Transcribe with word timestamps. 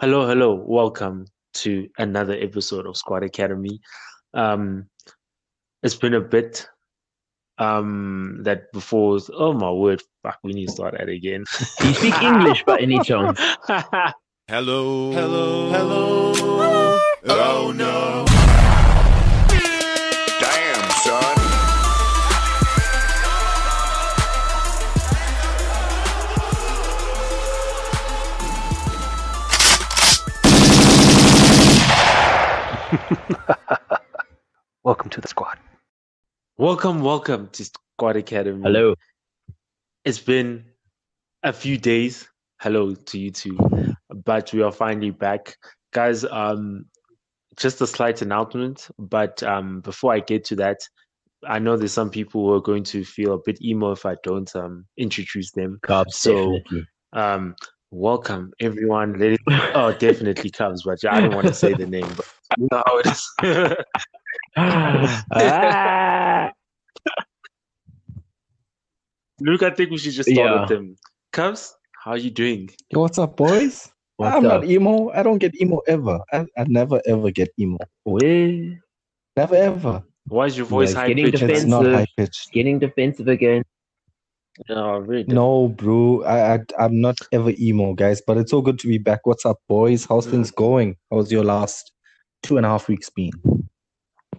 Hello, 0.00 0.28
hello. 0.28 0.54
Welcome 0.54 1.26
to 1.54 1.88
another 1.98 2.34
episode 2.34 2.86
of 2.86 2.96
Squad 2.96 3.24
Academy. 3.24 3.80
Um, 4.32 4.86
it's 5.82 5.96
been 5.96 6.14
a 6.14 6.20
bit 6.20 6.68
um 7.58 8.38
that 8.44 8.70
before 8.72 9.18
oh 9.34 9.52
my 9.52 9.72
word 9.72 10.00
fuck 10.22 10.38
we 10.44 10.52
need 10.52 10.66
to 10.66 10.72
start 10.72 10.94
that 10.96 11.08
again 11.08 11.42
you 11.80 11.94
speak 11.94 12.22
English 12.22 12.62
by 12.62 12.78
any 12.78 13.00
chance? 13.00 13.40
Hello. 14.46 15.10
Hello. 15.10 15.68
Hello. 15.72 17.00
Oh 17.24 17.72
no. 17.74 18.27
Welcome 34.88 35.10
to 35.10 35.20
the 35.20 35.28
squad. 35.28 35.58
welcome 36.56 37.02
welcome 37.02 37.48
to 37.52 37.62
Squad 37.66 38.16
Academy 38.16 38.62
Hello. 38.62 38.94
it's 40.06 40.18
been 40.18 40.64
a 41.42 41.52
few 41.52 41.76
days 41.76 42.26
hello 42.62 42.94
to 42.94 43.18
you 43.18 43.30
too 43.30 43.58
but 44.24 44.50
we 44.54 44.62
are 44.62 44.72
finally 44.72 45.10
back 45.10 45.56
guys 45.92 46.24
um 46.24 46.86
just 47.58 47.82
a 47.82 47.86
slight 47.86 48.22
announcement 48.22 48.88
but 48.98 49.42
um 49.42 49.82
before 49.82 50.14
I 50.14 50.20
get 50.20 50.42
to 50.46 50.56
that 50.56 50.78
I 51.46 51.58
know 51.58 51.76
there's 51.76 51.92
some 51.92 52.08
people 52.08 52.46
who 52.46 52.54
are 52.54 52.62
going 52.62 52.84
to 52.84 53.04
feel 53.04 53.34
a 53.34 53.38
bit 53.44 53.60
emo 53.62 53.92
if 53.92 54.06
I 54.06 54.16
don't 54.22 54.50
um 54.56 54.86
introduce 54.96 55.50
them 55.52 55.80
Cubs, 55.82 56.16
So- 56.16 56.56
definitely. 56.60 56.86
Um, 57.12 57.56
welcome 57.90 58.52
everyone. 58.60 59.18
Let 59.18 59.32
it, 59.32 59.40
oh, 59.74 59.92
definitely 59.98 60.50
comes, 60.50 60.82
but 60.82 60.98
I 61.10 61.20
don't 61.22 61.34
want 61.34 61.46
to 61.46 61.54
say 61.54 61.72
the 61.74 61.86
name. 61.86 62.10
But 62.16 62.26
you 62.58 62.68
know 62.70 62.82
how 62.86 62.98
it 62.98 63.06
is. 63.06 63.76
Ah. 64.56 66.50
Luke, 69.40 69.62
I 69.62 69.70
think 69.70 69.90
we 69.90 69.98
should 69.98 70.12
just 70.12 70.28
start 70.28 70.50
Yeah. 70.50 70.60
with 70.60 70.68
them. 70.68 70.96
Cubs, 71.32 71.74
how 72.04 72.12
are 72.12 72.16
you 72.16 72.30
doing? 72.30 72.70
Yo, 72.90 73.00
what's 73.00 73.18
up, 73.18 73.36
boys? 73.36 73.90
What's 74.16 74.34
I'm 74.36 74.46
up? 74.46 74.62
not 74.62 74.64
emo. 74.70 75.10
I 75.10 75.22
don't 75.22 75.38
get 75.38 75.54
emo 75.60 75.78
ever. 75.86 76.18
I, 76.32 76.44
I 76.56 76.64
never 76.66 77.00
ever 77.06 77.30
get 77.30 77.50
emo. 77.58 77.78
Well, 78.04 78.20
Never 79.36 79.54
ever. 79.54 80.02
Why 80.26 80.46
is 80.46 80.56
your 80.56 80.66
voice 80.66 80.90
it's 80.90 80.96
high 80.98 81.08
getting 81.08 81.30
pitched? 81.30 81.42
It's 81.44 81.64
not 81.64 81.84
Defensive. 81.84 81.94
high 82.00 82.06
pitched. 82.16 82.50
getting 82.52 82.78
defensive 82.80 83.28
again. 83.28 83.62
No, 84.68 84.98
really. 84.98 85.22
No, 85.28 85.68
bro. 85.68 86.24
I, 86.24 86.54
I 86.54 86.58
I'm 86.80 87.00
not 87.00 87.16
ever 87.30 87.52
emo, 87.60 87.94
guys. 87.94 88.20
But 88.26 88.38
it's 88.38 88.50
so 88.50 88.60
good 88.60 88.80
to 88.80 88.88
be 88.88 88.98
back. 88.98 89.20
What's 89.24 89.46
up, 89.46 89.58
boys? 89.68 90.04
How's 90.04 90.26
things 90.26 90.50
going? 90.50 90.96
How's 91.12 91.30
your 91.30 91.44
last 91.44 91.92
two 92.42 92.56
and 92.56 92.66
a 92.66 92.68
half 92.68 92.88
weeks 92.88 93.08
been? 93.10 93.30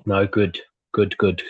No, 0.10 0.26
good, 0.26 0.60
good, 0.92 1.16
good. 1.20 1.44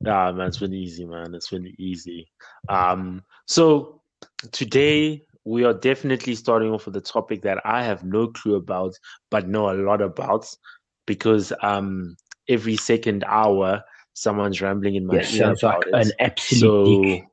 Nah, 0.00 0.30
man, 0.30 0.46
it's 0.46 0.58
been 0.58 0.72
easy, 0.72 1.04
man. 1.04 1.34
It's 1.34 1.50
been 1.50 1.74
easy. 1.80 2.30
Um, 2.68 3.24
so 3.48 4.00
today 4.52 5.24
we 5.44 5.64
are 5.64 5.74
definitely 5.74 6.36
starting 6.36 6.70
off 6.70 6.86
with 6.86 6.94
a 6.94 7.00
topic 7.00 7.42
that 7.42 7.60
I 7.64 7.82
have 7.82 8.04
no 8.04 8.28
clue 8.28 8.54
about, 8.54 8.94
but 9.32 9.48
know 9.48 9.68
a 9.68 9.74
lot 9.74 10.00
about, 10.00 10.46
because 11.08 11.52
um 11.62 12.14
every 12.48 12.76
second 12.76 13.24
hour 13.26 13.82
someone's 14.14 14.62
rambling 14.62 14.94
in 14.94 15.06
my 15.06 15.16
Yes, 15.16 15.34
ear 15.34 15.46
sounds 15.46 15.64
like 15.64 15.74
about 15.74 15.88
it. 15.88 15.94
an 15.94 16.12
absolute 16.20 16.84
So 16.84 17.02
dick. 17.02 17.24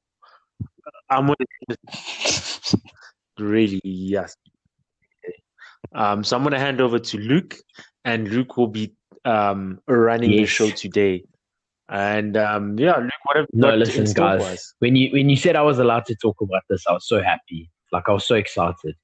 I'm 1.12 1.28
gonna 1.28 1.78
really 3.40 3.82
yes. 3.84 4.36
Um, 5.96 6.24
so 6.26 6.36
I'm 6.36 6.44
gonna 6.44 6.60
hand 6.60 6.82
over 6.82 7.00
to 7.00 7.18
Luke, 7.18 7.56
and 8.06 8.30
Luke 8.30 8.56
will 8.56 8.68
be 8.68 8.94
um 9.26 9.80
running 9.88 10.32
the 10.32 10.46
show 10.46 10.70
today. 10.72 11.24
And 11.90 12.36
um, 12.38 12.80
yeah, 12.80 12.98
Luke, 12.98 13.12
what 13.24 13.38
have 13.38 13.48
No, 13.54 13.76
listen, 13.76 14.12
guys. 14.14 14.74
When 14.80 14.96
you 14.96 15.12
when 15.12 15.30
you 15.30 15.36
said 15.36 15.56
I 15.56 15.62
was 15.62 15.78
allowed 15.78 16.06
to 16.08 16.16
talk 16.16 16.38
about 16.42 16.64
this, 16.70 16.84
I 16.88 16.94
was 16.94 17.08
so 17.08 17.22
happy. 17.22 17.70
Like 17.92 18.04
I 18.08 18.12
was 18.12 18.26
so 18.26 18.36
excited. 18.36 18.96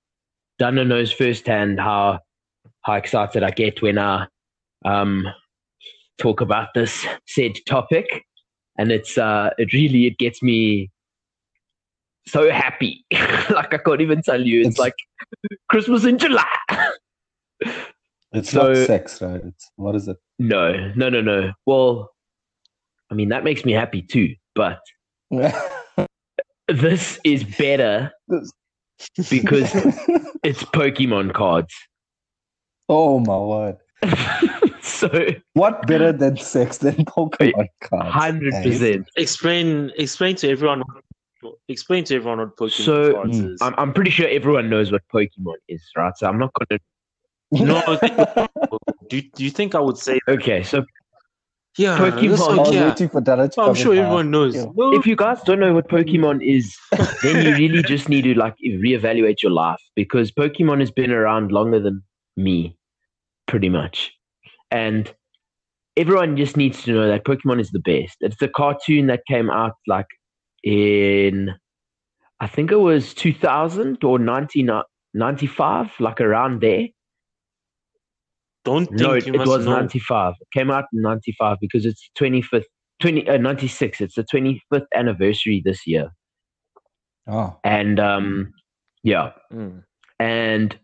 Dana 0.57 0.85
knows 0.85 1.11
firsthand 1.11 1.79
how 1.79 2.19
how 2.84 2.94
excited 2.94 3.44
I 3.44 3.51
get 3.51 3.81
when 3.81 3.97
I 4.00 4.28
um 4.85 5.28
talk 6.17 6.41
about 6.41 6.69
this 6.73 7.06
said 7.28 7.53
topic, 7.67 8.25
and 8.78 8.91
it's 8.91 9.17
uh 9.17 9.51
it 9.59 9.73
really 9.73 10.07
it 10.07 10.17
gets 10.17 10.41
me 10.41 10.90
so 12.28 12.50
happy. 12.51 13.06
like 13.11 13.73
I 13.73 13.78
can't 13.78 14.01
even 14.01 14.22
tell 14.23 14.41
you. 14.41 14.61
It's, 14.61 14.69
It's- 14.69 14.79
like 14.79 14.95
Christmas 15.69 16.03
in 16.06 16.17
July. 16.17 16.45
It's 18.33 18.51
So- 18.51 18.73
not 18.73 18.87
sex, 18.87 19.21
right? 19.21 19.41
It's 19.43 19.69
what 19.75 19.95
is 19.95 20.07
it? 20.07 20.17
no, 20.39 20.91
no, 20.95 21.09
no, 21.09 21.21
no. 21.21 21.51
Well, 21.65 22.11
I 23.09 23.13
mean 23.13 23.29
that 23.29 23.43
makes 23.43 23.65
me 23.65 23.71
happy 23.73 24.01
too, 24.01 24.35
but 24.55 24.79
this 26.67 27.19
is 27.23 27.43
better 27.43 28.11
because 29.29 29.71
it's 30.43 30.63
Pokemon 30.63 31.33
cards. 31.33 31.73
oh 32.89 33.19
my 33.19 33.37
word! 33.37 33.77
so 34.81 35.09
What 35.53 35.85
better 35.87 36.11
than 36.11 36.37
sex 36.37 36.77
than 36.77 36.95
Pokemon 37.05 37.67
cards? 37.81 38.09
hundred 38.13 38.53
percent. 38.63 39.07
Explain, 39.17 39.91
explain 39.97 40.35
to 40.37 40.49
everyone. 40.49 40.83
Explain 41.67 42.03
to 42.05 42.15
everyone 42.15 42.37
what 42.39 42.55
Pokemon 42.55 42.85
So, 42.85 43.13
cards 43.13 43.41
mm, 43.41 43.53
is. 43.53 43.61
I'm 43.61 43.73
I'm 43.77 43.93
pretty 43.93 44.11
sure 44.11 44.27
everyone 44.29 44.69
knows 44.69 44.91
what 44.91 45.01
Pokemon 45.13 45.55
is, 45.67 45.83
right? 45.97 46.13
So 46.17 46.27
I'm 46.27 46.37
not 46.39 46.51
gonna. 46.53 46.79
No, 47.51 47.81
do, 49.09 49.22
do 49.22 49.44
you 49.44 49.50
think 49.50 49.75
I 49.75 49.79
would 49.79 49.97
say? 49.97 50.19
Okay, 50.28 50.63
so 50.63 50.85
Yeah, 51.78 51.97
Pokemon- 51.97 52.29
that's 52.29 52.41
I 52.41 52.56
was 52.56 52.67
okay. 52.69 52.85
waiting 52.85 53.09
for 53.09 53.22
Dara 53.22 53.50
to 53.50 53.62
I'm 53.62 53.75
sure 53.75 53.94
in. 53.94 54.00
everyone 54.00 54.31
knows. 54.31 54.56
Yeah. 54.56 54.66
No, 54.75 54.94
if 54.94 55.06
you 55.06 55.16
guys 55.16 55.41
don't 55.44 55.59
know 55.59 55.73
what 55.73 55.90
Pokemon 55.90 56.45
is, 56.45 56.78
then 57.23 57.45
you 57.45 57.53
really 57.56 57.84
just 57.84 58.07
need 58.09 58.23
to 58.23 58.34
like 58.35 58.56
reevaluate 58.66 59.41
your 59.44 59.51
life 59.51 59.81
because 59.95 60.31
Pokemon 60.31 60.79
has 60.79 60.91
been 60.91 61.11
around 61.11 61.51
longer 61.51 61.79
than 61.79 62.01
me, 62.38 62.78
pretty 63.47 63.69
much. 63.69 64.11
And 64.69 65.13
everyone 65.97 66.38
just 66.38 66.56
needs 66.56 66.84
to 66.84 66.94
know 66.94 67.07
that 67.07 67.25
Pokemon 67.25 67.59
is 67.59 67.72
the 67.72 67.79
best. 67.79 68.16
It's 68.22 68.38
the 68.38 68.47
cartoon 68.47 69.07
that 69.07 69.23
came 69.28 69.50
out 69.50 69.73
like 69.88 70.07
in, 70.63 71.53
I 72.40 72.47
think 72.47 72.72
it 72.72 72.78
was 72.78 73.13
2000 73.13 74.03
or 74.06 74.11
1995, 74.11 75.91
like 76.00 76.22
around 76.22 76.61
there. 76.61 76.88
Don't 78.63 78.85
think 78.88 79.01
No, 79.01 79.13
it, 79.13 79.25
you 79.27 79.33
it 79.33 79.38
must 79.38 79.49
was 79.49 79.66
know. 79.66 79.73
95. 79.73 80.33
It 80.39 80.47
came 80.53 80.72
out 80.72 80.85
in 80.94 81.01
95 81.01 81.57
because 81.59 81.85
it's 81.85 82.09
25th, 82.19 82.66
20, 83.01 83.27
uh, 83.29 83.38
96. 83.38 84.01
It's 84.01 84.16
the 84.16 84.23
25th 84.23 84.85
anniversary 84.95 85.61
this 85.63 85.85
year. 85.88 86.11
Oh, 87.27 87.57
And 87.63 87.99
um, 87.99 88.53
yeah, 89.03 89.31
Mm. 89.53 89.83
and 90.19 90.77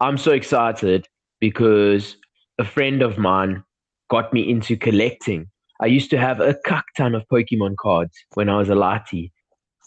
I'm 0.00 0.16
so 0.18 0.32
excited 0.32 1.06
because 1.40 2.16
a 2.58 2.64
friend 2.64 3.02
of 3.02 3.18
mine 3.18 3.62
got 4.10 4.32
me 4.32 4.48
into 4.48 4.76
collecting. 4.76 5.46
I 5.80 5.86
used 5.86 6.10
to 6.10 6.18
have 6.18 6.40
a 6.40 6.54
cuck 6.66 6.84
ton 6.96 7.14
of 7.14 7.24
Pokemon 7.32 7.76
cards 7.76 8.16
when 8.34 8.48
I 8.48 8.56
was 8.56 8.68
a 8.68 8.74
latte, 8.74 9.30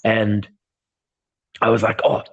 and 0.03 0.47
I 1.61 1.69
was 1.69 1.81
like, 1.83 1.99
oh, 2.03 2.23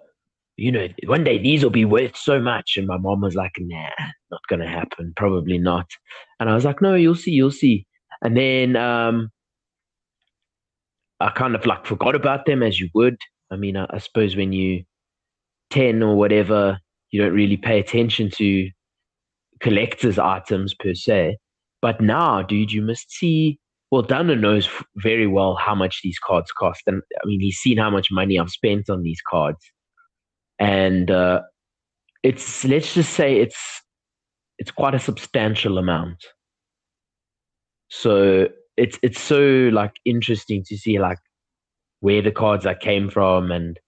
you 0.57 0.71
know, 0.71 0.89
one 1.07 1.25
day 1.25 1.39
these 1.39 1.63
will 1.63 1.71
be 1.71 1.85
worth 1.85 2.17
so 2.17 2.41
much. 2.41 2.77
And 2.77 2.87
my 2.87 2.97
mom 2.97 3.21
was 3.21 3.35
like, 3.35 3.53
nah, 3.59 3.89
not 4.31 4.41
gonna 4.49 4.69
happen, 4.69 5.13
probably 5.17 5.59
not. 5.59 5.91
And 6.39 6.49
I 6.49 6.55
was 6.55 6.65
like, 6.65 6.81
no, 6.81 6.95
you'll 6.95 7.15
see, 7.15 7.33
you'll 7.33 7.51
see. 7.51 7.87
And 8.23 8.37
then 8.37 8.77
um, 8.77 9.31
I 11.21 11.31
kind 11.31 11.55
of 11.55 11.67
like 11.67 11.87
forgot 11.87 12.15
about 12.15 12.47
them 12.47 12.63
as 12.63 12.79
you 12.79 12.89
would. 12.95 13.17
I 13.51 13.57
mean, 13.57 13.77
I, 13.77 13.87
I 13.91 13.99
suppose 13.99 14.37
when 14.37 14.53
you 14.53 14.85
10 15.71 16.03
or 16.03 16.17
whatever, 16.17 16.79
you 17.11 17.23
don't 17.23 17.35
really 17.35 17.57
pay 17.57 17.81
attention 17.81 18.31
to 18.37 18.71
collector's 19.61 20.19
items 20.19 20.75
per 20.75 20.95
se. 20.95 21.37
But 21.83 22.01
now, 22.01 22.43
dude, 22.43 22.73
you 22.73 22.83
must 22.83 23.11
see. 23.11 23.59
Well, 23.91 24.03
Dana 24.03 24.35
knows 24.35 24.69
very 24.97 25.27
well 25.27 25.55
how 25.55 25.75
much 25.75 26.01
these 26.03 26.19
cards 26.19 26.51
cost. 26.53 26.83
And 26.87 27.03
I 27.23 27.27
mean, 27.27 27.41
he's 27.41 27.59
seen 27.59 27.79
how 27.79 27.91
much 27.91 28.09
money 28.11 28.39
I've 28.39 28.51
spent 28.51 28.89
on 28.89 29.03
these 29.03 29.21
cards. 29.29 29.59
And 30.59 31.11
uh, 31.11 31.43
it's, 32.23 32.65
let's 32.65 32.95
just 32.95 33.13
say 33.13 33.41
it's, 33.41 33.83
it's 34.59 34.71
quite 34.71 34.95
a 34.95 35.01
substantial 35.01 35.79
amount. 35.79 36.25
So 37.89 38.49
it's, 38.77 38.99
it's 39.03 39.21
so 39.21 39.41
like 39.73 39.93
interesting 40.05 40.65
to 40.67 40.77
see 40.77 40.99
like 40.99 41.19
where 42.01 42.23
the 42.23 42.31
cards 42.31 42.67
I 42.67 42.75
came 42.75 43.11
from 43.11 43.51
and 43.51 43.79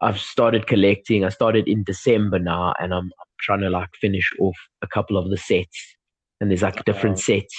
I've 0.00 0.20
started 0.20 0.66
collecting. 0.66 1.24
I 1.24 1.30
started 1.30 1.66
in 1.66 1.82
December 1.84 2.38
now, 2.38 2.74
and 2.78 2.92
I'm, 2.92 3.10
trying 3.40 3.60
to 3.60 3.70
like 3.70 3.90
finish 4.00 4.30
off 4.40 4.56
a 4.82 4.86
couple 4.86 5.16
of 5.18 5.28
the 5.28 5.36
sets. 5.36 5.96
And 6.40 6.50
there's 6.50 6.62
like 6.62 6.84
different 6.84 7.18
sets. 7.18 7.54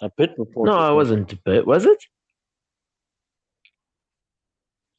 A 0.00 0.10
bit 0.16 0.36
before. 0.36 0.66
No, 0.66 0.72
I 0.72 0.90
wasn't 0.90 1.32
a 1.32 1.38
bit. 1.44 1.66
Was 1.66 1.86
it? 1.86 1.98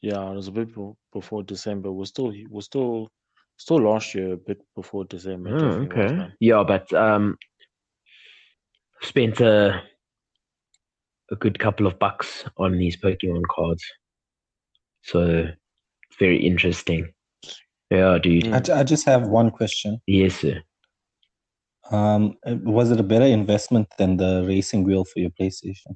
Yeah, 0.04 0.30
it 0.32 0.36
was 0.36 0.50
a 0.50 0.52
bit 0.52 0.76
be- 0.76 0.92
before 1.14 1.44
December. 1.44 1.90
We're 1.90 2.04
still 2.06 2.34
we're 2.50 2.60
still 2.62 3.10
still 3.56 3.78
last 3.80 4.14
year, 4.14 4.34
a 4.34 4.38
bit 4.38 4.62
before 4.76 5.06
December. 5.06 5.50
it 5.50 5.54
Oh, 5.56 5.60
definitely 5.60 5.88
was, 5.88 6.06
okay. 6.12 6.16
man. 6.16 6.34
Yeah, 6.42 6.64
but 6.68 6.94
um, 6.94 7.38
spent 9.02 9.40
a 9.40 9.82
a 11.32 11.36
good 11.38 11.58
couple 11.58 11.88
of 11.88 11.98
bucks 12.00 12.44
on 12.58 12.78
these 12.78 12.98
Pokemon 12.98 13.44
cards, 13.50 13.84
so 15.04 15.22
it's 15.22 16.18
very 16.20 16.46
interesting. 16.46 17.14
Yeah, 17.90 18.18
dude. 18.22 18.44
Mm. 18.44 18.70
I, 18.70 18.80
I 18.82 18.84
just 18.84 19.06
have 19.06 19.28
one 19.28 19.52
question. 19.52 20.02
Yes, 20.06 20.36
sir. 20.36 20.62
Um, 21.92 22.36
was 22.46 22.92
it 22.92 23.00
a 23.00 23.04
better 23.04 23.26
investment 23.26 23.88
than 23.98 24.18
the 24.18 24.44
racing 24.46 24.84
wheel 24.84 25.06
for 25.06 25.20
your 25.20 25.30
PlayStation? 25.40 25.96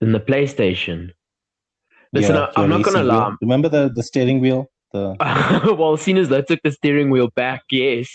Than 0.00 0.12
the 0.12 0.20
PlayStation. 0.20 1.10
Listen, 2.12 2.36
I, 2.36 2.50
I'm 2.56 2.68
not 2.68 2.82
gonna 2.82 2.98
racing 2.98 3.10
wheel. 3.12 3.18
lie. 3.18 3.34
Remember 3.40 3.68
the 3.68 3.90
the 3.94 4.02
steering 4.02 4.40
wheel? 4.40 4.66
The 4.92 5.16
well, 5.78 5.96
seeing 5.96 6.18
as 6.18 6.28
they 6.28 6.42
took 6.42 6.58
the 6.64 6.72
steering 6.72 7.10
wheel 7.10 7.28
back, 7.36 7.62
yes. 7.70 8.08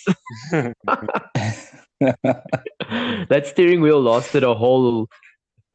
that 0.51 0.73
steering 3.45 3.79
wheel 3.81 4.01
lasted 4.01 4.43
a 4.43 4.53
whole 4.53 5.07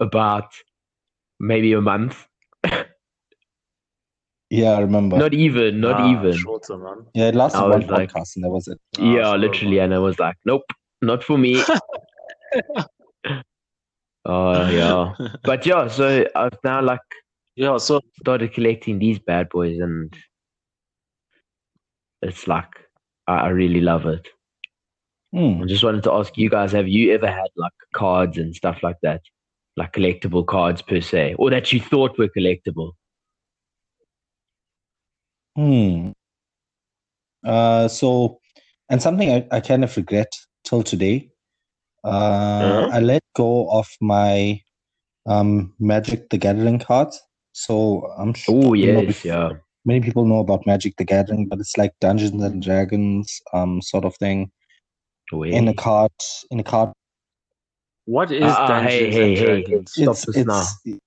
about 0.00 0.52
maybe 1.38 1.72
a 1.72 1.80
month. 1.80 2.26
yeah, 4.50 4.72
I 4.72 4.80
remember. 4.80 5.16
Not 5.16 5.32
even, 5.32 5.80
not 5.80 6.00
Nah, 6.00 6.12
even. 6.12 6.32
shorter, 6.36 6.76
man. 6.76 7.06
yeah, 7.14 7.28
it 7.28 7.34
lasted 7.34 7.60
I 7.60 7.68
one 7.68 7.80
was 7.82 7.90
like- 7.90 8.12
podcast, 8.12 8.36
and 8.36 8.44
that 8.44 8.50
was 8.50 8.68
it. 8.68 8.78
Ah, 8.98 9.02
yeah, 9.02 9.22
sorry, 9.24 9.38
literally, 9.38 9.76
man. 9.76 9.84
and 9.86 9.94
I 9.94 9.98
was 9.98 10.18
like, 10.18 10.36
nope, 10.44 10.62
not 11.00 11.24
for 11.24 11.38
me. 11.38 11.62
Oh 14.26 14.68
yeah, 14.70 15.14
but 15.44 15.64
yeah, 15.64 15.88
so 15.88 16.26
I've 16.36 16.58
now 16.62 16.82
like 16.82 17.00
Yeah, 17.60 17.76
so 17.76 18.00
started 18.18 18.54
collecting 18.54 18.98
these 18.98 19.18
bad 19.18 19.50
boys, 19.50 19.78
and 19.80 20.14
it's 22.22 22.48
like 22.48 22.70
I, 23.26 23.34
I 23.34 23.48
really 23.50 23.82
love 23.82 24.06
it. 24.06 24.26
Hmm. 25.32 25.62
I 25.62 25.66
just 25.66 25.84
wanted 25.84 26.02
to 26.04 26.12
ask 26.12 26.38
you 26.38 26.48
guys: 26.48 26.72
Have 26.72 26.88
you 26.88 27.12
ever 27.12 27.26
had 27.26 27.48
like 27.56 27.74
cards 27.94 28.38
and 28.38 28.54
stuff 28.54 28.82
like 28.82 28.96
that, 29.02 29.20
like 29.76 29.92
collectible 29.92 30.46
cards 30.46 30.80
per 30.80 31.02
se, 31.02 31.34
or 31.38 31.50
that 31.50 31.70
you 31.70 31.80
thought 31.82 32.16
were 32.18 32.28
collectible? 32.28 32.92
Hmm. 35.56 36.12
Uh, 37.44 37.88
so, 37.88 38.40
and 38.88 39.02
something 39.02 39.30
I, 39.30 39.46
I 39.50 39.60
kind 39.60 39.84
of 39.84 39.94
regret 39.98 40.32
till 40.64 40.82
today. 40.82 41.28
Uh, 42.04 42.86
Huh? 42.86 42.90
I 42.92 43.00
let 43.00 43.22
go 43.36 43.70
of 43.70 43.86
my 44.00 44.60
um 45.26 45.74
Magic 45.78 46.30
the 46.30 46.38
Gathering 46.38 46.78
cards. 46.78 47.20
So 47.52 48.06
I'm 48.18 48.34
sure 48.34 48.66
Oh 48.66 48.74
yes, 48.74 49.04
bef- 49.06 49.24
yeah. 49.24 49.50
many 49.84 50.00
people 50.00 50.24
know 50.24 50.38
about 50.38 50.66
Magic 50.66 50.96
the 50.96 51.04
Gathering, 51.04 51.46
but 51.48 51.58
it's 51.58 51.76
like 51.76 51.92
Dungeons 52.00 52.42
and 52.42 52.62
Dragons 52.62 53.40
um 53.52 53.82
sort 53.82 54.04
of 54.04 54.16
thing 54.16 54.50
Oh, 55.32 55.44
in 55.44 55.68
a 55.68 55.72
yes. 55.72 55.78
card 55.78 56.12
in 56.50 56.60
a 56.60 56.64
card. 56.64 56.90
what 58.06 58.32
is 58.32 58.42
ah, 58.44 58.66
Dungeons 58.66 59.14
hey, 59.14 59.22
and 59.22 59.36
hey, 59.36 59.36
hey. 59.36 59.62
Dragons? 59.62 59.92
Stop 59.92 60.08
It's 60.08 60.26
this 60.26 60.36
it's 60.36 60.46
now. 60.84 60.98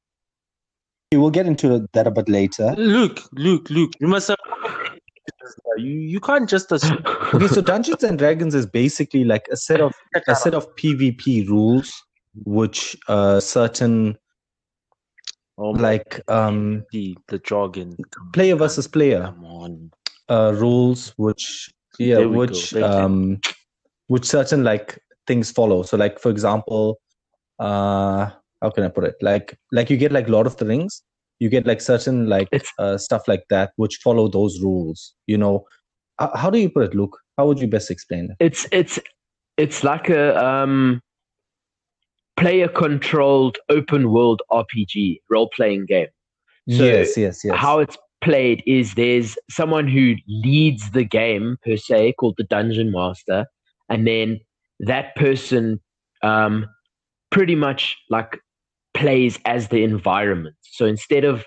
we 1.11 1.17
will 1.17 1.31
get 1.31 1.45
into 1.45 1.87
that 1.93 2.07
a 2.07 2.11
bit 2.11 2.27
later. 2.29 2.73
Luke, 2.77 3.19
Luke, 3.33 3.69
Luke, 3.69 3.91
you 3.99 4.07
must 4.07 4.29
have 4.29 4.37
you 5.77 5.91
you 6.13 6.19
can't 6.19 6.49
just 6.49 6.71
assume 6.71 7.03
Okay, 7.33 7.47
so 7.47 7.61
Dungeons 7.61 8.03
and 8.03 8.17
Dragons 8.17 8.55
is 8.55 8.65
basically 8.65 9.23
like 9.23 9.47
a 9.51 9.57
set 9.57 9.81
of 9.81 9.93
a 10.27 10.35
set 10.35 10.53
of 10.53 10.67
PvP 10.75 11.47
rules, 11.47 11.91
which 12.45 12.95
uh 13.07 13.39
certain 13.39 14.17
oh, 15.57 15.71
like 15.71 16.21
um 16.29 16.83
the 16.91 17.17
the 17.27 17.39
jargon. 17.39 17.97
player 18.33 18.55
versus 18.55 18.87
player. 18.87 19.33
Uh 20.29 20.53
rules 20.55 21.13
which 21.17 21.69
yeah 21.99 22.17
There 22.17 22.29
which 22.29 22.73
um 22.75 23.39
which 24.07 24.25
certain 24.25 24.63
like 24.63 24.99
things 25.27 25.51
follow. 25.51 25.83
So 25.83 25.97
like 25.97 26.19
for 26.19 26.29
example 26.29 26.99
uh 27.59 28.29
how 28.61 28.69
can 28.69 28.83
i 28.85 28.89
put 28.89 29.03
it? 29.03 29.15
Like 29.21 29.57
like 29.71 29.89
you 29.89 29.97
get 29.97 30.11
like 30.11 30.27
lord 30.29 30.47
of 30.47 30.57
the 30.57 30.65
rings. 30.65 31.03
You 31.39 31.49
get 31.49 31.67
like 31.67 31.81
certain 31.81 32.29
like 32.29 32.47
uh, 32.79 32.97
stuff 32.97 33.27
like 33.27 33.43
that 33.49 33.73
which 33.75 33.97
follow 33.97 34.27
those 34.27 34.61
rules 34.61 35.13
you 35.27 35.37
know? 35.37 35.65
How, 36.19 36.31
how 36.35 36.49
do 36.49 36.59
you 36.59 36.69
put 36.69 36.83
it 36.83 36.95
luke? 36.95 37.17
How 37.37 37.47
would 37.47 37.59
you 37.59 37.67
best 37.67 37.91
explain 37.91 38.29
it? 38.31 38.37
It's 38.39 38.65
it's 38.71 38.99
it's 39.57 39.83
like 39.83 40.09
a 40.09 40.43
um 40.43 41.01
player 42.37 42.67
controlled 42.67 43.57
open 43.69 44.11
world 44.11 44.41
RPG 44.51 45.21
role 45.29 45.49
playing 45.55 45.85
game. 45.87 46.07
So 46.69 46.83
yes 46.85 47.17
yes 47.17 47.43
yes 47.43 47.55
How 47.57 47.79
it's 47.79 47.97
played 48.21 48.63
is 48.65 48.93
there's 48.93 49.37
someone 49.49 49.87
who 49.87 50.15
leads 50.27 50.91
the 50.91 51.03
game 51.03 51.57
per 51.65 51.75
se 51.75 52.13
called 52.19 52.35
the 52.37 52.45
dungeon 52.45 52.91
master, 52.91 53.45
and 53.89 54.07
then 54.07 54.39
that 54.79 55.15
person 55.15 55.79
um 56.21 56.65
pretty 57.31 57.55
much 57.55 57.97
like 58.09 58.39
plays 58.93 59.39
as 59.45 59.69
the 59.69 59.83
environment. 59.83 60.55
So 60.61 60.85
instead 60.85 61.25
of 61.25 61.45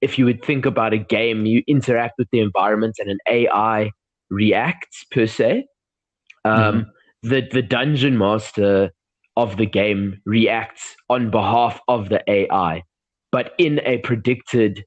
if 0.00 0.18
you 0.18 0.24
would 0.24 0.44
think 0.44 0.64
about 0.64 0.92
a 0.92 0.98
game, 0.98 1.46
you 1.46 1.62
interact 1.66 2.14
with 2.18 2.28
the 2.30 2.40
environment 2.40 2.96
and 2.98 3.10
an 3.10 3.18
AI 3.28 3.90
reacts 4.30 5.04
per 5.10 5.26
se. 5.26 5.66
Um, 6.44 6.86
the 7.22 7.48
the 7.50 7.62
dungeon 7.62 8.16
master 8.16 8.92
of 9.38 9.56
the 9.56 9.66
game 9.66 10.20
reacts 10.26 10.96
on 11.08 11.30
behalf 11.30 11.80
of 11.86 12.08
the 12.08 12.22
AI, 12.28 12.82
but 13.30 13.52
in 13.56 13.80
a 13.84 13.98
predicted 13.98 14.84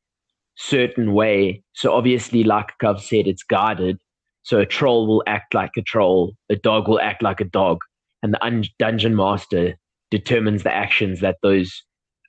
certain 0.57 1.13
way. 1.13 1.63
So 1.73 1.93
obviously, 1.93 2.43
like 2.43 2.71
I've 2.83 3.01
said, 3.01 3.27
it's 3.27 3.43
guarded. 3.43 3.97
So 4.43 4.59
a 4.59 4.65
troll 4.65 5.07
will 5.07 5.23
act 5.25 5.53
like 5.53 5.71
a 5.77 5.81
troll, 5.81 6.33
a 6.49 6.57
dog 6.57 6.89
will 6.89 6.99
act 6.99 7.23
like 7.23 7.39
a 7.39 7.45
dog, 7.45 7.79
and 8.21 8.33
the 8.33 8.43
un- 8.43 8.65
dungeon 8.77 9.15
master 9.15 9.75
determines 10.09 10.63
the 10.63 10.73
actions 10.73 11.21
that 11.21 11.37
those 11.41 11.71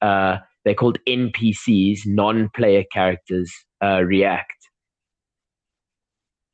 uh, 0.00 0.38
they're 0.64 0.74
called 0.74 0.98
NPCs, 1.08 2.06
non-player 2.06 2.84
characters, 2.92 3.52
uh, 3.82 4.02
react. 4.04 4.52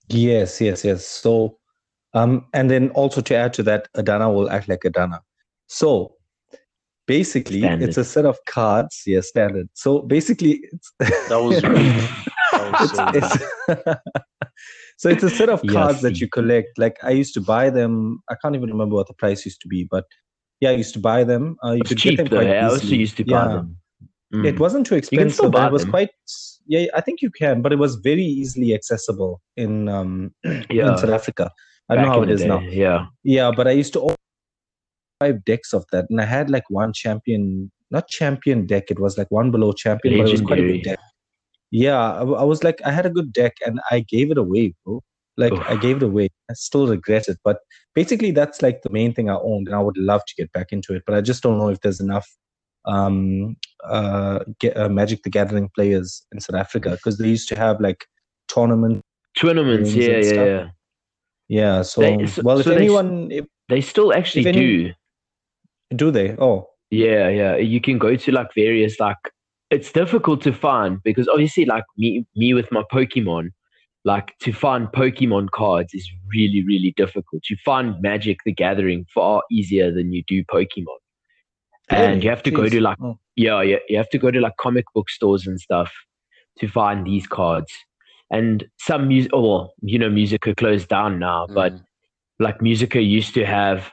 Yes, 0.09 0.61
yes, 0.63 0.83
yes. 0.85 1.07
So, 1.07 1.59
um, 2.15 2.47
and 2.55 2.71
then 2.71 2.89
also 2.91 3.21
to 3.21 3.35
add 3.35 3.53
to 3.55 3.63
that, 3.65 3.89
Adana 3.95 4.31
will 4.31 4.49
act 4.49 4.69
like 4.69 4.85
Adana. 4.87 5.21
So, 5.69 6.15
basically, 7.07 7.61
Standard. 7.61 7.89
it's 7.89 7.99
a 7.99 8.05
set 8.05 8.25
of 8.27 8.39
cards. 8.47 9.03
Yeah, 9.07 9.21
standard. 9.21 9.69
So 9.75 10.01
basically, 10.03 10.61
it's 10.73 10.93
That 11.29 11.41
was 11.41 11.61
that 11.63 12.71
was 12.71 12.91
so 12.91 13.11
it's, 13.15 13.39
so 14.97 15.09
it's 15.09 15.23
a 15.23 15.31
set 15.31 15.49
of 15.49 15.63
Yeah, 15.63 15.73
cards 15.73 16.03
that 16.03 16.21
you 16.21 16.29
collect. 16.29 16.79
Like 16.79 16.97
I 17.03 17.11
used 17.11 17.35
to 17.35 17.41
buy 17.41 17.71
them. 17.71 18.21
I 18.31 18.35
can't 18.43 18.55
even 18.57 18.71
remember 18.71 18.95
what 18.97 19.07
the 19.09 19.15
price 19.15 19.45
used 19.45 19.61
to 19.63 19.69
be, 19.69 19.87
but 19.91 20.05
yeah, 20.61 20.71
I 20.71 20.73
used 20.73 20.95
to 20.95 21.01
buy 21.01 21.25
them. 21.25 21.57
Uh, 21.65 21.73
you 21.73 21.81
It's 21.81 21.91
could 21.91 21.99
cheap 21.99 22.17
get 22.17 22.31
them 22.31 22.39
though. 22.39 22.47
quite 22.47 22.57
I 22.57 22.65
also 22.65 22.87
used 22.87 23.17
to 23.19 23.25
buy 23.25 23.43
Yeah. 23.45 23.49
them. 23.49 23.77
Mm. 24.35 24.45
It 24.47 24.61
wasn't 24.61 24.87
too 24.87 24.95
can 25.01 25.05
still 25.05 25.27
expensive. 25.29 25.45
and 25.47 25.53
buy 25.55 25.67
it 25.67 25.73
was 25.73 25.83
them. 25.83 25.91
quite. 25.91 26.11
Yeah, 26.67 26.87
I 26.95 27.01
think 27.01 27.23
you 27.23 27.31
can, 27.31 27.63
but 27.63 27.73
it 27.73 27.79
was 27.79 27.97
very 27.97 28.25
easily 28.25 28.75
accessible 28.75 29.41
in 29.57 29.89
um 29.89 30.35
Yeah. 30.71 30.91
in 30.93 30.97
South 30.99 31.11
Africa. 31.11 31.51
I 31.89 31.95
don't 31.95 32.05
know 32.05 32.11
how 32.13 32.23
in 32.23 32.29
it 32.31 32.37
the 32.37 32.43
is 32.43 32.45
now. 32.45 32.61
Yeah. 32.61 33.07
Yeah, 33.25 33.51
but 33.57 33.67
I 33.67 33.71
used 33.73 33.93
to 33.95 34.01
own 34.01 34.17
five 35.21 35.45
decks 35.45 35.73
of 35.73 35.85
that, 35.93 36.07
and 36.11 36.21
I 36.21 36.25
had 36.25 36.51
like 36.51 36.65
one 36.69 36.93
champion, 36.93 37.71
not 37.91 38.09
champion 38.09 38.67
deck. 38.67 38.91
It 38.91 39.01
was 39.01 39.19
like 39.19 39.31
one 39.31 39.51
below 39.51 39.73
champion, 39.73 40.19
but 40.19 40.29
it 40.29 40.33
was 40.33 40.41
quite 40.41 40.61
a 40.61 40.63
good 40.63 40.83
deck. 40.83 40.99
Yeah, 41.71 41.99
I, 41.99 42.23
I 42.23 42.45
was 42.45 42.65
like, 42.65 42.81
I 42.85 42.91
had 42.91 43.07
a 43.07 43.11
good 43.11 43.33
deck, 43.33 43.55
and 43.65 43.81
I 43.91 44.01
gave 44.01 44.31
it 44.31 44.39
away, 44.39 44.75
bro. 44.85 45.03
Like 45.37 45.53
Oof. 45.53 45.65
I 45.69 45.77
gave 45.77 45.99
it 45.99 46.03
away. 46.03 46.29
I 46.51 46.55
still 46.55 46.89
regret 46.89 47.29
it, 47.29 47.39
but 47.45 47.59
basically 47.95 48.33
that's 48.33 48.61
like 48.61 48.83
the 48.83 48.91
main 48.91 49.13
thing 49.15 49.31
I 49.31 49.37
owned, 49.37 49.69
and 49.69 49.77
I 49.77 49.81
would 49.81 49.97
love 49.97 50.23
to 50.27 50.35
get 50.37 50.53
back 50.53 50.73
into 50.73 50.95
it, 50.95 51.03
but 51.07 51.15
I 51.15 51.21
just 51.21 51.43
don't 51.43 51.59
know 51.59 51.69
if 51.69 51.81
there's 51.81 52.01
enough 52.01 52.29
um 52.85 53.57
uh, 53.85 54.39
get, 54.61 54.77
uh 54.77 54.89
Magic 54.89 55.23
the 55.23 55.31
Gathering 55.31 55.69
players 55.75 56.25
in 56.33 56.41
South 56.41 56.57
Africa 56.57 56.91
because 56.91 57.19
they 57.19 57.29
used 57.29 57.49
to 57.51 57.57
have 57.57 57.81
like 57.81 58.07
tournament. 58.49 59.03
Tournaments, 59.37 59.95
yeah, 59.95 60.17
yeah, 60.19 60.45
yeah. 60.45 60.69
Yeah, 61.51 61.83
so, 61.83 62.01
They- 62.01 62.27
so- 62.27 62.43
well, 62.43 62.59
if 62.59 62.65
so 62.65 62.71
they 62.71 62.77
anyone, 62.77 63.31
if, 63.31 63.45
They 63.69 63.81
still 63.81 64.13
actually 64.13 64.47
any- 64.47 64.59
do. 64.59 64.93
Do 65.95 66.11
they? 66.11 66.37
Oh, 66.39 66.69
Yeah, 66.91 67.29
yeah. 67.29 67.57
You 67.57 67.81
can 67.81 67.99
go 67.99 68.17
to 68.17 68.33
like 68.33 68.49
various 68.55 68.99
like 69.01 69.17
it's 69.71 69.93
difficult 69.93 70.41
to 70.43 70.53
find 70.53 71.03
because 71.03 71.29
obviously 71.29 71.65
like 71.67 71.85
me 71.99 72.25
me 72.37 72.55
with 72.55 72.71
my 72.73 72.83
Pokemon, 72.93 73.51
like 74.05 74.35
to 74.41 74.53
find 74.53 74.89
Pokemon 74.89 75.51
cards 75.51 75.93
is 75.95 76.09
really, 76.35 76.65
really 76.65 76.93
difficult. 76.97 77.43
You 77.51 77.57
find 77.65 78.01
Magic 78.01 78.39
the 78.45 78.53
Gathering 78.53 79.05
far 79.15 79.43
easier 79.51 79.93
than 79.93 80.13
you 80.13 80.23
do 80.27 80.43
Pokemon. 80.45 80.97
And 81.91 82.01
Really? 82.13 82.23
you 82.25 82.31
have 82.31 82.43
to 82.45 82.51
go 82.51 82.69
to 82.69 82.81
like 82.81 82.99
Oh. 83.01 83.19
yeah, 83.37 83.61
yeah, 83.63 83.77
you 83.89 83.97
have 83.99 84.11
to 84.11 84.19
go 84.19 84.31
to 84.31 84.41
like 84.41 84.57
comic 84.59 84.85
book 84.95 85.09
stores 85.11 85.47
and 85.47 85.61
stuff 85.61 85.93
to 86.59 86.69
find 86.69 87.07
these 87.07 87.27
cards. 87.27 87.73
And 88.31 88.65
some 88.79 89.09
music, 89.09 89.31
oh, 89.35 89.41
well, 89.49 89.75
you 89.83 89.99
know, 89.99 90.11
Musica 90.11 90.55
closed 90.55 90.89
down 90.89 91.19
now, 91.19 91.47
but 91.47 91.73
Mm. 91.73 91.85
like 92.41 92.61
Musica 92.61 93.01
used 93.01 93.33
to 93.35 93.45
have 93.47 93.91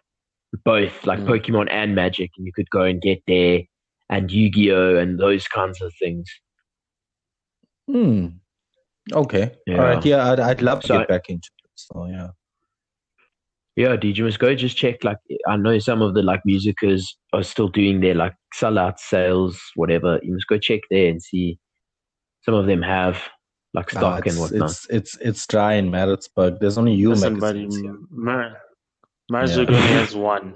both 0.63 1.05
like 1.05 1.19
Mm. 1.19 1.27
Pokemon 1.27 1.67
and 1.71 1.95
Magic, 1.95 2.31
and 2.37 2.45
you 2.45 2.53
could 2.53 2.69
go 2.69 2.83
and 2.83 3.01
get 3.01 3.21
there 3.27 3.61
and 4.09 4.31
Yu-Gi-Oh 4.31 4.97
and 4.97 5.19
those 5.19 5.47
kinds 5.47 5.81
of 5.81 5.93
things. 5.99 6.27
Hmm. 7.89 8.27
Okay. 9.13 9.51
Yeah. 9.67 9.77
All 9.77 9.83
right. 9.83 10.05
Yeah, 10.05 10.31
I'd, 10.31 10.39
I'd 10.39 10.61
love 10.61 10.81
to 10.81 10.87
So 10.87 10.97
get 10.99 11.07
back 11.07 11.29
into 11.29 11.49
it. 11.63 11.69
So 11.75 12.05
yeah. 12.07 12.29
Yeah, 13.75 13.97
dude, 13.97 14.17
you 14.17 14.23
must 14.23 14.39
go 14.39 14.55
just 14.55 14.77
check. 14.77 15.03
Like, 15.03 15.17
I 15.49 15.57
know 15.57 15.77
some 15.79 16.01
of 16.01 16.13
the 16.13 16.23
like 16.23 16.41
Musicas 16.47 17.03
are 17.33 17.43
still 17.43 17.67
doing 17.67 17.99
their 17.99 18.15
like 18.15 18.33
sellout 18.57 18.99
sales, 18.99 19.61
whatever. 19.75 20.17
You 20.23 20.31
must 20.33 20.47
go 20.47 20.57
check 20.57 20.79
there 20.89 21.09
and 21.09 21.21
see. 21.21 21.59
Some 22.43 22.53
of 22.53 22.67
them 22.67 22.81
have 22.81 23.21
like 23.73 23.91
Nah, 23.93 23.99
stock 23.99 24.17
and 24.19 24.27
it's, 24.27 24.39
whatnot. 24.39 24.69
it's 24.69 24.87
it's 24.89 25.17
it's 25.17 25.47
dry 25.47 25.73
in 25.73 25.91
Maritzburg. 25.91 26.59
There's 26.61 26.77
only 26.77 26.93
you 26.93 27.09
Listen, 27.09 27.37
buddy, 27.37 27.63
magazines 27.65 27.81
here. 27.83 27.97
Mar- 28.09 28.57
Marzog 29.31 29.69
Yeah. 29.69 29.79
has 29.99 30.15
one, 30.15 30.55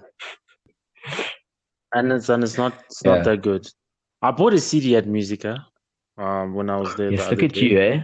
and 1.94 2.12
it's 2.12 2.30
and 2.30 2.44
it's 2.44 2.58
not 2.58 2.74
it's 2.86 3.04
not 3.04 3.24
that 3.26 3.42
good. 3.42 3.68
I 4.22 4.32
bought 4.32 4.54
a 4.54 4.60
CD 4.60 4.96
at 4.96 5.08
Musica, 5.08 5.66
um, 6.18 6.54
when 6.54 6.70
I 6.70 6.78
was 6.78 6.96
there. 6.96 7.12
yes, 7.12 7.26
the 7.26 7.32
look 7.32 7.44
at 7.44 7.54
day. 7.54 7.62
you, 7.62 7.80
eh? 7.80 8.02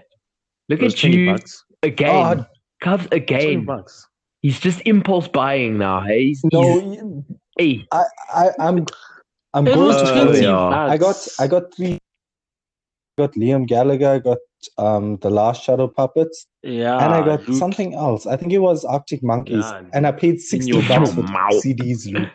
Look 0.69 0.81
at 0.81 1.03
you 1.03 1.33
bucks. 1.33 1.63
again. 1.83 2.39
Oh, 2.39 2.45
Cubs 2.81 3.07
again. 3.11 3.65
bucks. 3.65 4.07
He's 4.41 4.59
just 4.59 4.81
impulse 4.85 5.27
buying 5.27 5.77
now. 5.77 6.01
Hey, 6.01 6.27
he's, 6.27 6.41
he's 6.41 6.49
no, 6.53 7.25
hey, 7.57 7.85
I, 7.91 8.03
I 8.33 8.49
I'm 8.59 8.85
I'm 9.53 9.67
It 9.67 9.73
going 9.73 9.87
was 9.87 10.11
20 10.11 10.39
yeah. 10.41 10.51
bucks. 10.51 10.91
I 10.91 10.97
got 10.97 11.27
I 11.39 11.47
got 11.47 11.73
three. 11.75 11.93
I 13.17 13.21
got 13.23 13.33
Liam 13.35 13.65
Gallagher. 13.67 14.09
I 14.09 14.19
got 14.19 14.37
um 14.77 15.17
the 15.17 15.29
Last 15.29 15.63
Shadow 15.63 15.87
Puppets, 15.87 16.47
yeah, 16.63 16.97
and 17.03 17.13
I 17.13 17.23
got 17.25 17.47
Luke. 17.47 17.57
something 17.57 17.93
else. 17.93 18.25
I 18.25 18.35
think 18.37 18.51
it 18.53 18.59
was 18.59 18.83
Arctic 18.85 19.21
Monkeys, 19.23 19.63
Yeah, 19.65 19.83
and 19.93 20.05
I 20.07 20.11
paid 20.11 20.39
sixty 20.41 20.71
bucks 20.87 21.13
for 21.13 21.21
mouth. 21.23 21.61
three 21.61 21.73
CDs. 21.73 22.11
Luke. 22.11 22.29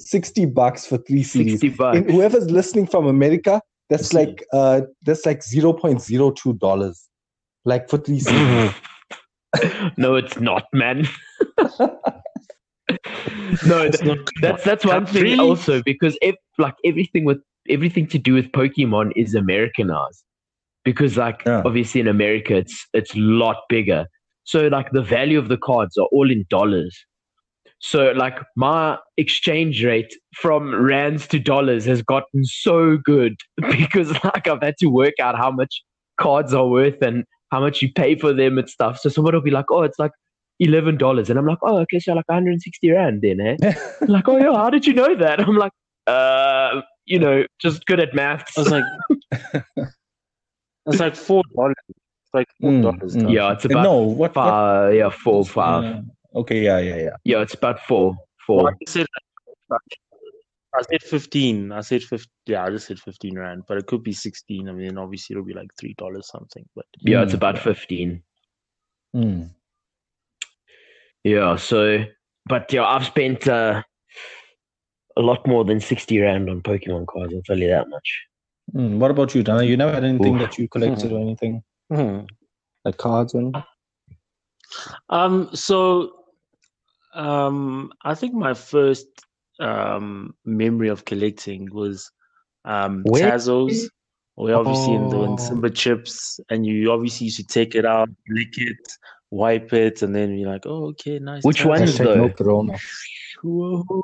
Sixty 0.00 0.44
bucks 0.46 0.86
for 0.86 0.98
three 0.98 1.22
CDs. 1.24 1.50
60 1.58 1.68
bucks. 1.70 1.96
And 1.98 2.10
whoever's 2.10 2.50
listening 2.50 2.86
from 2.86 3.06
America, 3.06 3.60
that's 3.90 4.08
See. 4.10 4.18
like 4.18 4.44
uh 4.52 4.82
that's 5.02 5.26
like 5.26 5.42
zero 5.42 5.72
point 5.72 6.00
zero 6.00 6.30
two 6.30 6.52
dollars, 6.54 7.08
like 7.64 7.88
for 7.88 7.98
three 7.98 8.20
CDs. 8.20 8.74
no, 9.96 10.14
it's 10.14 10.38
not, 10.38 10.64
man. 10.72 11.06
no, 13.66 13.82
It's 13.82 14.02
not- 14.02 14.18
that's 14.40 14.64
that's 14.64 14.84
one 14.84 15.06
thing 15.06 15.22
Really? 15.22 15.38
also 15.48 15.82
because 15.82 16.16
if 16.22 16.34
like 16.58 16.74
everything 16.84 17.24
with 17.24 17.38
everything 17.68 18.06
to 18.08 18.18
do 18.18 18.34
with 18.34 18.46
Pokemon 18.52 19.12
is 19.16 19.34
Americanized 19.34 20.24
because 20.88 21.16
like 21.18 21.42
Yeah. 21.46 21.62
obviously 21.68 22.00
in 22.00 22.08
America 22.08 22.56
it's 22.62 22.76
it's 22.94 23.14
a 23.14 23.18
lot 23.44 23.56
bigger. 23.68 24.06
So 24.44 24.58
like 24.68 24.90
the 24.92 25.02
value 25.02 25.38
of 25.38 25.48
the 25.48 25.58
cards 25.68 25.98
are 25.98 26.08
all 26.16 26.30
in 26.30 26.44
dollars. 26.48 26.94
So 27.80 28.12
like 28.22 28.38
my 28.56 28.96
exchange 29.24 29.84
rate 29.84 30.12
from 30.42 30.62
rands 30.92 31.26
to 31.28 31.38
dollars 31.38 31.84
has 31.84 32.00
gotten 32.02 32.44
so 32.44 32.96
good 33.12 33.34
because 33.76 34.12
like 34.24 34.48
I've 34.48 34.62
had 34.62 34.76
to 34.80 34.86
work 34.86 35.14
out 35.26 35.36
how 35.36 35.50
much 35.50 35.82
cards 36.20 36.54
are 36.54 36.66
worth 36.66 37.00
and 37.02 37.24
how 37.52 37.60
much 37.60 37.82
you 37.82 37.92
pay 37.92 38.16
for 38.16 38.32
them 38.32 38.58
and 38.58 38.68
stuff. 38.68 38.98
So 39.00 39.08
someone 39.10 39.34
will 39.34 39.42
be 39.50 39.50
like, 39.58 39.70
"Oh, 39.70 39.82
it's 39.82 39.98
like 39.98 40.10
eleven 40.60 40.96
dollars," 40.96 41.30
and 41.30 41.38
I'm 41.38 41.46
like, 41.46 41.58
"Oh, 41.62 41.78
okay, 41.84 41.98
so 42.00 42.14
like 42.14 42.28
160 42.28 42.90
rand 42.90 43.22
then, 43.22 43.40
eh?" 43.40 43.56
like, 44.16 44.28
"Oh 44.28 44.36
yeah, 44.38 44.54
how 44.62 44.70
did 44.70 44.86
you 44.86 44.94
know 44.94 45.14
that?" 45.24 45.40
I'm 45.40 45.56
like, 45.64 45.72
"Uh, 46.06 46.80
you 47.06 47.18
know, 47.18 47.44
just 47.60 47.86
good 47.86 48.00
at 48.00 48.12
maths." 48.14 48.58
I 48.58 48.60
was 48.62 48.70
like, 48.70 48.84
it's 50.88 51.00
like 51.00 51.16
four 51.16 51.42
dollars. 51.54 51.74
It's 51.88 52.34
like 52.34 52.48
four 52.60 52.70
Mm, 52.70 52.82
dollars. 52.82 53.16
mm. 53.16 53.32
yeah, 53.32 53.52
it's 53.52 53.64
about 53.64 53.84
no, 53.84 54.02
what? 54.02 54.18
what 54.18 54.34
five, 54.34 54.94
yeah, 54.94 55.10
four, 55.10 55.44
five. 55.44 55.84
uh, 55.84 56.00
okay, 56.40 56.62
yeah, 56.62 56.78
yeah, 56.78 56.96
yeah. 56.96 57.16
Yeah, 57.24 57.40
it's 57.42 57.54
about 57.54 57.80
four, 57.80 58.16
Well, 58.48 58.66
four. 58.66 58.70
I 58.70 58.74
said, 58.86 59.06
I 60.74 60.82
said 60.90 61.02
fifteen. 61.02 61.72
I 61.72 61.80
said 61.80 62.02
fifteen. 62.02 62.28
Yeah, 62.46 62.64
I 62.64 62.70
just 62.70 62.86
said 62.86 62.98
fifteen 63.00 63.38
rand, 63.38 63.64
but 63.66 63.78
it 63.78 63.86
could 63.86 64.02
be 64.02 64.12
sixteen. 64.12 64.68
I 64.68 64.72
mean, 64.72 64.98
obviously 64.98 65.34
it'll 65.34 65.44
be 65.44 65.54
like 65.54 65.70
three 65.78 65.94
dollars 65.98 66.28
something. 66.28 66.64
But 66.74 66.86
Yeah, 67.00 67.22
it's 67.22 67.32
Mm, 67.32 67.36
about 67.36 67.58
fifteen. 67.58 68.22
Mm. 69.14 69.50
Yeah, 71.24 71.56
so 71.56 72.04
but 72.46 72.72
yeah, 72.72 72.84
I've 72.84 73.06
spent 73.06 73.48
uh, 73.48 73.82
a 75.16 75.20
lot 75.22 75.46
more 75.46 75.64
than 75.64 75.80
sixty 75.80 76.18
rand 76.20 76.48
on 76.50 76.62
Pokemon 76.62 77.06
cards. 77.06 77.34
I'll 77.34 77.42
tell 77.42 77.58
you 77.58 77.68
that 77.68 77.88
much. 77.88 78.24
Mm. 78.74 78.98
What 78.98 79.10
about 79.10 79.34
you, 79.34 79.42
Dana? 79.42 79.62
You 79.62 79.76
never 79.76 79.92
had 79.92 80.04
anything 80.04 80.34
Oof. 80.34 80.40
that 80.42 80.58
you 80.58 80.68
collected 80.68 81.12
or 81.12 81.20
anything 81.20 81.62
Hmm. 81.90 82.20
like 82.84 82.96
cards 82.98 83.34
or 83.34 83.40
anything? 83.40 83.62
Um, 85.08 85.48
so 85.54 86.12
um, 87.14 87.92
I 88.04 88.14
think 88.14 88.34
my 88.34 88.54
first 88.54 89.06
um 89.60 90.34
memory 90.44 90.88
of 90.88 91.04
collecting 91.04 91.68
was 91.72 92.10
um 92.64 93.02
Where? 93.04 93.32
Tazos. 93.32 93.88
We 94.36 94.52
obviously 94.52 94.94
in 94.94 95.08
the 95.08 95.22
in 95.22 95.30
Oh. 95.32 95.36
Simba 95.36 95.70
chips, 95.70 96.38
and 96.48 96.64
you 96.64 96.92
obviously 96.92 97.24
used 97.24 97.38
to 97.38 97.44
take 97.46 97.74
it 97.74 97.84
out, 97.84 98.08
lick 98.28 98.56
it, 98.58 98.76
wipe 99.32 99.72
it, 99.72 100.00
and 100.02 100.14
then 100.14 100.38
you're 100.38 100.48
like, 100.52 100.64
oh, 100.66 100.88
okay, 100.90 101.18
nice. 101.18 101.42
Which 101.42 101.62
Tazo." 101.62 101.68
ones, 101.70 101.98
Hashtag 101.98 102.04
though? 102.04 102.62
no 103.42 104.02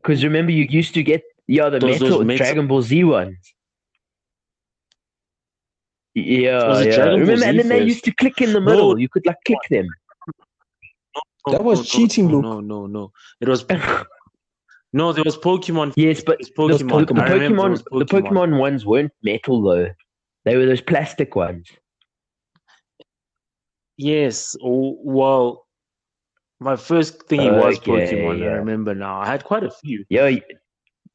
Because 0.00 0.24
remember, 0.24 0.52
you 0.52 0.66
used 0.70 0.94
to 0.94 1.02
get 1.02 1.22
yeah 1.46 1.68
the 1.68 1.78
Those- 1.78 1.98
those 1.98 2.10
metal 2.10 2.24
metal- 2.24 2.36
Dragon 2.46 2.66
Ball 2.68 2.82
Z 2.82 3.04
ones. 3.04 3.36
Yeah, 6.16 6.66
Was 6.68 6.86
yeah. 6.86 6.96
Dragon 6.96 7.20
Remember, 7.20 7.44
and 7.44 7.58
then 7.58 7.68
they 7.68 7.82
used 7.84 8.02
to 8.04 8.10
click 8.14 8.40
in 8.40 8.54
the 8.54 8.60
middle. 8.60 8.98
You 8.98 9.06
could 9.06 9.26
like 9.26 9.36
click 9.44 9.58
them. 9.68 9.86
That 11.50 11.62
was 11.62 11.86
cheating, 11.86 12.28
no, 12.28 12.32
Luke. 12.32 12.42
No, 12.42 12.60
no, 12.60 12.86
no. 12.86 13.12
It 13.42 13.48
was 13.48 13.66
no. 14.94 15.12
There 15.12 15.22
was 15.24 15.36
Pokemon. 15.36 15.92
Yes, 15.94 16.22
but 16.24 16.40
It's 16.40 16.50
those 16.56 16.82
Pokemon. 16.82 16.88
po- 17.08 17.14
the 17.14 17.20
I 17.20 17.28
remember 17.32 17.76
Pokemon, 17.76 17.98
the 17.98 18.04
Pokemon 18.06 18.58
ones 18.58 18.86
weren't 18.86 19.12
metal 19.22 19.60
though. 19.62 19.90
They 20.46 20.56
were 20.56 20.64
those 20.64 20.80
plastic 20.80 21.36
ones. 21.36 21.68
Yes. 23.98 24.56
Oh, 24.64 24.96
well, 25.02 25.66
my 26.60 26.76
first 26.76 27.28
thingy 27.28 27.54
was 27.54 27.76
Okay, 27.78 27.90
Pokemon. 28.14 28.42
I 28.42 28.52
remember 28.54 28.94
now. 28.94 29.20
I 29.20 29.26
had 29.26 29.44
quite 29.44 29.64
a 29.64 29.70
few, 29.70 30.04
Yeah, 30.08 30.24
y- 30.24 30.42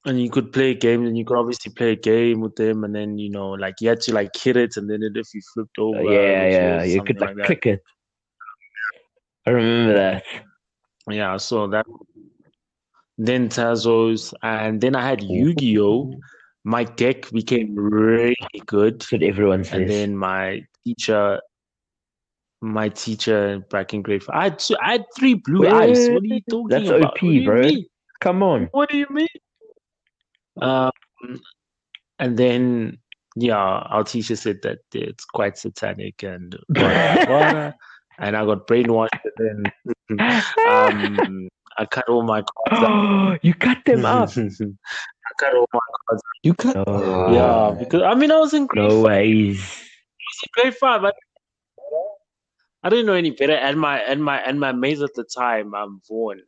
and 0.06 0.22
you 0.22 0.30
could 0.30 0.52
play 0.52 0.74
games, 0.74 1.08
and 1.08 1.18
you 1.18 1.26
could 1.26 1.38
obviously 1.38 1.72
play 1.72 1.92
a 1.92 1.96
game 1.96 2.42
with 2.42 2.56
them, 2.56 2.84
and 2.84 2.96
then 2.96 3.18
you 3.18 3.30
know, 3.30 3.52
like 3.52 3.76
you 3.82 3.90
had 3.90 4.02
to 4.02 4.14
like 4.14 4.32
hit 4.36 4.58
it, 4.58 4.78
and 4.78 4.90
then 4.90 5.04
it, 5.04 5.16
if 5.16 5.28
you 5.34 5.42
flipped 5.54 5.78
over, 5.78 6.02
yeah, 6.02 6.48
yeah. 6.48 6.84
You 6.84 7.04
could 7.04 7.20
something 7.20 7.38
like 7.38 7.46
click 7.46 7.66
it. 7.66 7.82
I 9.46 9.52
remember 9.52 9.94
that. 9.94 10.24
Yeah, 11.10 11.38
so 11.38 11.68
that. 11.68 11.86
Then 13.18 13.50
Tazos, 13.50 14.34
and 14.42 14.82
then 14.82 14.96
I 14.96 15.08
had 15.08 15.22
Yu-Gi-Oh. 15.22 16.16
My 16.64 16.84
deck 16.84 17.30
became 17.32 17.76
really 17.76 18.36
good. 18.66 19.00
That's 19.00 19.12
what 19.12 19.22
everyone 19.24 19.64
says. 19.64 19.74
and 19.74 19.90
then 19.90 20.18
my 20.18 20.64
teacher, 20.84 21.40
my 22.62 22.90
teacher 22.90 23.64
back 23.70 23.94
in 23.94 24.02
grade 24.02 24.24
five, 24.24 24.36
I 24.36 24.44
had, 24.44 24.60
two, 24.60 24.76
I 24.82 24.92
had 24.94 25.06
three 25.18 25.36
blue 25.36 25.62
Wait, 25.62 25.72
eyes. 25.72 26.10
What 26.10 26.24
are 26.24 26.26
you 26.26 26.42
talking 26.50 26.68
that's 26.70 26.90
about? 26.90 27.04
OP, 27.04 27.20
do 27.20 27.28
you 27.28 27.46
bro. 27.46 27.62
mean? 27.62 27.86
Come 28.22 28.44
on. 28.44 28.70
What 28.72 28.90
do 28.90 28.98
you 28.98 29.08
mean? 29.10 29.28
Um, 30.60 30.92
and 32.20 32.38
then 32.38 32.98
yeah, 33.36 33.56
our 33.56 34.04
teacher 34.04 34.36
said 34.36 34.62
that 34.64 34.80
it's 34.94 35.26
quite 35.26 35.58
satanic 35.58 36.24
and 36.24 36.58
wada, 36.70 37.26
wada, 37.30 37.76
and 38.20 38.36
I 38.36 38.46
got 38.46 38.68
brainwashed. 38.68 39.10
And 39.38 39.72
then 40.10 40.20
um, 40.68 41.50
I 41.78 41.86
cut 41.86 42.10
all 42.10 42.24
my 42.24 42.44
cards. 42.44 42.84
out. 42.84 43.40
you 43.44 43.54
cut 43.54 43.78
them 43.86 44.06
up. 44.06 44.30
I 44.30 45.34
cut 45.40 45.56
all 45.56 45.68
my 45.74 45.80
cards. 46.08 46.24
You 46.44 46.54
cut. 46.54 46.76
Oh, 46.88 47.34
yeah, 47.34 47.76
because 47.80 48.02
I 48.02 48.16
mean 48.16 48.32
I 48.32 48.38
was 48.38 48.54
in 48.54 48.68
grade 48.68 48.90
no 48.90 48.98
five. 48.98 49.06
ways. 49.06 49.84
grade 50.54 50.76
five. 50.76 51.06
I, 51.06 51.12
I 52.84 52.90
didn't 52.90 53.06
know 53.06 53.14
any 53.14 53.32
better. 53.32 53.54
And 53.54 53.80
my 53.80 54.00
and 54.00 54.24
my 54.24 54.40
and 54.40 54.60
my 54.60 54.74
mates 54.74 55.02
at 55.02 55.14
the 55.16 55.24
time, 55.24 55.74
um, 55.74 56.02
Vaughn, 56.10 56.42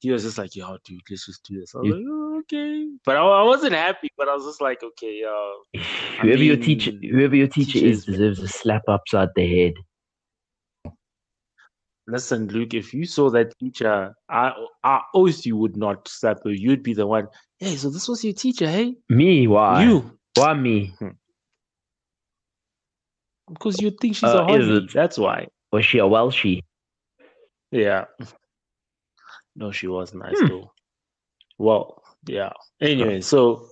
he 0.00 0.10
was 0.10 0.22
just 0.22 0.38
like, 0.38 0.54
"Yo, 0.54 0.76
dude, 0.84 1.00
let's 1.10 1.26
just 1.26 1.44
do 1.44 1.58
this." 1.60 1.74
I 1.74 1.78
was 1.78 1.86
You- 1.88 1.94
like, 1.94 2.04
oh, 2.08 2.38
"Okay," 2.40 2.88
but 3.04 3.16
I, 3.16 3.20
I 3.20 3.42
wasn't 3.42 3.72
happy. 3.74 4.08
But 4.16 4.28
I 4.28 4.34
was 4.34 4.44
just 4.44 4.60
like, 4.60 4.82
"Okay, 4.82 5.20
yo." 5.22 5.80
Whoever 6.20 6.42
your 6.42 6.56
teacher, 6.56 6.92
whoever 7.10 7.36
your 7.36 7.48
teacher 7.48 7.78
is, 7.78 8.04
deserves 8.04 8.40
a 8.40 8.48
slap 8.48 8.82
upside 8.88 9.28
the 9.34 9.46
head. 9.56 9.74
Listen, 12.06 12.48
Luke, 12.48 12.72
if 12.72 12.94
you 12.94 13.04
saw 13.04 13.28
that 13.30 13.52
teacher, 13.58 14.14
I 14.30 14.52
I 14.82 15.02
oath 15.14 15.44
you 15.44 15.56
would 15.56 15.76
not 15.76 16.08
slap 16.08 16.38
her. 16.44 16.50
You'd 16.52 16.82
be 16.82 16.94
the 16.94 17.06
one. 17.06 17.26
Hey, 17.58 17.76
so 17.76 17.90
this 17.90 18.08
was 18.08 18.24
your 18.24 18.32
teacher, 18.32 18.66
hey? 18.68 18.94
Me? 19.10 19.46
Why? 19.46 19.82
You, 19.84 20.18
Why 20.36 20.54
me? 20.54 20.94
because 23.48 23.80
you 23.82 23.90
think 23.90 24.14
she's 24.14 24.28
Uh, 24.28 24.42
a 24.44 24.46
hottie. 24.46 24.92
That's 24.92 25.18
why. 25.18 25.48
Was 25.72 25.84
she 25.84 25.98
a 25.98 26.04
Welshie? 26.04 26.62
Yeah. 27.72 28.04
No, 29.58 29.72
she 29.72 29.88
was 29.88 30.14
nice 30.14 30.38
Hmm. 30.40 30.46
though. 30.48 30.72
Well, 31.58 32.02
yeah. 32.28 32.52
Anyway, 32.80 33.20
so 33.20 33.68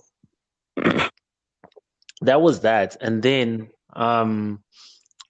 that 2.21 2.41
was 2.41 2.61
that, 2.61 2.97
and 3.01 3.21
then 3.23 3.69
um, 3.95 4.63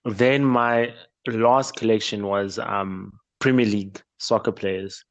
then 0.06 0.44
my 0.44 0.94
last 1.28 1.76
collection 1.76 2.26
was 2.26 2.58
um 2.60 3.12
Premier 3.40 3.66
League 3.66 4.02
soccer 4.18 4.52
players. 4.52 5.04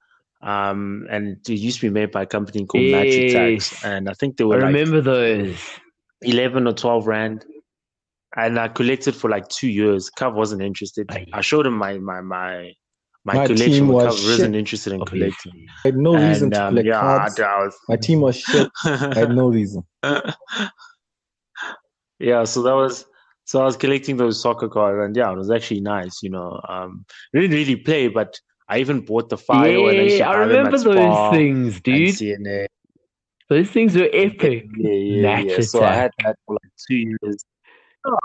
Um, 0.43 1.07
and 1.11 1.39
it 1.49 1.59
used 1.69 1.81
to 1.81 1.87
be 1.87 1.95
made 1.95 2.11
by 2.13 2.23
a 2.23 2.27
company 2.27 2.67
called 2.67 2.85
Match 2.85 3.09
Attax, 3.09 3.53
Yes. 3.73 3.85
and 3.85 4.09
I 4.09 4.13
think 4.15 4.37
they 4.37 4.45
I 4.45 4.47
were 4.49 4.61
like 4.61 4.75
remember 4.75 5.01
those. 5.01 5.59
eleven 6.23 6.67
or 6.67 6.73
twelve 6.73 7.07
rand. 7.07 7.45
and 8.37 8.59
I 8.59 8.69
collected 8.69 9.15
for 9.15 9.31
like 9.31 9.49
two 9.49 9.69
years. 9.69 10.11
Cov 10.11 10.35
wasn't 10.35 10.61
interested. 10.63 11.09
I 11.33 11.41
showed 11.41 11.67
him 11.67 11.77
my 11.79 11.99
my 11.99 12.21
my 12.21 12.73
my, 13.27 13.35
My 13.35 13.47
collection. 13.47 13.73
team 13.73 13.87
but 13.89 13.95
was 13.95 14.05
Cov 14.05 14.13
wasn't 14.25 14.39
shit. 14.55 14.55
interested 14.55 14.93
in 14.93 15.05
collecting. 15.05 15.67
I 15.85 15.89
had 15.89 15.97
no 15.97 16.15
reason 16.15 16.45
And, 16.45 16.53
to 16.55 16.63
um, 16.65 16.69
collect 16.71 16.87
yeah, 16.87 17.01
cards. 17.01 17.41
I, 17.41 17.45
I 17.45 17.65
was, 17.65 17.77
My 17.89 17.97
team 17.97 18.21
was 18.21 18.37
shit. 18.39 18.71
I 18.85 19.13
had 19.15 19.31
no 19.33 19.49
reason. 19.49 19.83
yeah, 22.19 22.45
so 22.45 22.63
that 22.63 22.75
was 22.75 23.05
so 23.45 23.61
I 23.63 23.65
was 23.65 23.77
collecting 23.77 24.17
those 24.17 24.41
soccer 24.41 24.69
cards, 24.69 25.05
and 25.05 25.17
yeah, 25.17 25.31
it 25.33 25.37
was 25.37 25.51
actually 25.51 25.81
nice. 25.81 26.23
You 26.23 26.31
know, 26.31 26.61
um, 26.69 27.05
I 27.35 27.41
didn't 27.41 27.57
really 27.57 27.77
play, 27.77 28.09
but 28.09 28.39
I 28.69 28.79
even 28.79 29.01
bought 29.01 29.29
the 29.29 29.37
file. 29.39 29.89
and 29.89 29.99
I, 29.99 30.03
Yeah, 30.03 30.31
I 30.31 30.37
remember 30.37 30.71
those 30.79 30.83
Spar 30.83 31.33
things, 31.33 31.75
and 31.75 31.83
dude. 31.83 32.15
CNA. 32.15 32.67
Those 33.49 33.71
things 33.71 33.95
were 33.97 34.09
epic. 34.13 34.65
Yeah, 34.77 34.91
yeah, 34.91 35.23
Match 35.23 35.45
yeah. 35.47 35.61
So 35.61 35.85
I 35.85 35.95
had 35.95 36.11
that 36.25 36.37
for 36.47 36.55
like 36.55 36.73
two 36.89 36.97
years. 36.97 37.45
Oh, 38.05 38.17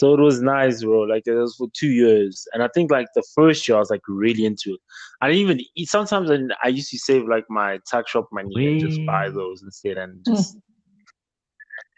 So 0.00 0.14
it 0.14 0.20
was 0.20 0.40
nice, 0.40 0.82
bro. 0.82 1.00
Like 1.00 1.24
it 1.26 1.34
was 1.34 1.56
for 1.56 1.68
two 1.74 1.90
years, 1.90 2.48
and 2.54 2.62
I 2.62 2.68
think 2.72 2.90
like 2.90 3.08
the 3.14 3.22
first 3.34 3.68
year 3.68 3.76
I 3.76 3.80
was 3.80 3.90
like 3.90 4.00
really 4.08 4.46
into 4.46 4.72
it. 4.72 4.80
I 5.20 5.28
didn't 5.28 5.42
even 5.42 5.60
eat. 5.76 5.90
Sometimes 5.90 6.30
I, 6.30 6.38
I 6.64 6.68
used 6.68 6.90
to 6.92 6.98
save 6.98 7.28
like 7.28 7.44
my 7.50 7.80
tax 7.86 8.12
shop 8.12 8.26
money 8.32 8.66
and 8.66 8.80
just 8.80 8.98
buy 9.04 9.28
those 9.28 9.62
instead, 9.62 9.98
and 9.98 10.24
just 10.24 10.56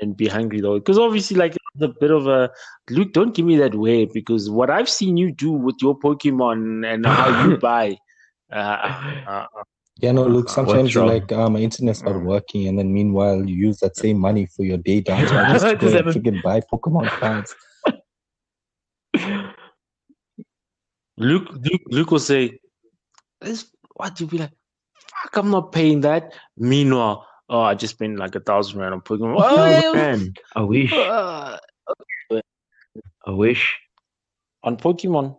and 0.01 0.17
be 0.17 0.27
hungry 0.27 0.61
though. 0.61 0.81
Because 0.81 0.99
obviously, 0.99 1.37
like 1.37 1.53
it's 1.53 1.83
a 1.85 1.95
bit 2.01 2.11
of 2.11 2.27
a 2.27 2.51
Luke. 2.91 3.13
Don't 3.13 3.37
give 3.37 3.47
me 3.47 3.57
that 3.59 3.77
way 3.77 4.07
because 4.07 4.51
what 4.51 4.69
I've 4.69 4.89
seen 4.89 5.17
you 5.17 5.31
do 5.31 5.53
with 5.53 5.77
your 5.81 5.97
Pokemon 5.97 6.85
and 6.85 7.07
how 7.07 7.47
you 7.47 7.57
buy. 7.69 7.97
Uh, 8.53 9.15
uh, 9.29 9.47
Yeah, 10.01 10.11
no, 10.11 10.27
look, 10.27 10.49
sometimes 10.49 10.93
you're 10.93 11.07
like, 11.07 11.31
uh, 11.31 11.49
my 11.49 11.61
internet's 11.61 12.03
not 12.03 12.21
working, 12.21 12.67
and 12.67 12.77
then 12.77 12.93
meanwhile, 12.93 13.49
you 13.49 13.55
use 13.55 13.79
that 13.79 13.97
same 13.97 14.19
money 14.19 14.47
for 14.47 14.65
your 14.65 14.79
day 14.79 15.03
downtime 15.03 15.53
just 15.53 15.67
to 15.67 15.77
Does 15.77 15.93
go 15.93 15.99
and 15.99 16.07
freaking 16.09 16.43
buy 16.43 16.61
Pokemon 16.63 17.07
cards. 17.21 17.55
Luke, 21.19 21.49
Luke, 21.53 21.83
Luke 21.91 22.11
will 22.11 22.19
say, 22.19 22.59
"This 23.41 23.71
what?" 23.95 24.19
You'll 24.19 24.29
be 24.29 24.39
like, 24.39 24.53
"Fuck, 25.23 25.37
I'm 25.37 25.51
not 25.51 25.73
paying 25.73 26.01
that." 26.03 26.33
Meanwhile, 26.57 27.27
oh, 27.49 27.61
I 27.61 27.75
just 27.75 27.95
spent 27.95 28.19
like 28.19 28.35
a 28.35 28.41
thousand 28.41 28.81
rand 28.81 28.95
on 28.95 29.01
Pokemon. 29.03 29.37
Oh, 29.39 29.95
Man, 29.95 30.33
I 30.57 30.63
wish. 30.63 30.93
uh, 30.93 31.59
I 33.27 33.31
wish. 33.31 33.79
on 34.65 34.77
Pokemon, 34.77 35.37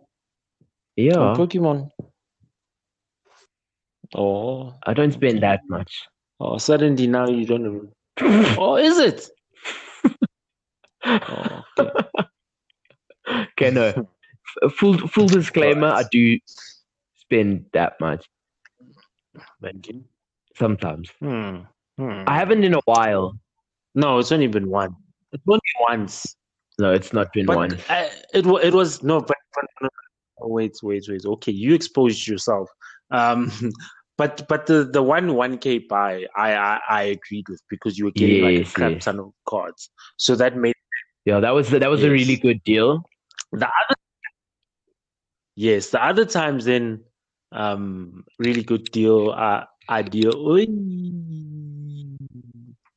Yeah, 0.96 1.18
on 1.18 1.36
Pokemon. 1.36 1.90
Oh, 4.14 4.74
I 4.86 4.94
don't 4.94 5.12
spend 5.12 5.42
that 5.42 5.60
much. 5.68 6.06
oh, 6.40 6.58
suddenly 6.58 7.06
now 7.06 7.26
you 7.28 7.44
don't. 7.46 7.66
Even... 7.66 7.88
Oh, 8.58 8.76
is 8.76 8.98
it? 8.98 9.28
Oh, 11.06 11.62
okay. 11.78 11.90
Okay, 13.52 13.70
no. 13.70 14.06
Full 14.76 14.98
full 15.08 15.26
disclaimer: 15.28 15.88
I 15.88 16.04
do 16.10 16.38
spend 17.16 17.64
that 17.72 17.98
much 18.00 18.26
Thank 19.62 19.88
you. 19.88 20.04
sometimes. 20.56 21.10
Hmm. 21.20 21.58
Hmm. 21.98 22.24
I 22.26 22.36
haven't 22.36 22.64
in 22.64 22.74
a 22.74 22.80
while. 22.84 23.38
No, 23.94 24.18
it's 24.18 24.32
only 24.32 24.46
been 24.48 24.68
one. 24.68 24.94
It's 25.32 25.42
only 25.48 25.60
once. 25.88 26.36
No, 26.78 26.92
it's 26.92 27.12
not 27.12 27.32
been 27.32 27.46
But 27.46 27.56
one. 27.56 27.72
uh, 27.88 28.08
it 28.34 28.44
it 28.46 28.74
was 28.74 29.02
no, 29.02 29.20
but, 29.20 29.36
but 29.54 29.64
no, 29.80 29.88
no, 30.40 30.48
wait, 30.48 30.76
wait, 30.82 31.04
wait. 31.08 31.24
Okay, 31.24 31.52
you 31.52 31.74
exposed 31.74 32.26
yourself. 32.26 32.68
Um, 33.10 33.50
but 34.18 34.46
but 34.48 34.66
the 34.66 34.84
the 34.84 35.02
one 35.02 35.34
one 35.34 35.56
k 35.58 35.78
buy, 35.78 36.26
I, 36.36 36.54
I 36.54 36.80
I 36.88 37.02
agreed 37.04 37.48
with 37.48 37.62
because 37.70 37.96
you 37.98 38.04
were 38.06 38.10
getting 38.12 38.42
like 38.42 38.56
a 38.56 38.58
Yes, 38.60 38.72
crap 38.72 38.92
yes. 38.92 39.04
ton 39.04 39.20
of 39.20 39.32
cards, 39.48 39.90
so 40.18 40.34
that 40.36 40.56
made 40.56 40.74
Yeah, 41.24 41.40
that 41.40 41.50
was 41.54 41.70
that 41.70 41.88
was 41.88 42.02
a 42.02 42.10
really 42.10 42.36
good 42.36 42.62
deal. 42.64 43.02
The 43.58 43.66
other. 43.66 43.94
Yes, 45.56 45.90
the 45.90 46.04
other 46.04 46.24
times 46.24 46.64
then, 46.64 47.00
um, 47.52 48.24
really 48.38 48.62
good 48.62 48.90
deal. 48.90 49.30
Uh, 49.30 49.64
idea. 49.88 50.30
Oy. 50.34 50.66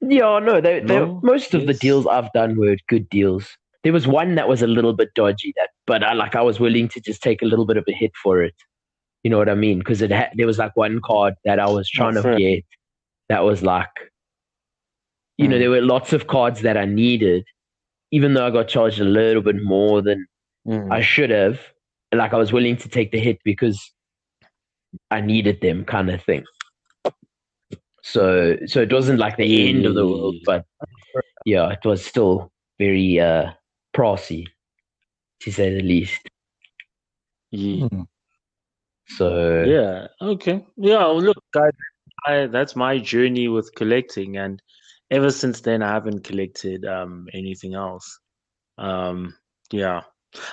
Yeah, 0.01 0.39
no, 0.39 0.61
they, 0.61 0.79
they, 0.79 0.99
No? 0.99 1.19
most 1.23 1.53
of 1.53 1.65
the 1.67 1.73
deals 1.73 2.07
I've 2.07 2.31
done 2.33 2.55
were 2.57 2.77
good 2.87 3.09
deals. 3.09 3.47
There 3.83 3.93
was 3.93 4.07
one 4.07 4.35
that 4.35 4.47
was 4.47 4.61
a 4.61 4.67
little 4.67 4.93
bit 4.93 5.09
dodgy, 5.15 5.53
that 5.57 5.69
but 5.85 6.03
I 6.03 6.13
like 6.13 6.35
I 6.35 6.41
was 6.41 6.59
willing 6.59 6.87
to 6.89 7.01
just 7.01 7.21
take 7.21 7.41
a 7.41 7.45
little 7.45 7.65
bit 7.65 7.77
of 7.77 7.83
a 7.87 7.91
hit 7.93 8.11
for 8.21 8.43
it. 8.43 8.55
You 9.23 9.31
know 9.31 9.37
what 9.37 9.49
I 9.49 9.55
mean? 9.55 9.79
Because 9.79 10.01
it 10.01 10.11
had, 10.11 10.31
there 10.35 10.47
was 10.47 10.57
like 10.57 10.75
one 10.75 10.99
card 11.03 11.35
that 11.45 11.59
I 11.59 11.67
was 11.69 11.89
trying 11.89 12.13
to 12.15 12.21
fair. 12.21 12.37
get 12.37 12.63
that 13.29 13.43
was 13.43 13.61
like, 13.63 13.89
you 15.37 15.47
know, 15.47 15.55
Mm. 15.55 15.59
there 15.59 15.69
were 15.69 15.81
lots 15.81 16.13
of 16.13 16.27
cards 16.27 16.61
that 16.61 16.77
I 16.77 16.85
needed, 16.85 17.45
even 18.11 18.33
though 18.33 18.47
I 18.47 18.51
got 18.51 18.67
charged 18.67 18.99
a 18.99 19.03
little 19.05 19.41
bit 19.41 19.61
more 19.61 20.01
than 20.01 20.25
Mm. 20.67 20.91
I 20.91 21.01
should 21.01 21.29
have. 21.29 21.59
Like 22.13 22.33
I 22.33 22.37
was 22.37 22.53
willing 22.53 22.77
to 22.77 22.89
take 22.89 23.11
the 23.11 23.19
hit 23.19 23.39
because 23.43 23.91
I 25.11 25.21
needed 25.21 25.61
them, 25.61 25.85
kind 25.85 26.09
of 26.09 26.23
thing. 26.23 26.43
So, 28.03 28.57
so 28.67 28.81
it 28.81 28.91
wasn't 28.91 29.19
like 29.19 29.35
the 29.35 29.69
end 29.69 29.85
of 29.85 29.95
the 29.95 30.07
world, 30.07 30.35
but 30.45 30.65
yeah, 31.45 31.69
it 31.69 31.83
was 31.83 32.05
still 32.05 32.51
very 32.79 33.19
uh 33.19 33.51
pricey, 33.95 34.45
to 35.41 35.51
say 35.51 35.73
the 35.73 35.81
least. 35.81 36.21
Yeah. 37.51 37.87
Hmm. 37.87 38.01
So 39.09 39.63
Yeah. 39.63 40.07
Okay. 40.21 40.65
Yeah. 40.77 40.99
well, 41.07 41.21
Look, 41.21 41.43
guys, 41.53 41.71
I, 42.25 42.47
that's 42.47 42.75
my 42.75 42.97
journey 42.97 43.47
with 43.47 43.73
collecting, 43.75 44.37
and 44.37 44.61
ever 45.11 45.31
since 45.31 45.61
then, 45.61 45.81
I 45.81 45.91
haven't 45.91 46.23
collected 46.23 46.85
um 46.85 47.27
anything 47.33 47.73
else. 47.73 48.19
Um. 48.77 49.35
Yeah. 49.71 50.01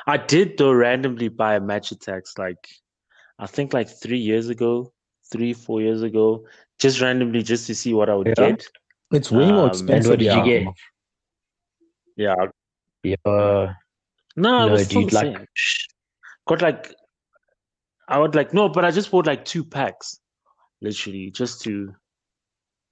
I 0.07 0.17
did 0.17 0.57
though 0.59 0.73
randomly 0.73 1.29
buy 1.29 1.57
a 1.57 1.61
Match 1.61 1.91
Attax 1.91 2.39
like 2.39 2.69
I 3.39 3.47
think 3.47 3.73
like 3.73 3.89
three 3.89 4.19
years 4.19 4.49
ago, 4.49 4.93
three 5.33 5.53
four 5.53 5.81
years 5.83 6.03
ago, 6.03 6.47
just 6.79 7.01
randomly 7.01 7.43
just 7.43 7.67
to 7.67 7.75
see 7.75 7.93
what 7.95 8.09
I 8.09 8.15
would 8.15 8.29
Yeah. 8.29 8.35
get. 8.51 8.67
It's 9.13 9.31
way 9.31 9.51
more 9.51 9.65
Um, 9.65 9.69
expensive. 9.69 10.11
what 10.11 10.19
did 10.21 10.25
you 10.27 10.31
yeah. 10.31 10.45
get? 10.45 10.75
Yeah. 12.17 12.35
yeah, 13.03 13.17
No, 13.25 13.65
it 13.65 13.75
No, 14.37 14.69
was 14.71 14.85
still 14.87 15.03
dude, 15.03 15.13
like-. 15.13 15.49
Got 16.47 16.63
like 16.63 16.95
I 18.09 18.19
would 18.19 18.35
like 18.35 18.53
no, 18.55 18.69
but 18.69 18.85
I 18.85 18.91
just 18.91 19.11
bought 19.11 19.27
like 19.27 19.45
two 19.45 19.65
packs, 19.65 20.21
literally, 20.81 21.31
just 21.31 21.63
to 21.63 21.95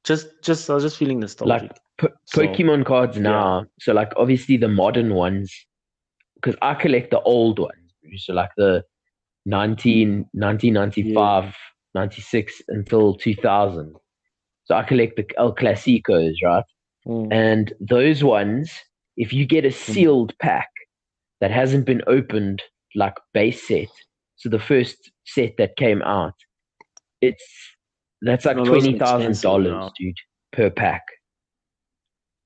just 0.05 0.27
just 0.43 0.69
I 0.71 0.75
was 0.75 0.83
just 0.83 0.97
feeling 0.97 1.21
nostalgic. 1.21 1.73
Po- 1.99 2.09
So, 2.25 2.43
Pokemon 2.43 2.85
cards 2.87 3.19
now. 3.19 3.67
So 3.79 3.93
like 3.93 4.13
obviously 4.17 4.57
the 4.57 4.69
modern 4.69 5.15
ones, 5.15 5.55
because 6.43 6.59
I 6.63 6.75
collect 6.75 7.11
the 7.11 7.21
old 7.21 7.59
ones. 7.59 7.77
So 8.17 8.33
like 8.33 8.51
the 8.57 8.85
19, 9.47 10.27
1995, 10.33 11.55
96 11.95 12.63
until 12.69 13.15
2000. 13.15 13.95
So 14.65 14.75
I 14.75 14.83
collect 14.83 15.17
the 15.17 15.27
El 15.39 15.55
Clasicos, 15.55 16.35
right? 16.45 16.65
Mm. 17.07 17.33
And 17.33 17.73
those 17.81 18.23
ones, 18.23 18.73
if 19.17 19.33
you 19.33 19.47
get 19.47 19.65
a 19.65 19.73
sealed 19.73 20.35
pack 20.41 20.69
that 21.41 21.51
hasn't 21.51 21.87
been 21.87 22.03
opened, 22.07 22.63
like 22.95 23.15
base 23.35 23.67
set, 23.67 23.89
so 24.37 24.49
the 24.49 24.59
first 24.59 25.11
set 25.25 25.55
that 25.59 25.77
came 25.77 26.03
out, 26.03 26.35
it's 27.21 27.45
that's 28.23 28.45
like 28.45 28.57
No, 28.57 28.65
twenty 28.65 28.99
thousand 28.99 29.41
dollars, 29.41 29.93
dude, 29.99 30.17
per 30.53 30.71
pack. 30.71 31.03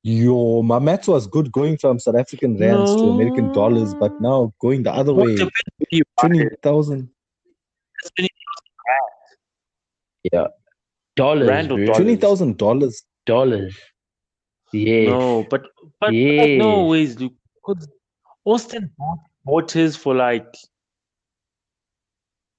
Yo, 0.08 0.62
my 0.62 0.78
maths 0.78 1.08
was 1.08 1.26
good 1.26 1.50
going 1.50 1.76
from 1.76 1.98
South 1.98 2.14
African 2.14 2.56
rands 2.60 2.94
to 3.00 3.08
American 3.08 3.50
dollars, 3.52 3.92
but 3.92 4.12
now 4.20 4.54
going 4.60 4.84
the 4.84 4.92
other 4.92 5.12
What 5.12 5.24
way, 5.26 5.34
depends 5.34 5.52
where 5.78 5.88
you 5.90 6.02
buy 6.16 6.22
twenty 6.28 6.40
it. 6.44 6.58
thousand. 6.62 7.10
Dollars, 11.16 11.48
Rand 11.48 11.72
or 11.72 11.78
bro. 11.78 11.86
dollars? 11.86 11.96
Twenty 11.98 12.14
thousand 12.14 12.56
dollars. 12.56 13.02
dollars. 13.24 13.76
Yeah. 14.72 15.06
No, 15.10 15.44
but 15.50 15.62
but, 15.82 15.90
but 16.00 16.12
Yes. 16.12 16.62
no 16.62 16.84
ways, 16.86 17.18
Luke. 17.18 17.34
'cause 17.64 17.88
Austin 18.44 18.92
bought, 18.96 19.18
bought 19.44 19.72
his 19.72 19.96
for 19.96 20.14
like 20.14 20.46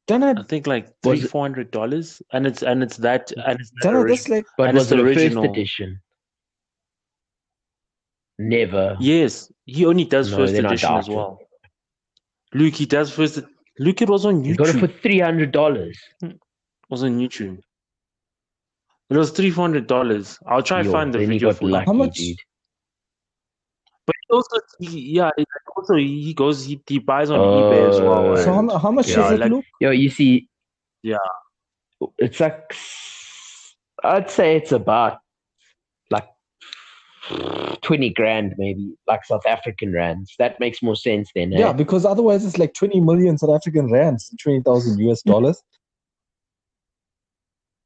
Then 0.10 0.22
I, 0.22 0.32
I 0.32 0.44
think 0.50 0.68
like 0.68 0.88
Was 1.06 1.20
three 1.20 1.30
four 1.30 1.44
hundred 1.44 1.72
dollars, 1.72 2.22
and 2.34 2.46
it's 2.46 2.62
and 2.62 2.84
it's 2.84 2.98
that 2.98 3.32
and 3.38 3.58
it's 3.62 3.72
that 3.82 3.84
then 3.84 3.96
I 3.96 4.00
like 4.00 4.46
but 4.58 4.68
and 4.68 4.78
was 4.78 4.88
it's 4.88 4.90
the 4.90 4.96
a 4.96 5.06
first 5.06 5.20
original. 5.20 5.46
edition? 5.46 6.02
Never. 8.40 8.96
yes, 9.00 9.52
he 9.66 9.86
only 9.86 10.06
does 10.06 10.32
No, 10.32 10.38
first 10.38 10.54
edition 10.54 10.94
as 10.94 11.10
well. 11.10 11.40
Luke, 12.54 12.76
he 12.76 12.86
does 12.86 13.12
first. 13.12 13.40
Luke, 13.80 14.02
it 14.02 14.10
was 14.10 14.26
on 14.26 14.44
YouTube. 14.44 14.48
You 14.48 14.56
got 14.56 14.68
it 14.70 14.76
YouTube. 14.76 14.80
for 14.80 14.88
three 14.88 15.20
hundred 15.20 15.52
dollars. 15.52 16.00
It 16.22 16.40
was 16.90 17.04
on 17.04 17.20
YouTube. 17.20 17.58
It 19.10 19.18
was 19.18 19.32
three 19.32 19.50
four 19.52 19.64
hundred 19.64 19.88
dollars. 19.88 20.38
I'll 20.48 20.62
try 20.62 20.82
and 20.82 20.92
find 20.92 21.14
the 21.14 21.26
video 21.26 21.52
for 21.54 21.66
you. 21.66 21.72
lucky, 21.72 21.86
How 21.86 21.94
much? 21.94 22.16
dude. 22.16 22.38
But 24.06 24.16
also, 24.30 24.58
he, 24.80 25.16
yeah, 25.16 25.32
also 25.76 25.96
he 25.96 26.34
goes, 26.34 26.64
he, 26.64 26.82
he 26.88 27.00
buys 27.00 27.30
on 27.30 27.40
eBay 27.40 27.90
as 27.90 28.00
well. 28.00 28.34
Uh, 28.34 28.38
so. 28.38 28.54
How, 28.54 28.78
how 28.78 28.92
much 28.92 29.10
yeah, 29.10 29.26
is 29.26 29.32
it, 29.34 29.40
like- 29.42 29.52
Luke? 29.52 29.66
Yo, 29.82 29.92
you 29.92 30.10
see. 30.10 30.48
Yeah. 31.04 31.18
It's 32.20 32.40
like 32.40 32.74
I'd 34.04 34.30
say 34.30 34.56
it's 34.58 34.72
about 34.72 35.20
like 37.32 37.82
twenty 37.82 38.10
grand, 38.10 38.54
maybe 38.58 38.94
like 39.08 39.26
South 39.26 39.46
African 39.46 39.94
rands. 39.94 40.34
That 40.40 40.60
makes 40.60 40.82
more 40.82 40.96
sense 40.96 41.30
then. 41.36 41.54
eh? 41.54 41.60
Yeah, 41.60 41.74
because 41.74 42.06
otherwise 42.06 42.46
it's 42.46 42.58
like 42.58 42.74
20 42.74 43.02
million 43.02 43.38
South 43.38 43.50
African 43.52 43.92
rands, 43.92 44.34
20,000 44.42 45.00
US 45.10 45.22
dollars. 45.26 45.62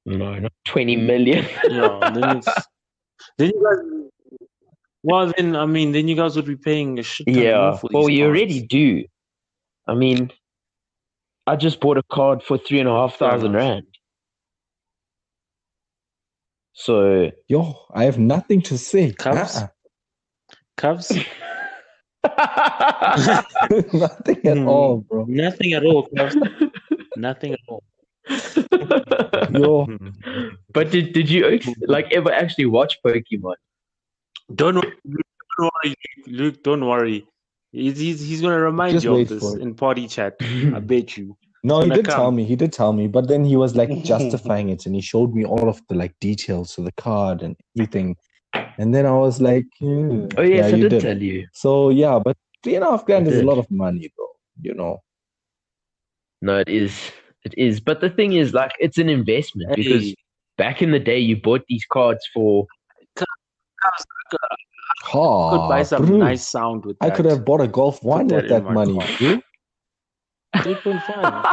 No, 0.06 0.34
not 0.40 0.52
twenty 0.66 0.96
million. 0.96 1.46
Yeah, 1.70 2.12
then 2.14 2.38
it's 2.38 2.48
then 3.38 3.52
you 3.54 3.64
guys. 3.64 4.48
Well, 5.04 5.32
then 5.38 5.56
I 5.56 5.66
mean, 5.66 5.92
then 5.92 6.08
you 6.08 6.16
guys 6.16 6.36
would 6.36 6.46
be 6.46 6.56
paying 6.56 6.98
a 7.00 7.04
shit. 7.04 7.28
ton 7.28 7.36
more 7.36 7.44
yeah. 7.44 7.76
for 7.78 7.90
Well, 7.94 8.10
you 8.10 8.26
cards. 8.26 8.38
already 8.38 8.62
do. 8.66 9.04
I 9.88 9.94
mean, 9.96 10.32
I 11.48 11.56
just 11.56 11.80
bought 11.80 11.98
a 11.98 12.04
card 12.12 12.42
for 12.44 12.58
three 12.58 12.80
and 12.80 12.90
a 12.90 12.92
half 12.94 13.16
Fair 13.18 13.32
thousand 13.32 13.52
enough. 13.52 13.62
rand. 13.62 13.91
So 16.74 17.32
Yo, 17.48 17.76
I 17.94 18.06
have 18.06 18.18
nothing 18.20 18.62
to 18.64 18.78
say. 18.78 19.12
Cubs? 19.14 19.58
Uh-uh. 19.58 19.68
Cubs. 20.78 21.12
nothing 23.94 24.46
at 24.46 24.58
Hmm. 24.58 24.68
all, 24.68 24.98
bro. 25.10 25.26
Nothing 25.28 25.74
at 25.74 25.84
all. 25.84 26.08
Cubs. 26.16 26.36
Nothing 27.18 27.54
at 27.54 27.60
all. 27.68 27.84
Yo, 29.52 29.88
But 30.72 30.92
did 30.92 31.14
did 31.14 31.30
you 31.30 31.60
like 31.82 32.12
ever 32.14 32.32
actually 32.32 32.68
watch 32.68 32.98
Pokemon? 33.06 33.56
Don't 34.54 34.76
worry, 34.76 34.94
don't 35.58 35.72
worry, 35.84 35.96
Luke. 36.28 36.64
Don't 36.64 36.86
worry. 36.86 37.26
He's 37.72 37.98
he's, 37.98 38.22
he's 38.22 38.42
gonna 38.42 38.60
remind 38.60 38.94
Just 38.94 39.06
you 39.06 39.16
of 39.16 39.28
this 39.28 39.54
in 39.56 39.74
party 39.76 40.08
chat. 40.08 40.36
I 40.42 40.80
bet 40.80 41.18
you. 41.18 41.36
No, 41.64 41.82
he 41.82 41.90
did 41.90 42.06
tell 42.06 42.32
me. 42.32 42.44
He 42.44 42.56
did 42.56 42.74
tell 42.74 42.94
me, 42.94 43.08
but 43.08 43.28
then 43.28 43.46
he 43.46 43.56
was 43.56 43.76
like 43.76 43.90
justifying 44.04 44.70
it, 44.70 44.86
and 44.86 44.96
he 44.96 45.02
showed 45.02 45.34
me 45.34 45.46
all 45.46 45.70
of 45.70 45.82
the 45.88 45.96
like 45.96 46.18
details 46.20 46.78
of 46.78 46.86
the 46.86 46.92
card 46.94 47.42
and 47.42 47.56
everything. 47.76 48.16
And 48.78 48.94
then 48.96 49.06
I 49.06 49.14
was 49.14 49.42
like, 49.42 49.66
hmm, 49.80 50.28
Oh 50.38 50.42
yes, 50.42 50.74
I 50.74 50.78
you 50.78 50.90
did, 50.90 51.02
tell 51.02 51.22
you. 51.22 51.48
So 51.54 51.90
yeah, 51.90 52.20
but 52.24 52.38
three 52.64 52.76
and 52.76 52.84
a 52.84 52.90
half 52.90 53.06
grand 53.06 53.28
is 53.28 53.38
a 53.38 53.44
lot 53.44 53.58
of 53.58 53.70
money, 53.70 54.12
though. 54.18 54.32
You 54.62 54.74
know. 54.74 55.02
No, 56.42 56.58
it 56.58 56.70
is. 56.70 57.12
It 57.44 57.54
is. 57.58 57.80
But 57.80 58.02
the 58.02 58.10
thing 58.10 58.34
is, 58.34 58.54
like, 58.54 58.72
it's 58.80 58.98
an 58.98 59.10
investment 59.10 59.76
because 59.76 60.14
back 60.58 60.82
in 60.82 60.92
the 60.92 61.00
day, 61.00 61.20
you 61.20 61.40
bought 61.40 61.62
these 61.68 61.86
cards 61.92 62.26
for. 62.34 62.66
Could 65.12 65.68
buy 65.70 65.84
some 65.84 66.06
bro. 66.06 66.18
nice 66.18 66.48
sound 66.48 66.86
with 66.86 66.98
I 67.02 67.10
could 67.10 67.26
have 67.26 67.44
bought 67.44 67.62
a 67.62 67.68
Golf 67.68 68.04
One 68.04 68.28
with 68.28 68.50
that 68.50 68.64
money, 68.64 69.00
car. 70.54 70.64
bro. 70.64 70.66
Three 70.74 70.76
point 70.84 71.02
five. 71.04 71.44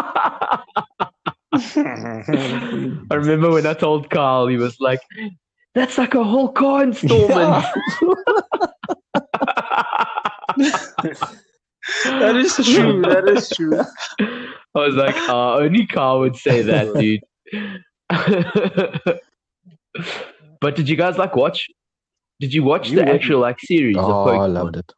I 3.11 3.15
remember 3.15 3.51
when 3.51 3.67
I 3.67 3.75
told 3.75 4.09
Carl, 4.11 4.47
he 4.49 4.57
was 4.57 4.79
like, 4.81 5.01
"That's 5.75 5.99
like 5.99 6.15
a 6.15 6.25
whole 6.25 6.49
car 6.51 6.83
installment." 6.85 7.65
that 12.05 12.37
is 12.37 12.55
true. 12.57 13.01
That 13.03 13.29
is 13.29 13.49
true. 13.51 13.81
I 14.75 14.79
was 14.79 14.95
like, 14.95 15.17
uh, 15.29 15.55
only 15.57 15.87
Carl 15.87 16.21
would 16.21 16.37
say 16.37 16.63
that, 16.63 16.95
dude. 16.99 17.21
but 20.61 20.77
did 20.77 20.89
you 20.89 20.97
guys 20.97 21.19
like 21.19 21.35
watch? 21.37 21.69
Did 22.41 22.53
you 22.55 22.63
watch 22.63 22.89
You 22.91 22.97
the 22.97 23.03
wouldn't. 23.03 23.21
actual 23.23 23.41
like 23.41 23.59
series 23.61 23.97
Oh, 23.97 24.03
Pokemon? 24.03 24.41
I 24.41 24.47
loved 24.47 24.77
it. 24.77 24.93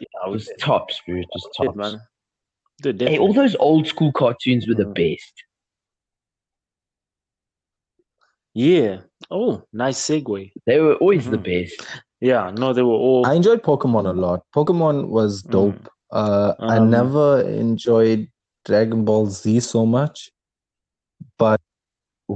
Yeah, 0.00 0.06
I 0.24 0.28
was 0.28 0.46
was 0.46 0.56
tops, 0.58 1.00
bro. 1.06 1.16
It 1.16 1.26
was 1.32 1.44
it, 1.44 1.64
tops. 1.64 1.76
man. 1.76 2.00
Dude, 2.82 3.00
Hey, 3.00 3.18
all 3.18 3.32
those 3.32 3.56
old 3.56 3.86
school 3.88 4.12
cartoons 4.12 4.68
were 4.68 4.74
the 4.74 4.84
Mhm. 4.84 4.94
best. 4.94 5.32
Yeah. 8.54 9.00
Oh, 9.30 9.62
nice 9.72 9.98
segue. 9.98 10.52
They 10.66 10.80
were 10.80 10.94
always 10.96 11.28
the 11.28 11.38
Mhm. 11.38 11.44
best. 11.44 11.86
Yeah. 12.20 12.50
No, 12.56 12.72
they 12.72 12.82
were 12.82 12.92
all. 12.92 13.26
I 13.26 13.34
enjoyed 13.34 13.62
Pokemon 13.62 14.06
a 14.08 14.12
lot. 14.12 14.44
Pokemon 14.54 15.08
was 15.08 15.42
Mm. 15.42 15.50
dope. 15.50 15.88
Uh, 16.10 16.54
I 16.60 16.78
Um, 16.78 16.90
never 16.90 17.42
enjoyed 17.42 18.28
Dragon 18.64 19.04
Ball 19.04 19.26
Z 19.26 19.60
so 19.60 19.84
much, 19.84 20.30
but 21.36 21.60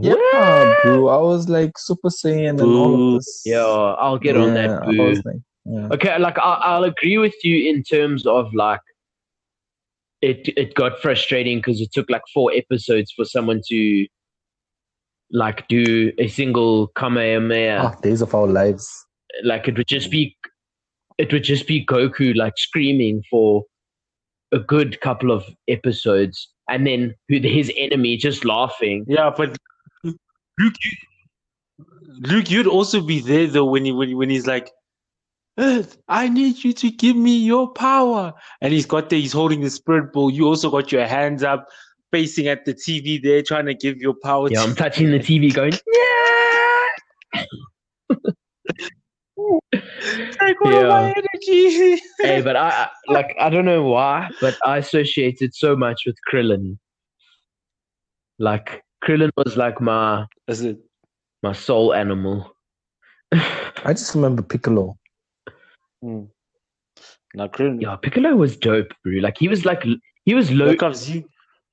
yeah, 0.01 0.65
bro, 0.83 1.09
I 1.09 1.19
was 1.19 1.49
like 1.49 1.79
Super 1.79 2.09
Saiyan 2.09 2.61
and 2.63 2.77
all 2.77 3.15
of 3.15 3.15
this. 3.15 3.43
Yeah, 3.45 3.65
I'll 3.65 4.19
get 4.19 4.37
on 4.37 4.55
Yeah, 4.55 4.67
that. 4.67 4.83
I 4.83 5.03
was 5.03 5.25
like, 5.25 5.41
yeah. 5.65 5.89
Okay, 5.93 6.19
like 6.19 6.39
I'll, 6.39 6.59
I'll 6.63 6.85
agree 6.85 7.19
with 7.19 7.35
you 7.45 7.71
in 7.71 7.83
terms 7.83 8.27
of 8.27 8.53
like 8.55 8.81
it. 10.21 10.49
It 10.57 10.75
got 10.75 11.01
frustrating 11.01 11.59
because 11.59 11.81
it 11.81 11.93
took 11.93 12.11
like 12.11 12.23
four 12.33 12.53
episodes 12.53 13.13
for 13.13 13.25
someone 13.25 13.61
to 13.69 14.07
like 15.31 15.67
do 15.69 16.13
a 16.19 16.29
single 16.29 16.89
Kamehameha. 16.89 17.79
Ah, 17.81 17.95
Days 18.03 18.23
of 18.23 18.35
Our 18.35 18.47
Lives. 18.47 18.89
Like 19.45 19.67
it 19.69 19.77
would 19.77 19.89
just 19.89 20.11
be, 20.11 20.37
it 21.19 21.33
would 21.33 21.45
just 21.45 21.67
be 21.67 21.85
Goku 21.87 22.37
like 22.37 22.55
screaming 22.57 23.23
for 23.31 23.65
a 24.53 24.59
good 24.59 25.01
couple 25.01 25.31
of 25.31 25.45
episodes, 25.69 26.51
and 26.69 26.87
then 26.87 27.15
his 27.29 27.73
enemy 27.77 28.17
just 28.17 28.45
laughing. 28.45 29.07
Yeah, 29.09 29.31
but 29.35 29.57
Luke, 30.05 30.17
you, 30.59 30.93
Luke, 32.21 32.51
you'd 32.51 32.67
also 32.67 33.01
be 33.01 33.21
there 33.21 33.47
though 33.47 33.65
when 33.65 33.85
he 33.87 33.93
when, 33.93 34.17
when 34.17 34.29
he's 34.29 34.47
like, 34.47 34.71
Earth, 35.59 35.99
I 36.09 36.29
need 36.29 36.65
you 36.65 36.73
to 36.73 36.91
give 36.91 37.15
me 37.17 37.37
your 37.37 37.71
power, 37.73 38.33
and 38.63 38.73
he's 38.73 38.87
got 38.87 39.11
there, 39.11 39.19
he's 39.19 39.33
holding 39.33 39.61
the 39.61 39.71
spirit 39.71 40.13
ball. 40.13 40.31
You 40.31 40.47
also 40.47 40.71
got 40.71 40.91
your 40.91 41.07
hands 41.07 41.43
up, 41.43 41.67
facing 42.11 42.49
at 42.49 42.65
the 42.65 42.73
TV 42.75 43.23
there, 43.23 43.43
trying 43.43 43.67
to 43.67 43.75
give 43.75 43.99
your 43.99 44.15
power. 44.23 44.49
Yeah, 44.51 44.63
to 44.63 44.69
I'm 44.71 44.75
touching 44.75 45.11
the 45.11 45.19
TV, 45.19 45.53
going. 45.53 45.73
Yeah. 45.73 47.45
Take 50.41 50.61
all 50.65 50.75
of 50.75 50.89
my 50.89 51.15
energy. 51.17 52.01
hey, 52.21 52.41
but 52.43 52.57
I 52.57 52.69
I- 53.09 53.13
like 53.13 53.35
I 53.39 53.51
don't 53.51 53.65
know 53.65 53.83
why, 53.83 54.31
but 54.41 54.57
I 54.65 54.79
associated 54.79 55.55
so 55.55 55.77
much 55.77 56.03
with 56.07 56.17
Krillin. 56.31 56.79
Like 58.39 58.83
Krillin 59.05 59.31
was 59.37 59.57
like 59.57 59.81
my 59.81 60.27
That's 60.47 60.61
it. 60.61 60.79
my 61.43 61.53
soul 61.53 61.95
animal. 61.95 62.55
I 63.33 63.93
just 63.95 64.15
remember 64.15 64.43
Piccolo. 64.43 64.97
Mm. 66.03 66.29
Now, 67.35 67.47
Krillin, 67.49 67.81
yeah, 67.81 67.97
Piccolo 67.97 68.35
was 68.37 68.57
dope, 68.57 68.93
bro. 69.03 69.15
Like 69.21 69.39
he 69.39 69.49
was 69.49 69.65
like 69.65 69.85
he 70.25 70.35
was 70.35 70.51
low. 70.51 70.71
Because 70.73 71.09
you, 71.09 71.25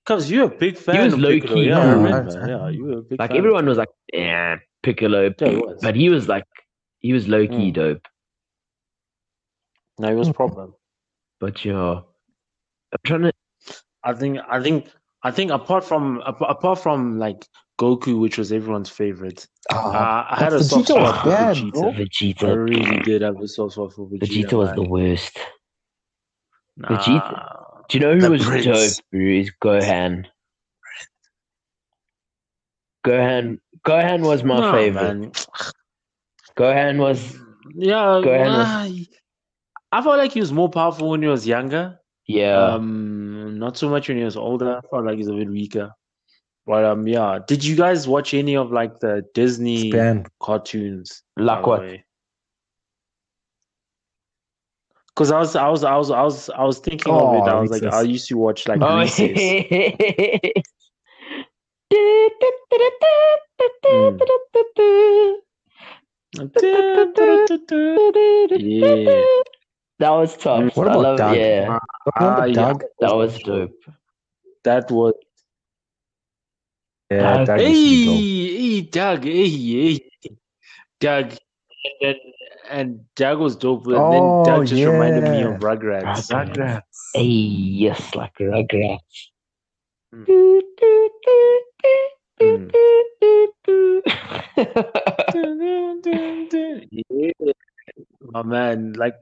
Cubs, 0.06 0.32
you're 0.32 0.46
a 0.46 0.50
big 0.50 0.78
fan. 0.78 0.96
He 0.96 1.04
was 1.04 1.14
of 1.14 1.20
low 1.20 1.30
Piccolo. 1.32 1.56
key, 1.56 1.68
Yeah, 1.68 1.80
I 1.80 1.92
remember. 1.92 2.48
Yeah, 2.48 2.70
you 2.70 2.84
were 2.86 2.98
a 3.00 3.02
big 3.02 3.20
Like 3.20 3.32
fan. 3.32 3.38
everyone 3.38 3.66
was 3.66 3.78
like, 3.78 3.90
yeah, 4.14 4.56
Piccolo, 4.84 5.34
Yeah, 5.40 5.50
he 5.50 5.56
was. 5.58 5.80
but 5.82 5.96
he 5.96 6.10
was 6.10 6.28
like 6.28 6.46
he 7.00 7.12
was 7.14 7.28
low 7.28 7.46
key 7.48 7.72
Mm. 7.72 7.74
dope. 7.74 8.08
No, 10.00 10.08
it 10.10 10.16
was 10.16 10.32
problem. 10.32 10.74
But 11.40 11.66
yeah, 11.66 12.02
I'm 12.94 13.00
trying 13.06 13.22
to. 13.24 13.34
I 14.04 14.14
think 14.14 14.40
I 14.50 14.62
think 14.62 14.88
I 15.24 15.32
think 15.32 15.52
apart 15.52 15.84
from 15.84 16.22
apart 16.26 16.80
from 16.80 17.20
like 17.20 17.46
Goku, 17.80 18.20
which 18.20 18.38
was 18.38 18.52
everyone's 18.52 18.90
favorite, 18.90 19.48
Ah, 19.72 20.28
uh, 20.30 20.36
I 20.36 20.40
had 20.44 20.54
a 20.54 20.58
but 20.58 20.64
soft 20.66 20.88
spot 20.90 21.24
for 21.24 21.30
bad, 21.30 21.56
Vegeta. 21.58 22.40
bro. 22.40 22.50
I 22.50 22.54
really 22.56 23.00
did 23.04 23.22
have 23.22 23.40
a 23.40 23.48
soft 23.48 23.74
spot 23.74 23.94
for 23.94 24.08
Vegeta. 24.10 24.24
Vegeta 24.28 24.54
was 24.58 24.68
man. 24.70 24.76
the 24.76 24.90
worst. 24.90 25.40
Nah. 26.78 26.88
Vegeta. 26.90 27.56
Do 27.88 27.98
you 27.98 28.02
know 28.04 28.18
who 28.20 28.32
was 28.32 28.46
Prince. 28.46 28.66
dope, 28.66 29.06
bro? 29.12 29.22
Is 29.22 29.52
Gohan. 29.64 30.26
Gohan. 33.06 33.60
Gohan 33.86 34.22
was 34.22 34.44
my 34.44 34.60
Nah, 34.60 34.72
favorite. 34.74 35.20
man. 35.20 35.32
Gohan 36.58 36.98
was 37.00 37.38
Yeah, 37.76 38.20
Gohan 38.26 38.58
was- 38.58 39.08
I 39.92 40.02
felt 40.02 40.18
like 40.18 40.32
he 40.34 40.40
was 40.40 40.52
more 40.52 40.70
powerful 40.70 41.10
when 41.10 41.22
he 41.22 41.28
was 41.28 41.48
younger. 41.48 42.00
yeah. 42.28 42.74
Um, 42.74 43.58
not 43.58 43.78
so 43.78 43.90
much 43.90 44.08
when 44.10 44.18
he 44.18 44.24
was 44.24 44.38
older. 44.38 44.78
I 44.78 44.82
felt 44.90 45.06
like 45.06 45.18
he's 45.18 45.28
a 45.30 45.34
bit 45.34 45.50
weaker. 45.50 45.92
But 46.70 46.86
um, 46.86 47.08
yeah. 47.08 47.40
Did 47.48 47.66
you 47.66 47.76
guys 47.76 48.08
watch 48.08 48.36
any 48.36 48.56
of 48.56 48.72
like 48.72 49.00
the 49.00 49.26
Disney 49.34 49.90
Span. 49.90 50.28
cartoons? 50.40 51.24
like 51.36 51.66
what? 51.66 51.82
Because 55.08 55.32
I 55.32 55.40
was, 55.40 55.56
I 55.56 55.68
was, 55.68 55.84
I 55.84 55.96
was, 55.98 56.12
I 56.12 56.22
was, 56.22 56.50
I 56.52 56.64
was 56.64 56.78
thinking 56.78 57.12
of 57.12 57.22
Oh, 57.24 57.44
it. 57.44 57.50
I 57.50 57.60
was 57.60 57.72
like, 57.72 57.82
Recess. 57.82 57.96
I 57.96 58.02
used 58.04 58.28
to 58.28 58.38
watch 58.38 58.68
like 58.68 58.82
Oh, 58.84 59.02
Yeah. 68.62 69.26
That 69.98 70.12
was 70.12 70.38
tough. 70.38 70.78
What 70.78 70.88
I 70.88 70.92
about 70.92 71.02
love 71.02 71.18
Doug? 71.18 71.36
yeah. 71.36 71.80
Remember 72.16 72.42
Ah, 72.42 72.46
yeah. 72.46 72.74
That 73.00 73.16
was 73.16 73.40
dope. 73.40 73.72
That 74.64 74.92
was. 74.92 75.16
Yeah, 77.10 77.38
Doug. 77.38 77.46
Doug 77.46 77.62
Hey, 77.62 77.66
used 77.66 77.84
to 77.84 77.90
be 77.90 77.98
dope. 77.98 78.28
hey, 78.58 78.82
Doug, 78.84 79.24
hey, 79.26 79.50
hey, 79.50 80.00
Doug, 81.00 81.34
and, 82.02 82.16
and 82.70 83.06
Doug 83.16 83.40
was 83.40 83.56
dope. 83.58 83.88
And 83.88 84.12
then 84.12 84.40
Oh, 84.40 84.44
Doug 84.44 84.68
just 84.68 84.86
reminded 84.86 85.26
me 85.28 85.42
yeah. 85.42 85.58
of 85.58 85.60
Rugrats. 85.60 86.32
Rugrats. 86.32 86.82
Hey, 87.14 87.24
yes, 87.24 88.16
like 88.16 88.36
Rugrats. 88.38 89.00
Mm. 90.16 90.30
Mm. 92.42 92.74
yeah, 96.92 97.54
my 98.22 98.44
man. 98.44 98.94
Like 98.94 99.16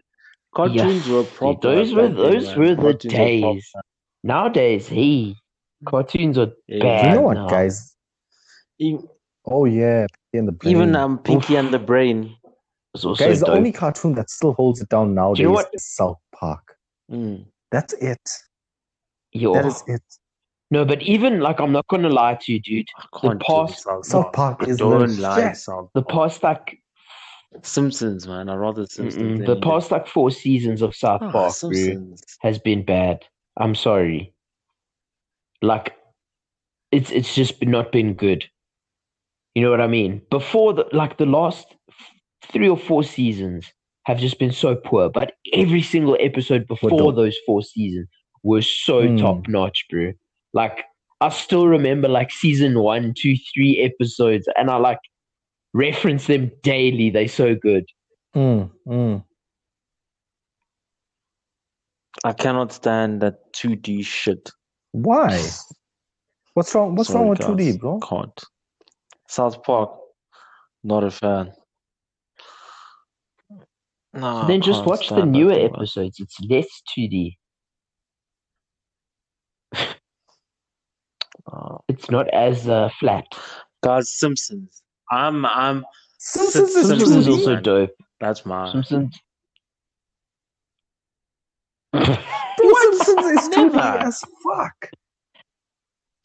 cartoons 0.55 1.07
Yeah, 1.07 1.07
were 1.07 1.25
proper. 1.25 1.61
those 1.61 1.93
were 1.93 2.09
back 2.09 2.19
then, 2.19 2.41
those 2.41 2.43
man. 2.43 2.57
were 2.57 2.75
the 2.75 2.93
Cartoons 2.93 3.19
were 3.19 3.29
proper. 3.31 3.59
days. 3.59 3.75
Nowadays, 4.23 4.87
he 4.87 5.37
cartoons 5.85 6.37
are 6.37 6.51
Yeah. 6.67 6.83
bad. 6.83 7.05
you 7.09 7.15
know 7.15 7.21
what, 7.21 7.33
now. 7.35 7.47
guys? 7.47 7.95
Even, 8.79 9.07
Oh 9.45 9.65
yeah, 9.65 10.07
in 10.33 10.45
the 10.45 10.51
brain. 10.51 10.75
even 10.75 10.95
um, 10.95 11.19
Pinky 11.19 11.55
and 11.55 11.73
the 11.73 11.79
Brain. 11.79 12.35
It's 12.93 13.05
also 13.05 13.23
guys, 13.25 13.39
the 13.39 13.45
dope. 13.45 13.55
only 13.55 13.71
cartoon 13.71 14.13
that 14.15 14.29
still 14.29 14.53
holds 14.53 14.81
it 14.81 14.89
down 14.89 15.13
nowadays 15.13 15.43
know 15.45 15.51
what? 15.51 15.69
is 15.73 15.85
South 15.85 16.17
Park. 16.35 16.75
Mm. 17.11 17.45
That's 17.71 17.93
it. 17.93 18.19
Yo. 19.31 19.53
That 19.53 19.65
is 19.65 19.83
it. 19.87 20.01
No, 20.69 20.83
but 20.83 21.01
even 21.01 21.39
like 21.39 21.59
I'm 21.59 21.71
not 21.71 21.87
gonna 21.87 22.09
lie 22.09 22.35
to 22.41 22.53
you, 22.53 22.59
dude. 22.59 22.87
I 23.23 23.35
past- 23.35 23.83
South 23.83 24.05
South 24.05 24.33
Park. 24.33 24.59
Park 24.59 24.69
is 24.69 24.77
Don't 24.77 25.15
the. 25.15 25.53
South 25.53 25.89
The 25.93 26.03
past 26.03 26.43
like 26.43 26.79
Simpsons, 27.63 28.27
man. 28.27 28.49
I 28.49 28.55
rather 28.55 28.85
Simpsons. 28.85 29.37
than 29.39 29.45
the 29.45 29.55
past 29.61 29.91
like 29.91 30.07
four 30.07 30.29
seasons 30.31 30.81
of 30.81 30.93
South 30.95 31.21
Ah, 31.23 31.31
Park, 31.31 31.53
bro, 31.61 32.15
has 32.41 32.59
been 32.59 32.83
bad. 32.83 33.23
I'm 33.55 33.75
sorry. 33.75 34.33
Like, 35.61 35.95
it's 36.91 37.11
it's 37.11 37.33
just 37.35 37.61
not 37.63 37.91
been 37.91 38.13
good. 38.13 38.45
You 39.55 39.63
know 39.63 39.71
what 39.71 39.81
I 39.81 39.87
mean? 39.87 40.21
Before 40.29 40.73
the 40.73 40.85
like 40.91 41.17
the 41.17 41.25
last 41.25 41.75
three 42.51 42.69
or 42.69 42.77
four 42.77 43.03
seasons 43.03 43.71
have 44.05 44.19
just 44.19 44.39
been 44.39 44.51
so 44.51 44.75
poor, 44.75 45.09
but 45.09 45.33
every 45.51 45.81
single 45.81 46.15
episode 46.19 46.67
before 46.67 47.11
those 47.11 47.35
four 47.45 47.61
seasons 47.61 48.07
were 48.43 48.61
so 48.61 49.01
Mm. 49.01 49.19
top 49.19 49.47
notch, 49.47 49.85
bro. 49.89 50.13
Like 50.53 50.85
I 51.19 51.29
still 51.29 51.67
remember 51.67 52.07
like 52.07 52.31
season 52.31 52.79
one, 52.79 53.13
two, 53.17 53.35
three 53.53 53.79
episodes, 53.79 54.47
and 54.55 54.69
I 54.69 54.77
like 54.77 54.99
reference 55.73 56.27
them 56.27 56.51
daily. 56.63 57.09
They're 57.09 57.27
so 57.27 57.55
good. 57.55 57.85
Mm, 58.35 58.71
mm. 58.87 59.23
I 62.23 62.33
cannot 62.33 62.71
stand 62.71 63.21
that 63.21 63.53
2D 63.53 64.03
shit. 64.03 64.51
Why? 64.91 65.41
What's 66.53 66.73
wrong? 66.73 66.95
What's 66.95 67.09
Sorry, 67.09 67.19
wrong 67.19 67.29
with 67.29 67.39
guys. 67.39 67.49
2D, 67.49 67.79
bro? 67.79 67.99
Can't. 67.99 68.43
South 69.27 69.61
Park. 69.63 69.91
Not 70.83 71.03
a 71.03 71.11
fan. 71.11 71.51
No, 74.13 74.27
I 74.27 74.47
then 74.47 74.61
just 74.61 74.85
can't 74.85 74.87
watch 74.87 75.11
the 75.13 75.25
stand 75.25 75.31
newer 75.31 75.53
thing, 75.53 75.71
man. 75.71 75.71
episodes. 75.75 76.19
It's 76.19 76.37
less 76.49 76.67
2D. 76.97 77.35
Uh, 81.51 81.77
It's 81.89 82.09
not 82.09 82.27
as 82.33 82.67
uh, 82.67 82.89
flat. 82.99 83.25
guys, 83.83 84.09
Simpsons. 84.09 84.83
I'm, 85.11 85.45
I'm. 85.45 85.85
Simpsons 86.19 86.69
is 86.75 86.87
Simpsons 86.87 86.87
Simpsons 86.89 87.27
is 87.27 87.27
also 87.27 87.53
man. 87.55 87.63
dope. 87.63 87.91
That's 88.19 88.45
my. 88.45 88.71
Simpsons. 88.71 89.19
The 93.35 93.41
Simpsons 93.41 93.53
is 93.53 93.71
2D 93.71 93.73
Never. 93.75 93.97
as 93.99 94.23
fuck. 94.43 94.89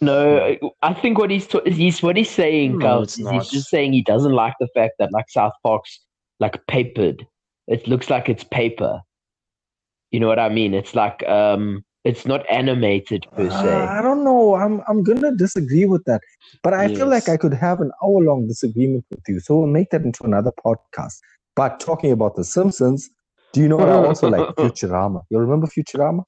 No, 0.01 0.57
I 0.83 0.95
think 0.95 1.19
what 1.19 1.31
he's 1.31 1.47
ta- 1.47 1.61
he's 1.65 2.03
what 2.03 2.17
he's 2.17 2.31
saying, 2.31 2.79
No, 2.79 2.85
Cal, 2.85 3.03
is 3.03 3.15
he's 3.15 3.51
just 3.51 3.69
saying 3.69 3.93
he 3.93 4.03
doesn't 4.03 4.33
like 4.33 4.55
the 4.59 4.67
fact 4.75 4.95
that 4.99 5.13
like 5.13 5.27
South 5.31 5.53
Park's 5.63 6.01
like 6.41 6.65
papered. 6.67 7.25
It 7.69 7.87
looks 7.87 8.11
like 8.11 8.29
it's 8.29 8.43
paper. 8.43 9.01
You 10.11 10.19
know 10.19 10.27
what 10.27 10.41
I 10.41 10.49
mean? 10.49 10.75
It's 10.75 10.97
like 10.97 11.23
um, 11.29 11.85
it's 12.05 12.27
not 12.27 12.45
animated 12.51 13.27
per 13.37 13.47
Uh, 13.47 13.63
se. 13.63 13.69
I 13.73 14.03
don't 14.03 14.25
know. 14.25 14.57
I'm 14.57 14.83
I'm 14.89 15.05
gonna 15.05 15.37
disagree 15.37 15.85
with 15.85 16.03
that, 16.07 16.21
but 16.65 16.75
I 16.75 16.89
feel 16.89 17.07
like 17.07 17.29
I 17.29 17.37
could 17.37 17.55
have 17.55 17.81
an 17.81 17.93
hour 18.03 18.21
long 18.25 18.49
disagreement 18.49 19.05
with 19.11 19.21
you. 19.29 19.39
So 19.39 19.57
we'll 19.59 19.69
make 19.69 19.91
that 19.91 20.03
into 20.03 20.25
another 20.25 20.51
podcast. 20.67 21.21
But 21.55 21.79
talking 21.79 22.11
about 22.11 22.35
the 22.35 22.43
Simpsons, 22.45 23.09
do 23.53 23.61
you 23.61 23.69
know 23.69 23.77
what 23.77 23.89
I 23.89 23.93
also 24.05 24.29
like? 24.29 24.49
Futurama. 24.57 25.23
You 25.31 25.39
remember 25.39 25.69
Futurama? 25.69 26.25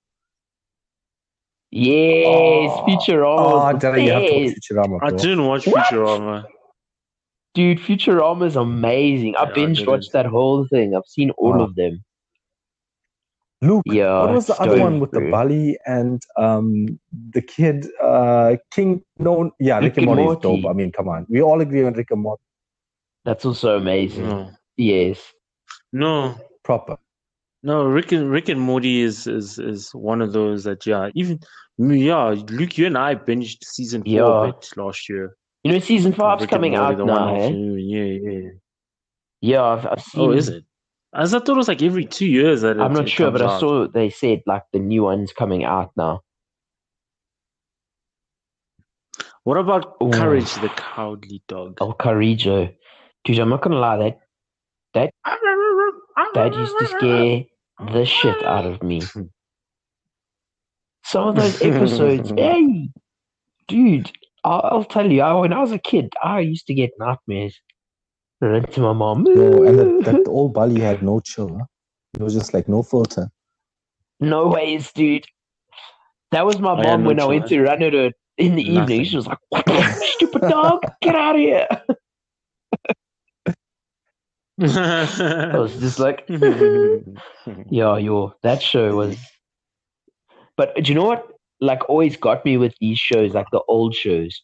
Yes, 1.76 2.26
Oh, 2.70 2.84
Futurama. 2.87 3.38
Oh, 3.40 3.56
was 3.56 3.72
the 3.74 3.78
Dara, 3.80 4.00
you 4.02 4.12
have 4.12 4.26
to 4.28 4.32
watch 4.32 4.54
best. 4.54 4.70
Futurama, 4.70 4.98
I 5.02 5.10
didn't 5.10 5.44
watch 5.46 5.66
What? 5.66 5.87
Futurama. 5.87 6.44
Dude, 7.54 7.78
Futurama 7.80 8.46
is 8.46 8.56
amazing. 8.56 9.34
I 9.37 9.42
Yeah, 9.44 9.50
I 9.50 9.54
binge 9.54 9.78
didn't. 9.78 9.90
watched 9.90 10.12
that 10.12 10.26
whole 10.26 10.66
thing. 10.68 10.94
I've 10.94 11.06
seen 11.06 11.30
all 11.32 11.60
Oh. 11.60 11.64
of 11.64 11.74
them. 11.74 12.04
Luke, 13.62 13.82
Yeah, 13.87 14.20
what 14.20 14.34
was 14.34 14.46
the 14.46 14.60
other 14.60 14.78
one 14.78 15.00
with 15.00 15.10
the 15.12 15.20
bro. 15.20 15.30
Bali 15.30 15.78
and 15.87 16.22
um 16.37 16.98
the 17.30 17.40
kid 17.40 17.87
uh 18.02 18.56
King? 18.70 19.02
No, 19.18 19.50
yeah, 19.58 19.76
Rick, 19.78 19.96
Rick 19.96 19.96
and 19.98 20.06
and 20.10 20.16
Morty 20.16 20.37
is 20.38 20.42
dope. 20.42 20.66
I 20.70 20.74
mean, 20.74 20.92
come 20.92 21.08
on, 21.08 21.26
we 21.30 21.40
all 21.42 21.60
agree 21.60 21.82
on 21.84 21.94
Rick 21.94 22.10
and 22.10 22.20
Morty. 22.20 22.42
That's 23.24 23.44
also 23.44 23.76
amazing. 23.78 24.28
No, 24.28 24.50
Yes. 24.76 25.32
no, 25.92 26.37
Proper. 26.62 26.98
no. 27.62 27.84
Rick 27.84 28.12
and 28.12 28.30
Rick 28.30 28.48
and 28.50 28.60
Morty 28.60 29.00
is 29.00 29.26
is 29.26 29.58
is 29.58 29.94
one 29.94 30.20
of 30.20 30.32
those 30.34 30.64
that 30.64 30.84
yeah. 30.87 31.08
Even 31.14 31.40
yeah, 31.78 32.34
Luke, 32.48 32.78
you 32.78 32.87
and 32.87 32.96
I 32.96 33.14
binged 33.14 33.64
season 33.64 34.02
four 34.02 34.12
Yeah. 34.12 34.22
of 34.24 34.48
it 34.50 34.70
last 34.76 35.08
year. 35.08 35.37
You 35.64 35.72
know, 35.72 35.78
season 35.78 36.12
five's 36.12 36.46
coming 36.46 36.74
out 36.74 36.98
now, 36.98 37.34
eh? 37.34 37.48
Yeah, 37.48 38.04
yeah. 38.04 38.48
Yeah, 39.40 39.62
I've, 39.62 39.87
I've 39.87 40.02
seen. 40.02 40.20
Oh, 40.22 40.30
is 40.30 40.48
it? 40.48 40.64
As 41.14 41.32
I 41.32 41.38
thought 41.38 41.50
it 41.50 41.56
was 41.56 41.68
like 41.68 41.82
every 41.82 42.04
two 42.04 42.26
years 42.26 42.62
that 42.62 42.80
I'm 42.80 42.92
not 42.92 43.08
sure, 43.08 43.30
but 43.30 43.40
I 43.40 43.58
saw 43.60 43.87
they 43.87 44.10
said 44.10 44.42
like 44.46 44.64
the 44.72 44.78
new 44.80 45.04
one's 45.04 45.32
coming 45.32 45.64
out 45.64 45.92
now. 45.96 46.22
What 49.44 49.58
about 49.58 49.96
Ooh. 50.02 50.10
Courage 50.10 50.52
the 50.54 50.70
Cowardly 50.70 51.42
Dog? 51.46 51.78
El 51.80 51.92
Carijo. 51.94 52.74
Dude, 53.24 53.38
I'm 53.38 53.50
not 53.50 53.62
gonna 53.62 53.76
lie, 53.78 53.96
that 53.98 54.18
that 54.94 55.10
that 56.34 56.54
used 56.54 56.78
to 56.78 56.87
scare 56.87 57.44
the 57.92 58.04
shit 58.04 58.42
out 58.44 58.66
of 58.66 58.82
me. 58.82 59.02
Some 61.04 61.28
of 61.28 61.36
those 61.36 61.60
episodes, 61.60 62.30
hey, 62.36 62.88
dude, 63.68 64.10
I'll, 64.42 64.60
I'll 64.64 64.84
tell 64.84 65.10
you, 65.10 65.20
I, 65.20 65.34
when 65.34 65.52
I 65.52 65.60
was 65.60 65.72
a 65.72 65.78
kid, 65.78 66.12
I 66.22 66.40
used 66.40 66.66
to 66.66 66.74
get 66.74 66.90
nightmares. 66.98 67.60
Run 68.40 68.64
to 68.64 68.80
my 68.80 68.92
mom. 68.92 69.24
No, 69.24 69.64
and 69.64 69.78
that, 69.78 70.04
that 70.04 70.28
old 70.28 70.54
Bali 70.54 70.80
had 70.80 71.02
no 71.02 71.20
chill. 71.20 71.56
Huh? 71.56 71.64
It 72.14 72.20
was 72.20 72.34
just 72.34 72.54
like 72.54 72.68
no 72.68 72.82
filter. 72.82 73.28
No 74.20 74.48
ways, 74.48 74.92
dude. 74.92 75.26
That 76.30 76.46
was 76.46 76.58
my 76.58 76.72
I 76.72 76.76
had 76.78 76.86
mom 76.86 77.02
no 77.02 77.08
when 77.08 77.20
I 77.20 77.24
went 77.26 77.42
choice. 77.42 77.50
to 77.50 77.62
run 77.62 77.82
at 77.82 77.92
her 77.92 78.10
in 78.38 78.56
the 78.56 78.62
evening. 78.62 79.04
She 79.04 79.16
was 79.16 79.26
like, 79.26 79.38
"What 79.50 79.66
the 79.66 79.82
stupid 80.16 80.42
dog? 80.42 80.82
Get 81.00 81.14
out 81.14 81.36
of 81.36 81.40
here!" 81.40 81.68
I 84.60 85.58
was 85.58 85.76
just 85.78 85.98
like, 85.98 86.24
"Yeah, 86.28 87.98
yo, 87.98 88.34
that 88.42 88.62
show 88.62 88.96
was." 88.96 89.16
But 90.56 90.74
do 90.76 90.82
you 90.92 90.94
know 90.94 91.04
what? 91.04 91.26
Like, 91.60 91.88
always 91.88 92.16
got 92.16 92.44
me 92.44 92.56
with 92.56 92.74
these 92.80 92.98
shows, 92.98 93.34
like 93.34 93.46
the 93.52 93.62
old 93.68 93.94
shows. 93.94 94.42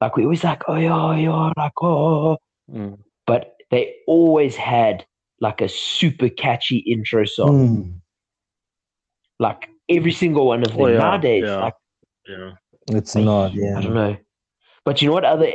Like 0.00 0.16
we 0.16 0.24
always 0.24 0.44
like, 0.44 0.62
"Oh 0.68 0.76
yeah, 0.76 1.16
yeah," 1.16 1.52
like 1.56 1.72
oh, 1.82 2.38
Mm. 2.70 2.98
but 3.26 3.56
they 3.70 3.94
always 4.06 4.56
had 4.56 5.04
like 5.40 5.60
a 5.60 5.68
super 5.68 6.28
catchy 6.28 6.78
intro 6.78 7.24
song. 7.24 7.50
Mm, 7.50 8.00
Like 9.38 9.68
every 9.88 10.12
single 10.12 10.46
one 10.46 10.62
of 10.62 10.72
them 10.72 10.80
Oh, 10.80 10.86
yeah, 10.86 10.98
nowadays. 10.98 11.44
yeah. 11.44 11.56
Like 11.56 11.74
yeah. 12.28 12.50
it's 12.88 13.16
I- 13.16 13.22
not. 13.22 13.54
Yeah. 13.54 13.78
I 13.78 13.80
don't 13.82 13.94
know. 13.94 14.16
But 14.84 15.02
you 15.02 15.08
know 15.08 15.14
what 15.14 15.24
other 15.24 15.46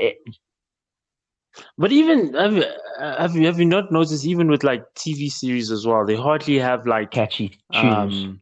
But 1.77 1.91
even 1.91 2.33
have 2.33 2.53
you, 2.53 2.63
have 2.99 3.35
you 3.35 3.45
have 3.45 3.59
you 3.59 3.65
not 3.65 3.91
noticed 3.91 4.25
even 4.25 4.49
with 4.49 4.63
like 4.63 4.83
TV 4.95 5.29
series 5.29 5.71
as 5.71 5.85
well, 5.87 6.05
they 6.05 6.15
hardly 6.15 6.59
have 6.59 6.85
like 6.85 7.11
catchy 7.11 7.57
tunes? 7.71 8.13
um 8.23 8.41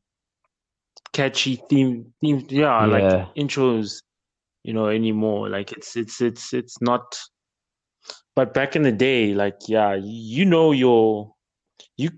catchy 1.13 1.55
theme 1.69 2.13
theme 2.21 2.45
yeah, 2.49 2.85
Yeah. 2.85 2.85
like 2.85 3.35
intros, 3.35 4.01
you 4.63 4.73
know, 4.73 4.87
anymore. 4.87 5.49
Like 5.49 5.71
it's 5.71 5.95
it's 5.95 6.21
it's 6.21 6.53
it's 6.53 6.81
not 6.81 7.17
but 8.35 8.53
back 8.53 8.75
in 8.75 8.81
the 8.83 8.91
day, 8.91 9.33
like 9.33 9.57
yeah, 9.67 9.95
you 10.01 10.45
know 10.45 10.71
your 10.71 11.33
you 11.97 12.09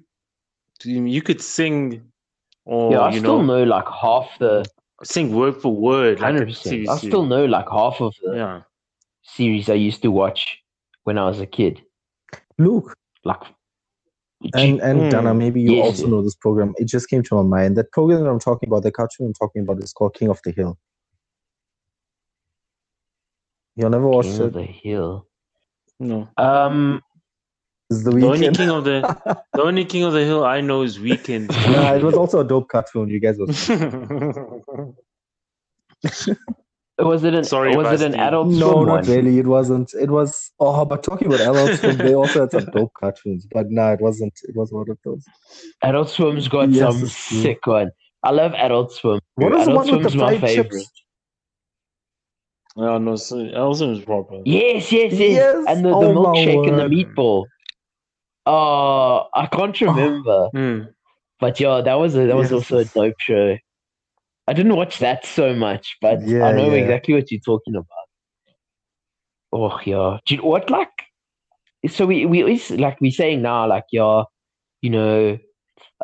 you 0.83 1.21
could 1.21 1.41
sing 1.41 2.11
or 2.65 2.93
yeah, 2.93 2.99
I 3.01 3.11
you 3.11 3.19
still 3.19 3.43
know, 3.43 3.57
know, 3.59 3.63
like 3.63 3.87
half 3.87 4.29
the 4.39 4.65
sing 5.03 5.33
word 5.35 5.61
for 5.61 5.73
word 5.75 6.19
hundred 6.19 6.47
percent. 6.47 6.75
TV 6.75 6.89
I 6.89 6.97
series. 6.97 7.01
still 7.07 7.25
know 7.25 7.45
like 7.45 7.69
half 7.69 8.01
of 8.01 8.13
the 8.23 8.35
yeah. 8.35 8.61
series 9.23 9.69
I 9.69 9.73
used 9.73 10.01
to 10.03 10.11
watch 10.11 10.59
when 11.03 11.17
I 11.17 11.25
was 11.27 11.39
a 11.39 11.45
kid. 11.45 11.81
look 12.57 12.95
Like 13.23 13.41
and 14.55 14.81
and 14.81 14.99
Mm. 15.01 15.11
Dana, 15.11 15.33
maybe 15.33 15.61
you 15.61 15.73
Yes. 15.75 15.85
also 15.85 16.07
know 16.07 16.21
this 16.23 16.35
program. 16.35 16.73
It 16.77 16.85
just 16.87 17.09
came 17.09 17.23
to 17.23 17.35
my 17.35 17.43
mind. 17.43 17.77
That 17.77 17.91
program 17.91 18.23
that 18.23 18.29
I'm 18.29 18.39
talking 18.39 18.69
about, 18.69 18.83
the 18.83 18.91
cartoon 18.91 19.27
I'm 19.27 19.33
talking 19.33 19.63
about, 19.63 19.83
is 19.83 19.93
called 19.93 20.13
King 20.15 20.29
of 20.29 20.39
the 20.45 20.51
Hill. 20.51 20.77
You'll 23.75 23.89
never 23.91 24.07
watch 24.07 24.25
King 24.27 24.35
it. 24.35 24.41
of 24.41 24.53
the 24.53 24.63
Hill. 24.63 25.27
No. 25.99 26.29
Um, 26.37 27.01
It's 27.89 28.03
the 28.03 28.11
The 28.11 28.27
only 28.27 28.51
king 28.51 28.69
of 28.71 28.83
the 28.83 29.01
the 29.53 29.61
only 29.63 29.85
king 29.85 30.03
of 30.03 30.13
the 30.13 30.25
hill 30.25 30.43
I 30.43 30.61
know 30.61 30.81
is 30.83 30.99
Weekend. 30.99 31.49
nah, 31.71 31.93
it 31.95 32.03
was 32.03 32.15
also 32.15 32.39
a 32.41 32.43
dope 32.43 32.67
cartoon. 32.69 33.09
You 33.09 33.19
guys 33.19 33.37
was 33.37 33.49
Was 36.97 37.25
it 37.25 37.33
an 37.33 37.43
Sorry, 37.43 37.75
was 37.75 38.01
it 38.01 38.05
an 38.05 38.11
Basti. 38.13 38.23
adult 38.27 38.47
No, 38.47 38.71
swim 38.71 38.85
not 38.87 38.93
one? 38.93 39.03
really. 39.05 39.37
It 39.39 39.47
wasn't. 39.47 39.93
It 39.95 40.09
was. 40.09 40.51
Oh, 40.61 40.85
but 40.85 41.03
talking 41.03 41.27
about 41.27 41.41
adult 41.41 41.77
swim, 41.79 41.97
they 41.97 42.13
also 42.15 42.41
had 42.41 42.51
some 42.51 42.65
dope 42.65 42.93
cartoons. 42.93 43.45
But 43.51 43.69
no, 43.69 43.91
it 43.91 43.99
wasn't. 43.99 44.33
It 44.43 44.55
was 44.55 44.71
one 44.71 44.89
of 44.89 44.97
those. 45.03 45.25
Adult 45.81 46.09
Swim's 46.09 46.47
got 46.47 46.69
Yes, 46.69 46.93
some 46.93 47.03
it's 47.03 47.27
true. 47.27 47.41
sick 47.41 47.67
one. 47.67 47.91
I 48.23 48.31
love 48.31 48.53
Adult 48.53 48.93
Swim. 48.93 49.19
What 49.35 49.51
was 49.51 49.65
the 49.65 49.71
Adult 49.71 49.87
one 49.87 49.95
with 49.95 50.03
the 50.03 50.09
Swim's 50.11 50.21
my 50.21 50.39
fried 50.39 50.55
chips? 50.55 50.69
favorite. 50.69 50.87
No, 52.77 52.97
no, 52.97 53.15
so 53.17 53.39
Elson 53.39 53.89
was 53.91 54.01
proper. 54.01 54.41
Yes, 54.45 54.91
yes, 54.91 55.13
yes. 55.13 55.19
Yes, 55.31 55.65
And 55.67 55.85
the, 55.85 55.89
the 55.89 55.95
oh 55.95 56.13
milkshake 56.15 56.67
and 56.67 56.79
the 56.79 56.87
meatball. 56.93 57.45
Oh, 58.45 59.27
I 59.33 59.45
can't 59.47 59.79
remember. 59.81 60.49
Hmm. 60.53 60.79
But 61.39 61.59
yeah, 61.59 61.81
that 61.81 61.93
was 61.95 62.15
a, 62.15 62.25
that 62.27 62.35
was 62.35 62.51
also 62.51 62.79
a 62.79 62.85
dope 62.85 63.15
show. 63.19 63.57
I 64.47 64.53
didn't 64.53 64.75
watch 64.75 64.99
that 64.99 65.25
so 65.25 65.53
much, 65.55 65.97
but 66.01 66.21
Yeah, 66.21 66.45
I 66.45 66.51
know 66.51 66.73
yeah. 66.73 66.81
exactly 66.81 67.13
what 67.15 67.31
you're 67.31 67.41
talking 67.41 67.75
about. 67.75 67.87
Oh 69.51 69.79
yeah, 69.85 70.19
do 70.25 70.35
you 70.35 70.43
what 70.43 70.69
like? 70.69 70.89
So 71.87 72.05
we 72.05 72.25
we 72.25 72.41
always 72.41 72.71
like 72.71 72.99
we 73.01 73.11
saying 73.11 73.41
now 73.41 73.67
like 73.67 73.85
yeah, 73.91 74.23
you 74.81 74.89
know, 74.89 75.37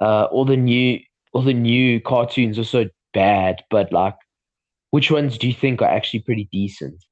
uh, 0.02 0.26
all 0.26 0.46
the 0.46 0.58
new 0.58 1.00
all 1.34 1.42
the 1.44 1.54
new 1.54 2.00
cartoons 2.02 2.58
are 2.58 2.64
so 2.64 2.86
bad, 3.14 3.64
but 3.70 3.92
like, 3.92 4.16
which 4.92 5.12
ones 5.12 5.38
do 5.38 5.48
you 5.48 5.54
think 5.54 5.82
are 5.82 5.90
actually 5.90 6.22
pretty 6.22 6.48
decent? 6.52 7.04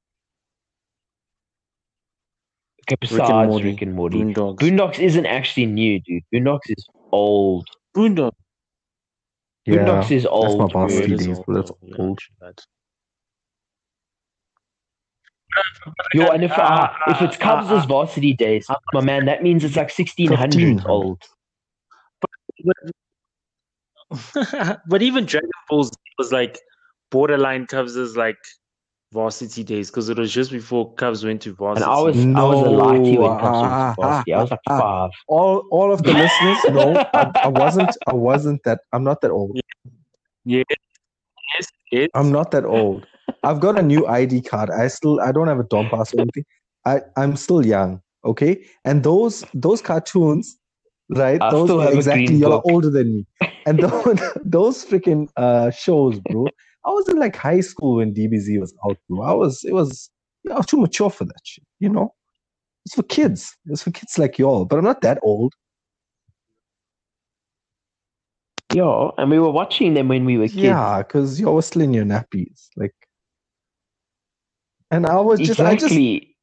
Okay, 2.88 2.96
Rick 3.00 3.10
and 3.10 3.18
besides 3.18 3.48
Morty. 3.48 3.64
Rick 3.70 3.82
and 3.82 3.94
Morty, 3.94 4.22
Boondocks. 4.22 4.56
Boondocks 4.56 4.98
isn't 4.98 5.26
actually 5.26 5.66
new, 5.66 6.00
dude. 6.00 6.22
Boondocks 6.34 6.68
is 6.68 6.86
old. 7.12 7.68
Boondocks. 7.96 8.32
Yeah, 9.70 9.84
Boondocks 9.84 10.10
is 10.10 10.22
that's 10.22 10.34
my 10.34 10.66
bro. 10.66 10.68
boss. 10.68 10.92
Yeah, 10.92 11.06
CDs, 11.06 11.44
but 11.46 11.54
that's. 11.54 11.72
Yeah, 11.82 11.96
old. 11.98 12.18
true 12.18 12.34
that. 12.40 12.60
Yo, 16.14 16.26
and 16.28 16.44
if 16.44 16.52
uh, 16.52 16.88
if 17.08 17.22
it's 17.22 17.36
Uh, 17.36 17.40
Cubs' 17.40 17.70
uh, 17.70 17.86
varsity 17.86 18.32
days, 18.32 18.66
my 18.92 19.00
man, 19.00 19.24
that 19.26 19.42
means 19.42 19.64
it's 19.64 19.76
like 19.76 19.90
sixteen 19.90 20.32
hundred 20.32 20.84
old. 20.86 21.22
but 24.86 25.02
even 25.02 25.24
Dragon 25.24 25.50
Ball 25.68 25.84
Z 25.84 25.90
was 26.18 26.32
like 26.32 26.58
borderline 27.10 27.66
Cubs 27.66 27.96
as 27.96 28.16
like 28.16 28.38
varsity 29.12 29.64
days 29.64 29.90
because 29.90 30.08
it 30.08 30.18
was 30.18 30.32
just 30.32 30.50
before 30.50 30.92
Cubs 30.94 31.24
went 31.24 31.42
to 31.42 31.50
And 31.50 31.56
varsity. 31.58 31.86
I 31.86 32.00
was 32.00 32.16
I 32.18 32.44
was 32.44 32.60
a 32.60 32.70
lighty 32.70 33.18
when 33.18 33.38
Cubs 33.38 33.62
No, 33.62 33.62
went 33.62 33.96
to 33.96 34.02
varsity. 34.02 34.34
I 34.34 34.40
was 34.40 34.50
like 34.50 34.60
ah, 34.68 34.72
ah. 34.72 34.80
five. 34.80 35.10
All, 35.28 35.64
all 35.70 35.92
of 35.92 36.02
the 36.02 36.12
listeners 36.12 36.58
know 36.68 36.96
I, 37.14 37.30
I 37.44 37.48
wasn't. 37.48 37.96
I 38.06 38.14
wasn't 38.14 38.62
that. 38.64 38.80
I'm 38.92 39.04
not 39.04 39.20
that 39.22 39.30
old. 39.30 39.58
yes, 40.44 40.64
yes, 41.54 41.68
yes. 41.90 42.08
I'm 42.14 42.30
not 42.30 42.50
that 42.52 42.64
old. 42.64 43.06
I've 43.42 43.60
got 43.60 43.78
a 43.78 43.82
new 43.82 44.06
ID 44.06 44.42
card. 44.42 44.70
I 44.70 44.88
still. 44.88 45.20
I 45.20 45.32
don't 45.32 45.48
have 45.48 45.58
a 45.58 45.64
Dom 45.64 45.88
pass 45.88 46.14
or 46.14 46.20
anything. 46.20 46.44
I. 46.86 47.00
I'm 47.16 47.36
still 47.36 47.64
young. 47.64 48.02
Okay, 48.24 48.64
and 48.84 49.02
those 49.02 49.44
those 49.54 49.80
cartoons, 49.80 50.58
right? 51.08 51.40
I 51.42 51.50
those 51.50 51.68
still 51.68 51.80
exactly. 51.80 52.26
green 52.26 52.38
You're 52.38 52.62
older 52.64 52.90
than 52.90 53.16
me. 53.16 53.26
And 53.66 53.80
those 53.80 54.20
those 54.44 54.84
freaking 54.84 55.28
uh 55.36 55.70
shows, 55.70 56.20
bro. 56.20 56.46
I 56.84 56.90
was 56.90 57.08
in 57.08 57.18
like 57.18 57.36
high 57.36 57.60
school 57.60 57.96
when 57.96 58.14
DBZ 58.14 58.58
was 58.60 58.74
out, 58.86 58.98
bro. 59.08 59.22
I 59.22 59.32
was. 59.32 59.64
It 59.64 59.72
was. 59.72 60.10
I 60.50 60.54
was 60.54 60.66
too 60.66 60.78
mature 60.80 61.10
for 61.10 61.24
that 61.24 61.40
shit. 61.44 61.64
You 61.78 61.90
know. 61.90 62.14
It's 62.86 62.94
for 62.94 63.02
kids. 63.02 63.54
It's 63.66 63.82
for 63.82 63.90
kids 63.90 64.18
like 64.18 64.38
y'all. 64.38 64.64
But 64.64 64.78
I'm 64.78 64.84
not 64.84 65.02
that 65.02 65.18
old. 65.22 65.52
Yeah, 68.72 69.10
and 69.18 69.30
we 69.30 69.38
were 69.38 69.50
watching 69.50 69.94
them 69.94 70.08
when 70.08 70.24
we 70.24 70.38
were 70.38 70.46
kids. 70.46 70.56
Yeah, 70.62 70.98
because 70.98 71.40
you 71.40 71.50
were 71.50 71.62
still 71.62 71.82
in 71.82 71.92
your 71.92 72.04
nappies, 72.04 72.68
like. 72.76 72.94
And 74.92 75.06
I 75.06 75.20
was 75.20 75.38
just, 75.40 75.60
I 75.60 75.76
just 75.76 75.94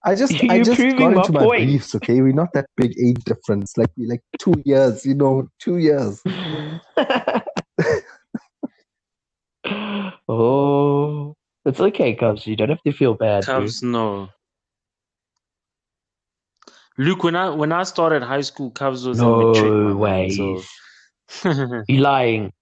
I 0.03 0.15
just, 0.15 0.33
I 0.49 0.55
You're 0.55 0.65
just 0.65 0.81
got 0.97 1.13
into 1.13 1.31
my 1.31 1.43
point. 1.43 1.65
briefs. 1.65 1.95
Okay, 1.95 2.21
we're 2.21 2.33
not 2.33 2.53
that 2.53 2.65
big 2.77 2.93
age 2.99 3.23
difference. 3.25 3.77
Like, 3.77 3.89
we 3.97 4.07
like 4.07 4.21
two 4.39 4.53
years. 4.65 5.05
You 5.05 5.15
know, 5.15 5.49
two 5.59 5.77
years. 5.77 6.21
oh, 10.27 11.33
it's 11.65 11.79
okay, 11.79 12.15
Cubs. 12.15 12.47
You 12.47 12.55
don't 12.55 12.69
have 12.69 12.81
to 12.83 12.91
feel 12.93 13.13
bad. 13.13 13.41
dude. 13.41 13.47
Cubs, 13.47 13.81
no. 13.83 14.29
Luke, 16.97 17.23
when 17.23 17.35
I 17.35 17.49
when 17.49 17.71
I 17.71 17.83
started 17.83 18.23
high 18.23 18.41
school, 18.41 18.71
Cubs 18.71 19.05
was 19.05 19.19
in 19.19 19.25
matric. 19.25 19.71
No 19.71 19.93
my 19.93 20.27
man, 20.27 20.31
so- 20.31 20.63
You're 21.87 22.01
lying. 22.01 22.53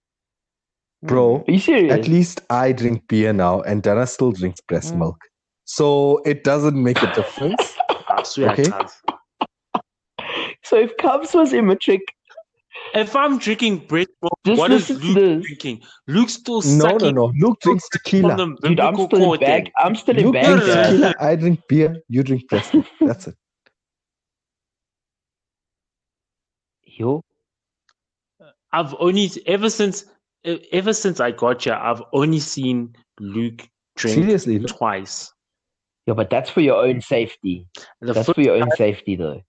Bro, 1.04 1.46
Are 1.48 1.52
you 1.52 1.60
serious? 1.60 1.94
at 1.94 2.08
least 2.08 2.42
I 2.50 2.72
drink 2.72 3.08
beer 3.08 3.32
now, 3.32 3.62
and 3.62 3.84
Dana 3.84 4.08
still 4.08 4.32
drinks 4.32 4.60
breast 4.62 4.94
Mm. 4.94 5.00
milk. 5.00 5.18
So 5.66 6.18
it 6.26 6.44
doesn't 6.44 6.82
make 6.82 6.98
a 7.04 7.08
difference. 7.08 7.76
Okay. 8.40 8.72
So 10.64 10.78
if 10.80 10.98
Cubs 10.98 11.34
was 11.36 11.54
in 11.54 11.68
matric, 11.68 12.02
If 12.96 13.14
I'm 13.16 13.38
drinking 13.40 13.88
breast 13.88 14.10
milk, 14.22 14.40
Just 14.46 14.58
what 14.58 14.72
is 14.72 14.90
Luke 14.90 15.16
this. 15.16 15.46
drinking? 15.46 15.82
Luke's 16.08 16.34
still 16.34 16.62
no, 16.62 16.86
no, 16.86 16.98
sucking 16.98 17.16
no. 17.16 17.34
Luke 17.38 17.60
drinks 17.60 17.84
on 17.84 17.90
tequila. 17.92 18.36
the 18.38 18.46
dude, 18.70 18.80
I'm 18.80 18.94
biblical 18.96 19.06
still 19.08 19.20
in 19.20 19.26
cord 19.26 19.40
bag. 19.42 19.64
then. 19.66 19.72
I'm 19.78 19.96
still 19.96 20.18
in 20.18 20.24
Luke 20.26 20.34
bag. 20.34 20.46
drinks 20.46 20.68
Yeah. 20.68 20.84
tequila. 20.88 21.16
I 21.20 21.36
drink 21.36 21.60
beer. 21.68 21.98
You 22.08 22.24
drink 22.24 22.48
breast 22.48 22.74
milk. 22.74 22.86
That's 23.02 23.28
it. 23.28 23.36
Yo, 26.86 27.22
I've 28.72 28.96
only 29.00 29.30
ever 29.46 29.70
since 29.70 30.06
e- 30.46 30.66
ever 30.72 30.94
since 30.94 31.20
I 31.20 31.32
got 31.32 31.64
here, 31.64 31.74
I've 31.74 32.02
only 32.14 32.40
seen 32.40 32.96
Luke 33.20 33.68
drink 33.98 34.24
Seriously, 34.24 34.60
Luke. 34.60 34.70
twice. 34.78 35.34
yeah, 36.06 36.14
but 36.14 36.30
that's 36.30 36.50
for 36.50 36.62
your 36.62 36.78
own 36.86 37.02
safety. 37.02 37.68
The 38.00 38.14
That's 38.14 38.28
first 38.28 38.36
for 38.36 38.42
your 38.42 38.56
own 38.56 38.72
safety, 38.78 39.18
though. 39.18 39.42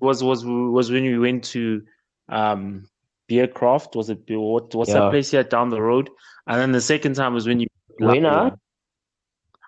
Was 0.00 0.22
was 0.22 0.44
was 0.44 0.90
when 0.90 1.04
we 1.04 1.18
went 1.18 1.44
to 1.44 1.82
um 2.28 2.86
Beercraft. 3.30 3.94
Was 3.96 4.10
it 4.10 4.26
Beer- 4.26 4.40
what 4.40 4.74
what's 4.74 4.90
Yeah. 4.90 5.00
that 5.00 5.10
place 5.10 5.30
here 5.30 5.44
down 5.44 5.70
the 5.70 5.82
road? 5.82 6.10
And 6.46 6.60
then 6.60 6.72
the 6.72 6.80
second 6.80 7.14
time 7.14 7.34
was 7.34 7.46
when 7.46 7.60
you 7.60 7.66
When 7.98 8.24
I- 8.26 8.52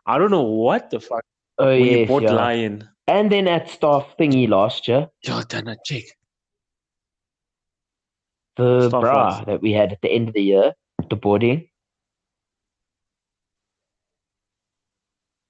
I 0.07 0.19
don't 0.19 0.31
know 0.31 0.43
what 0.43 0.91
the 0.91 1.01
fuck 1.01 1.25
Oh 1.59 1.67
when 1.67 1.85
you 1.85 2.07
bought 2.07 2.23
yeah. 2.23 2.33
Lion. 2.33 2.89
And 3.07 3.31
then 3.31 3.49
at 3.49 3.69
staff 3.69 4.15
thingy 4.19 4.49
last 4.49 4.87
year, 4.89 5.09
Yo, 5.23 5.43
Dana, 5.43 5.77
check. 5.85 6.05
the 8.57 8.89
Staff 8.89 9.01
bra 9.01 9.45
that 9.45 9.61
we 9.61 9.73
had 9.73 9.93
at 9.93 10.01
the 10.01 10.11
end 10.11 10.29
of 10.29 10.35
the 10.35 10.43
year, 10.43 10.75
the 11.09 11.17
boarding, 11.17 11.69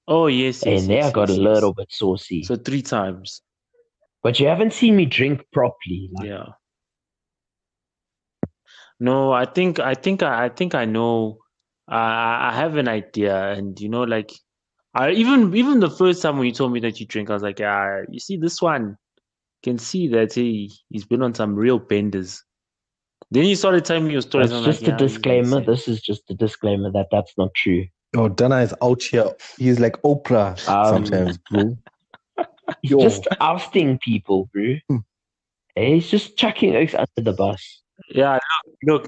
Oh 0.08 0.26
yes, 0.26 0.64
yes. 0.66 0.80
and 0.82 0.90
there 0.90 1.02
I 1.02 1.06
yes, 1.06 1.12
got 1.12 1.28
yes, 1.28 1.38
a 1.38 1.40
yes. 1.40 1.54
little 1.54 1.74
bit 1.74 1.92
saucy. 1.92 2.42
So 2.42 2.56
three 2.56 2.82
times. 2.82 3.42
But 4.22 4.38
you 4.40 4.46
haven't 4.46 4.72
seen 4.72 4.96
me 4.96 5.06
drink 5.06 5.44
properly. 5.52 6.10
Like, 6.12 6.26
Yeah. 6.26 6.46
No, 9.00 9.32
I 9.32 9.46
think 9.46 9.80
I 9.80 9.94
think 9.94 10.22
I, 10.22 10.44
I 10.44 10.48
think 10.50 10.74
I 10.74 10.84
know. 10.84 11.38
I 11.88 12.50
I 12.50 12.54
have 12.54 12.76
an 12.76 12.86
idea, 12.86 13.52
and 13.52 13.80
you 13.80 13.88
know, 13.88 14.02
like, 14.02 14.30
I 14.94 15.10
even 15.12 15.56
even 15.56 15.80
the 15.80 15.90
first 15.90 16.20
time 16.20 16.36
when 16.36 16.46
you 16.46 16.52
told 16.52 16.72
me 16.72 16.80
that 16.80 17.00
you 17.00 17.06
drink, 17.06 17.30
I 17.30 17.32
was 17.32 17.42
like, 17.42 17.58
yeah, 17.58 18.02
you 18.10 18.20
see, 18.20 18.36
this 18.36 18.60
one 18.60 18.98
can 19.62 19.78
see 19.78 20.06
that 20.08 20.34
he 20.34 20.70
he's 20.90 21.06
been 21.06 21.22
on 21.22 21.34
some 21.34 21.54
real 21.54 21.78
benders. 21.78 22.44
Then 23.30 23.46
you 23.46 23.56
started 23.56 23.84
telling 23.84 24.04
me 24.04 24.12
your 24.12 24.22
stories. 24.22 24.50
That's 24.50 24.64
just 24.64 24.82
like, 24.82 24.88
a 24.88 24.92
yeah, 24.92 24.96
disclaimer. 24.98 25.60
This 25.64 25.88
is 25.88 26.02
just 26.02 26.22
a 26.30 26.34
disclaimer 26.34 26.90
that 26.92 27.06
that's 27.10 27.32
not 27.38 27.54
true. 27.54 27.86
Oh, 28.16 28.28
Dana 28.28 28.58
is 28.58 28.74
out 28.82 29.02
here. 29.02 29.30
He's 29.56 29.78
like 29.78 30.00
Oprah 30.02 30.58
Um, 30.68 31.06
sometimes, 31.06 31.38
bro. 31.50 31.78
He's 32.82 32.90
Yo. 32.92 33.00
just 33.00 33.26
ousting 33.40 33.98
people, 33.98 34.48
bro. 34.52 34.76
Hmm. 34.88 34.96
Eh, 35.76 35.94
He's 35.94 36.10
just 36.10 36.36
chucking 36.36 36.74
oaks 36.76 36.94
under 36.94 37.30
the 37.30 37.32
bus. 37.32 37.82
Yeah, 38.10 38.38
look, 38.86 39.06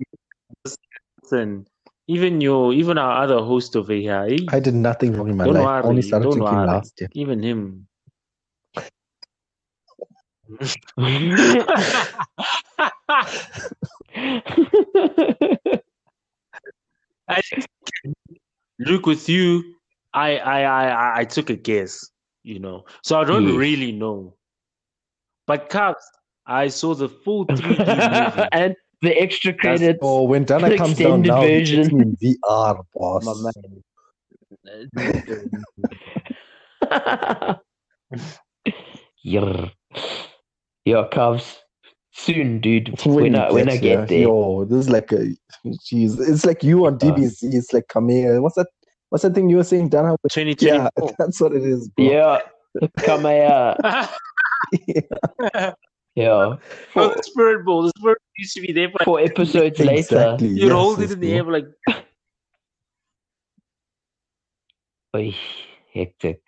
look, 0.64 0.74
listen. 1.22 1.66
Even 2.08 2.40
your 2.40 2.72
even 2.72 2.98
our 2.98 3.22
other 3.22 3.38
host 3.42 3.76
over 3.76 3.92
here, 3.92 4.26
he, 4.28 4.46
I 4.50 4.60
did 4.60 4.74
nothing 4.74 5.12
wrong 5.14 5.28
in 5.30 5.36
my 5.36 5.44
life. 5.44 5.66
I 5.66 5.80
only 5.82 6.02
started 6.02 6.24
don't 6.24 6.34
drinking 6.38 6.56
worry. 6.56 6.66
last 6.66 7.00
year. 7.00 7.08
even 7.14 7.42
him. 7.42 7.86
I 17.28 17.40
Luke, 18.78 19.06
with 19.06 19.28
you, 19.28 19.62
I, 20.12 20.36
I, 20.38 20.62
I, 20.62 20.88
I- 20.88 21.18
I 21.20 21.24
took 21.24 21.50
a 21.50 21.56
guess, 21.56 22.10
you 22.42 22.58
know, 22.58 22.84
so 23.02 23.20
I 23.20 23.24
don't 23.24 23.46
Yes. 23.48 23.56
really 23.56 23.92
know. 23.92 24.34
But 25.46 25.68
Cubs, 25.68 26.04
I 26.46 26.68
saw 26.68 26.94
the 26.94 27.08
full 27.08 27.46
3D 27.48 28.36
movie. 28.36 28.48
and 28.52 28.74
the 29.02 29.20
extra 29.20 29.52
credits. 29.52 29.98
Oh, 30.02 30.24
when 30.24 30.44
Dana 30.44 30.76
comes 30.76 30.96
down 30.98 31.22
now, 31.22 31.42
he 31.42 31.58
version. 31.58 31.96
me 31.98 32.02
in 32.02 32.16
VR, 32.44 32.82
boss. 32.94 33.24
My 33.24 33.34
man. 33.50 33.82
Yer. 39.24 39.70
Yeah, 40.84 41.04
Cubs. 41.10 41.58
Soon, 42.14 42.60
dude. 42.60 42.88
When, 43.04 43.14
When, 43.14 43.34
I 43.36 43.50
when 43.50 43.68
I 43.68 43.76
here, 43.76 43.96
get 43.98 44.08
there. 44.08 44.18
yo, 44.22 44.64
this 44.66 44.80
is 44.80 44.90
like 44.90 45.10
a, 45.12 45.34
jeez, 45.66 46.20
it's 46.20 46.44
like 46.44 46.62
you 46.62 46.84
on 46.86 46.94
uh. 46.94 46.98
DBZ. 46.98 47.54
It's 47.54 47.72
like 47.72 47.86
Kamea. 47.88 48.40
What's 48.42 48.56
that? 48.56 48.66
What's 49.12 49.24
that 49.24 49.34
thing 49.34 49.50
you 49.50 49.58
were 49.58 49.64
saying, 49.64 49.90
Dana? 49.90 50.16
Twenty 50.32 50.54
twenty 50.54 50.78
Yeah, 50.78 50.88
that's 51.18 51.38
what 51.38 51.52
it 51.52 51.64
is, 51.64 51.86
bro. 51.90 52.06
Yeah. 52.06 52.38
Come 53.00 53.26
here. 53.26 53.76
Yeah. 56.14 56.26
Oh, 56.26 56.58
Four, 56.92 57.14
the 57.14 57.22
spirit 57.22 57.64
ball. 57.64 57.84
The 57.84 57.92
spirit 57.98 58.18
used 58.36 58.52
to 58.54 58.60
be 58.60 58.70
there 58.72 58.90
for 58.90 58.98
four 59.04 59.20
episodes 59.20 59.78
later. 59.78 59.92
Exactly. 59.92 60.48
you'd 60.48 60.60
yes, 60.60 60.72
hold 60.72 60.98
it 60.98 61.04
yes, 61.04 61.12
in 61.12 61.20
the 61.20 61.28
bro. 61.28 61.36
air 61.36 61.44
for 61.44 61.52
like 61.52 61.64
Oy, 65.16 65.34
hectic. 65.94 66.42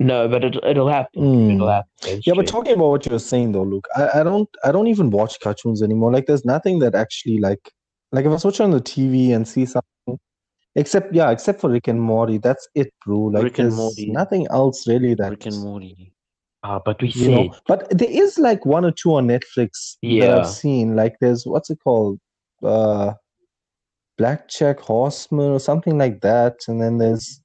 No, 0.00 0.26
but 0.28 0.42
it, 0.44 0.56
it'll 0.64 0.88
happen. 0.88 1.22
Mm. 1.22 1.54
It'll 1.54 1.68
happen. 1.68 1.88
It's 2.06 2.26
Yeah, 2.26 2.34
but 2.34 2.48
talking 2.48 2.74
about 2.74 2.90
what 2.90 3.06
you 3.06 3.12
were 3.12 3.20
saying 3.20 3.52
though, 3.52 3.62
Luke, 3.62 3.86
I, 3.96 4.20
I 4.20 4.24
don't 4.24 4.48
I 4.64 4.72
don't 4.72 4.88
even 4.88 5.10
watch 5.10 5.38
cartoons 5.40 5.80
anymore. 5.82 6.12
Like 6.12 6.26
there's 6.26 6.44
nothing 6.44 6.80
that 6.80 6.96
actually 6.96 7.38
like 7.38 7.70
like 8.10 8.24
if 8.24 8.32
I 8.32 8.36
switch 8.36 8.60
on 8.60 8.72
the 8.72 8.80
TV 8.80 9.32
and 9.34 9.46
see 9.46 9.64
something 9.64 10.18
except 10.76 11.14
yeah, 11.14 11.30
except 11.30 11.60
for 11.60 11.70
Rick 11.70 11.88
and 11.88 12.00
Morty, 12.00 12.38
that's 12.38 12.66
it, 12.74 12.92
bro. 13.04 13.18
Like 13.18 13.44
Rick 13.44 13.58
and 13.58 13.74
Morty. 13.74 14.10
nothing 14.10 14.46
else 14.50 14.86
really 14.86 15.14
that 15.14 15.30
Rick 15.30 15.46
and 15.46 15.60
Morty. 15.60 16.12
Ah, 16.62 16.80
but 16.84 17.00
we 17.02 17.08
you 17.08 17.30
know. 17.30 17.54
But 17.66 17.86
there 17.90 18.10
is 18.10 18.38
like 18.38 18.64
one 18.64 18.84
or 18.84 18.90
two 18.90 19.14
on 19.14 19.28
Netflix 19.28 19.96
that 20.02 20.30
I've 20.30 20.48
seen. 20.48 20.96
Like 20.96 21.16
there's 21.20 21.44
what's 21.46 21.70
it 21.70 21.78
called? 21.84 22.18
Uh 22.62 23.12
Blackjack 24.16 24.78
Horseman 24.80 25.50
or 25.50 25.60
something 25.60 25.98
like 25.98 26.20
that. 26.20 26.56
And 26.68 26.80
then 26.80 26.98
there's 26.98 27.40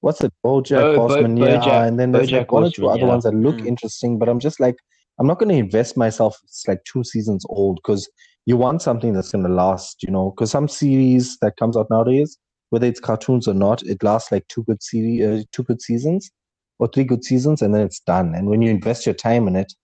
what's 0.00 0.22
it? 0.22 0.32
BoJack 0.44 0.96
Bo- 0.96 1.08
Horseman, 1.08 1.36
yeah. 1.36 1.58
BoJack- 1.60 1.88
And 1.88 1.98
then 2.00 2.12
there's 2.12 2.28
BoJack 2.30 2.38
like 2.38 2.52
one 2.52 2.64
or 2.64 2.70
two 2.70 2.88
other 2.88 3.00
yeah. 3.02 3.06
ones 3.06 3.24
that 3.24 3.34
look 3.34 3.56
Mm. 3.56 3.66
interesting, 3.68 4.18
but 4.18 4.28
I'm 4.28 4.40
just 4.40 4.58
like, 4.58 4.76
I'm 5.20 5.26
not 5.28 5.38
going 5.38 5.50
to 5.50 5.54
invest 5.54 5.96
myself. 5.96 6.36
It's 6.44 6.66
like 6.66 6.82
two 6.84 7.04
seasons 7.04 7.44
old 7.48 7.76
because 7.76 8.10
you 8.46 8.56
want 8.56 8.82
something 8.82 9.12
that's 9.12 9.30
going 9.30 9.44
to 9.44 9.50
last, 9.52 10.02
you 10.02 10.10
know. 10.10 10.30
Because 10.30 10.50
some 10.50 10.66
series 10.66 11.38
that 11.40 11.56
comes 11.56 11.76
out 11.76 11.86
nowadays, 11.88 12.36
whether 12.72 12.86
it's 12.86 13.00
cartoons 13.00 13.46
or 13.46 13.52
not, 13.52 13.82
it 13.82 14.02
lasts 14.02 14.32
like 14.32 14.48
two 14.48 14.64
good 14.64 14.82
series, 14.82 15.22
uh, 15.22 15.42
two 15.52 15.62
good 15.62 15.82
seasons, 15.82 16.30
or 16.78 16.88
three 16.88 17.04
good 17.04 17.22
seasons, 17.22 17.60
and 17.60 17.74
then 17.74 17.82
it's 17.82 18.00
done. 18.00 18.34
And 18.34 18.48
when 18.48 18.62
you 18.62 18.70
invest 18.70 19.04
your 19.04 19.14
time 19.14 19.46
in 19.46 19.56
it, 19.56 19.74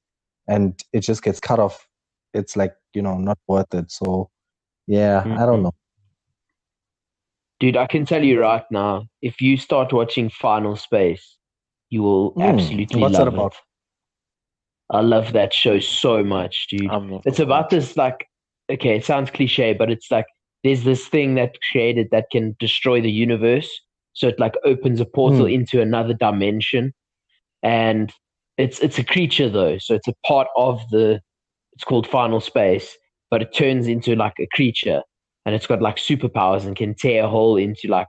and 0.49 0.83
it 0.95 1.01
just 1.01 1.23
gets 1.23 1.39
cut 1.39 1.59
off, 1.59 1.87
it's 2.33 2.57
like 2.57 2.75
you 2.95 3.03
know 3.03 3.19
not 3.19 3.39
worth 3.47 3.75
it. 3.75 3.91
So, 3.93 4.31
yeah, 4.87 5.27
I 5.27 5.45
don't 5.45 5.59
Mhm. 5.61 5.65
know. 5.65 5.75
Dude, 7.61 7.77
I 7.77 7.87
can 7.87 8.07
tell 8.07 8.25
you 8.25 8.41
right 8.41 8.65
now, 8.71 9.05
if 9.21 9.43
you 9.43 9.59
start 9.59 9.93
watching 9.93 10.31
Final 10.31 10.75
Space, 10.75 11.37
you 11.91 12.03
will 12.03 12.33
Hmm, 12.37 12.43
absolutely 12.43 13.03
what's 13.03 13.19
that 13.19 13.29
about? 13.29 13.53
it. 13.53 13.59
I 14.97 15.01
love 15.03 15.35
that 15.35 15.53
show 15.53 15.79
so 15.79 16.25
much, 16.25 16.69
dude. 16.71 16.91
It's 17.27 17.39
about 17.39 17.69
this 17.69 17.99
like 17.99 18.27
okay, 18.71 18.97
it 18.97 19.05
sounds 19.05 19.31
cliche, 19.31 19.75
but 19.75 19.91
it's 19.91 20.11
like 20.11 20.25
there's 20.65 20.85
this 20.85 21.07
thing 21.09 21.35
that 21.35 21.57
created 21.71 22.09
that 22.13 22.27
can 22.31 22.57
destroy 22.59 23.01
the 23.01 23.11
universe. 23.11 23.71
So 24.15 24.29
it 24.29 24.39
like 24.39 24.55
opens 24.65 25.01
a 25.01 25.05
portal 25.05 25.47
Hmm. 25.47 25.53
into 25.53 25.81
another 25.81 26.15
dimension. 26.15 26.93
And 27.63 28.13
it's 28.57 28.81
it's 28.81 28.99
a 28.99 29.05
creature 29.05 29.49
though, 29.49 29.79
so 29.79 29.95
it's 29.95 30.09
a 30.09 30.15
part 30.27 30.49
of 30.57 30.81
the 30.91 31.21
it's 31.75 31.85
called 31.85 32.07
final 32.09 32.41
space, 32.41 32.97
but 33.31 33.43
it 33.43 33.55
turns 33.55 33.87
into 33.87 34.17
like 34.17 34.35
a 34.41 34.49
creature 34.53 35.03
and 35.47 35.55
it's 35.55 35.67
got 35.67 35.81
like 35.83 35.97
superpowers 35.97 36.67
and 36.67 36.77
can 36.77 36.95
tear 36.95 37.25
a 37.25 37.29
hole 37.29 37.57
into 37.57 37.89
like 37.89 38.09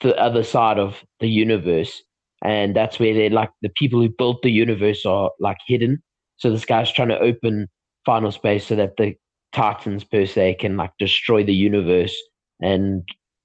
the 0.00 0.16
other 0.18 0.42
side 0.42 0.78
of 0.78 1.02
the 1.20 1.28
universe. 1.28 2.02
And 2.44 2.76
that's 2.76 2.98
where 2.98 3.14
they're 3.14 3.30
like 3.30 3.50
the 3.62 3.70
people 3.76 4.00
who 4.00 4.10
built 4.10 4.42
the 4.42 4.50
universe 4.50 5.06
are 5.06 5.30
like 5.40 5.56
hidden. 5.66 6.02
So 6.36 6.50
this 6.50 6.66
guy's 6.66 6.92
trying 6.92 7.08
to 7.08 7.18
open 7.18 7.68
final 8.04 8.30
space 8.30 8.66
so 8.66 8.76
that 8.76 8.96
the 8.98 9.14
Titans 9.56 10.04
per 10.04 10.26
se 10.26 10.56
can 10.60 10.76
like 10.76 10.92
destroy 10.98 11.42
the 11.42 11.54
universe 11.54 12.14
and 12.60 13.02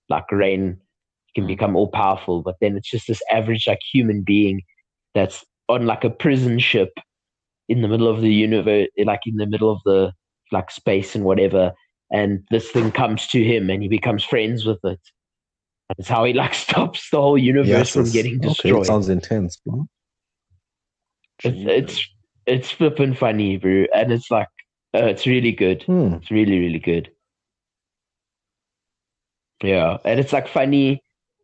like 0.10 0.30
Rain 0.32 0.78
can 1.36 1.46
Mm. 1.46 1.48
become 1.48 1.76
all 1.78 1.88
powerful. 1.90 2.42
But 2.44 2.58
then 2.62 2.76
it's 2.78 2.92
just 2.92 3.08
this 3.08 3.22
average 3.32 3.66
like 3.68 3.80
human 3.94 4.22
being 4.24 4.62
that's 5.16 5.46
on 5.70 5.86
like 5.86 6.04
a 6.04 6.10
prison 6.10 6.60
ship 6.60 6.90
in 7.70 7.82
the 7.82 7.88
middle 7.88 8.10
of 8.10 8.22
the 8.22 8.34
universe, 8.34 8.90
like 9.06 9.22
in 9.26 9.38
the 9.38 9.48
middle 9.48 9.72
of 9.72 9.80
the 9.86 10.12
like 10.52 10.70
space 10.70 11.16
and 11.16 11.24
whatever. 11.24 11.72
And 12.12 12.44
this 12.52 12.70
thing 12.72 12.92
comes 12.92 13.28
to 13.28 13.42
him 13.42 13.70
and 13.70 13.82
he 13.82 13.88
becomes 13.88 14.24
friends 14.26 14.66
with 14.66 14.80
it. 14.84 15.00
That's 15.98 16.10
how 16.10 16.26
he 16.26 16.34
like 16.34 16.54
stops 16.66 17.10
the 17.10 17.22
whole 17.22 17.38
universe 17.38 17.90
from 17.90 18.06
Yes, 18.06 18.14
getting 18.14 18.40
okay, 18.44 18.50
destroyed. 18.50 18.84
it 18.84 18.88
sounds 18.88 19.10
intense, 19.10 19.58
bro. 19.66 19.88
It's 21.44 21.58
it's 21.66 22.10
it's 22.46 22.72
flipping 22.72 23.14
funny, 23.16 23.58
bro, 23.58 23.86
and 23.96 24.12
it's 24.12 24.30
like 24.30 24.48
uh, 24.96 25.06
it's 25.06 25.26
really 25.26 25.52
good. 25.52 25.84
Hmm. 25.84 26.14
It's 26.16 26.32
really 26.32 26.60
really 26.60 26.80
good. 26.80 27.12
Yeah, 29.64 29.98
and 30.06 30.20
it's 30.20 30.34
like 30.34 30.48
funny, 30.48 31.04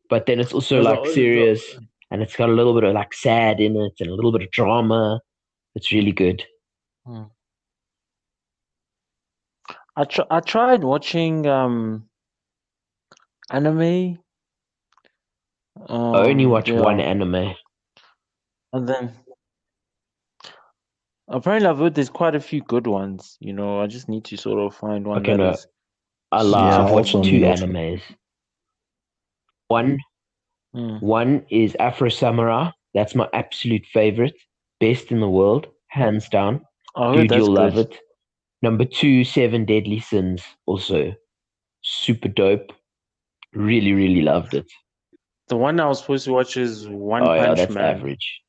but 0.10 0.26
then 0.26 0.39
it's 0.39 0.54
also 0.54 0.76
There's 0.76 0.86
like 0.86 1.06
a- 1.06 1.14
serious, 1.14 1.64
and 2.12 2.22
it's 2.24 2.36
got 2.36 2.50
a 2.50 2.54
little 2.54 2.74
bit 2.74 2.84
of 2.84 2.93
like 2.93 3.14
sad 3.14 3.60
in 3.60 3.76
it 3.78 3.93
and 4.00 4.10
a 4.10 4.14
little 4.16 4.32
bit 4.32 4.41
of 4.41 4.52
drama. 4.52 5.20
It's 5.76 5.91
really 5.91 6.12
good. 6.12 6.43
I 9.95 10.04
tr- 10.06 10.30
I 10.30 10.39
tried 10.41 10.84
watching 10.84 11.45
um 11.48 12.10
anime. 13.52 14.18
I 15.89 15.93
only 15.93 16.45
Um, 16.45 16.52
watch 16.52 16.70
yeah, 16.70 16.82
one 16.82 17.00
anime. 17.00 17.56
and 18.74 18.88
then 18.89 19.14
apparently 21.28 21.68
I've 21.70 21.78
heard 21.78 21.96
there's 21.96 22.10
quite 22.10 22.36
a 22.36 22.40
few 22.40 22.62
good 22.62 22.88
ones. 22.88 23.38
You 23.40 23.54
know, 23.54 23.82
I 23.82 23.88
just 23.88 24.10
need 24.10 24.26
to 24.26 24.38
sort 24.38 24.60
of 24.60 24.76
find 24.76 25.06
one 25.06 25.20
Okay, 25.20 25.34
that 25.34 25.40
no. 25.40 25.52
is. 25.52 25.68
I 26.32 26.38
Yeah, 26.42 26.44
love. 26.44 26.86
I've 26.86 26.92
watched 26.92 27.12
two 27.12 27.42
animes. 27.42 28.02
One 29.68 30.00
Mm. 30.76 31.02
one 31.02 31.46
is 31.50 31.76
Afro 31.80 32.10
Samurai. 32.10 32.72
That's 32.94 33.16
my 33.16 33.28
absolute 33.34 33.86
favorite, 33.86 34.36
best 34.80 35.12
in 35.12 35.20
the 35.22 35.30
world, 35.30 35.68
hands 35.88 36.28
down. 36.30 36.62
Heard 36.96 37.30
Dude, 37.30 37.38
you'll 37.38 37.54
love 37.54 37.78
it. 37.78 38.00
Number 38.62 38.86
two, 38.86 39.24
Seven 39.24 39.66
Deadly 39.66 40.00
Sins, 40.00 40.44
also 40.66 41.14
super 41.82 42.28
dope. 42.28 42.74
Really, 43.54 43.94
really 43.94 44.22
loved 44.22 44.54
it. 44.54 44.66
The 45.48 45.56
one 45.58 45.80
I 45.80 45.88
was 45.88 46.00
supposed 46.02 46.26
to 46.26 46.34
watch 46.34 46.58
is 46.58 46.88
One 46.88 47.24
oh 47.24 47.34
yeah, 47.34 47.46
Punch 47.48 47.58
that's 47.60 47.74
Man. 47.74 47.96
average. 47.98 48.42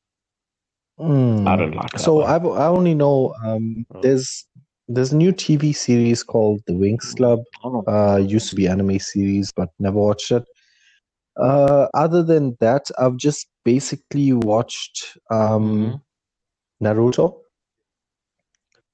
Hmm. 0.99 1.47
I 1.47 1.55
don't 1.55 1.75
like. 1.75 1.97
So. 1.97 2.23
I've, 2.23 2.45
I 2.45 2.67
only 2.67 2.93
know 2.93 3.33
um, 3.43 3.85
Oh. 3.95 4.01
there's 4.01 4.45
there's 4.87 5.13
a 5.13 5.15
new 5.15 5.31
TV 5.31 5.73
series 5.73 6.23
called 6.23 6.61
The 6.67 6.73
Winx 6.73 7.15
Club. 7.15 7.39
Oh, 7.63 7.83
Uh, 7.87 8.17
used 8.17 8.49
to 8.49 8.55
be 8.55 8.67
anime 8.67 8.99
series, 8.99 9.51
but 9.55 9.69
never 9.79 9.97
watched 9.97 10.31
it. 10.31 10.43
Uh, 11.37 11.87
other 11.93 12.21
than 12.23 12.57
that, 12.59 12.89
I've 12.99 13.17
just 13.17 13.47
basically 13.63 14.33
watched 14.33 15.17
um, 15.31 15.69
Mhm. 15.69 16.01
Naruto. 16.83 17.35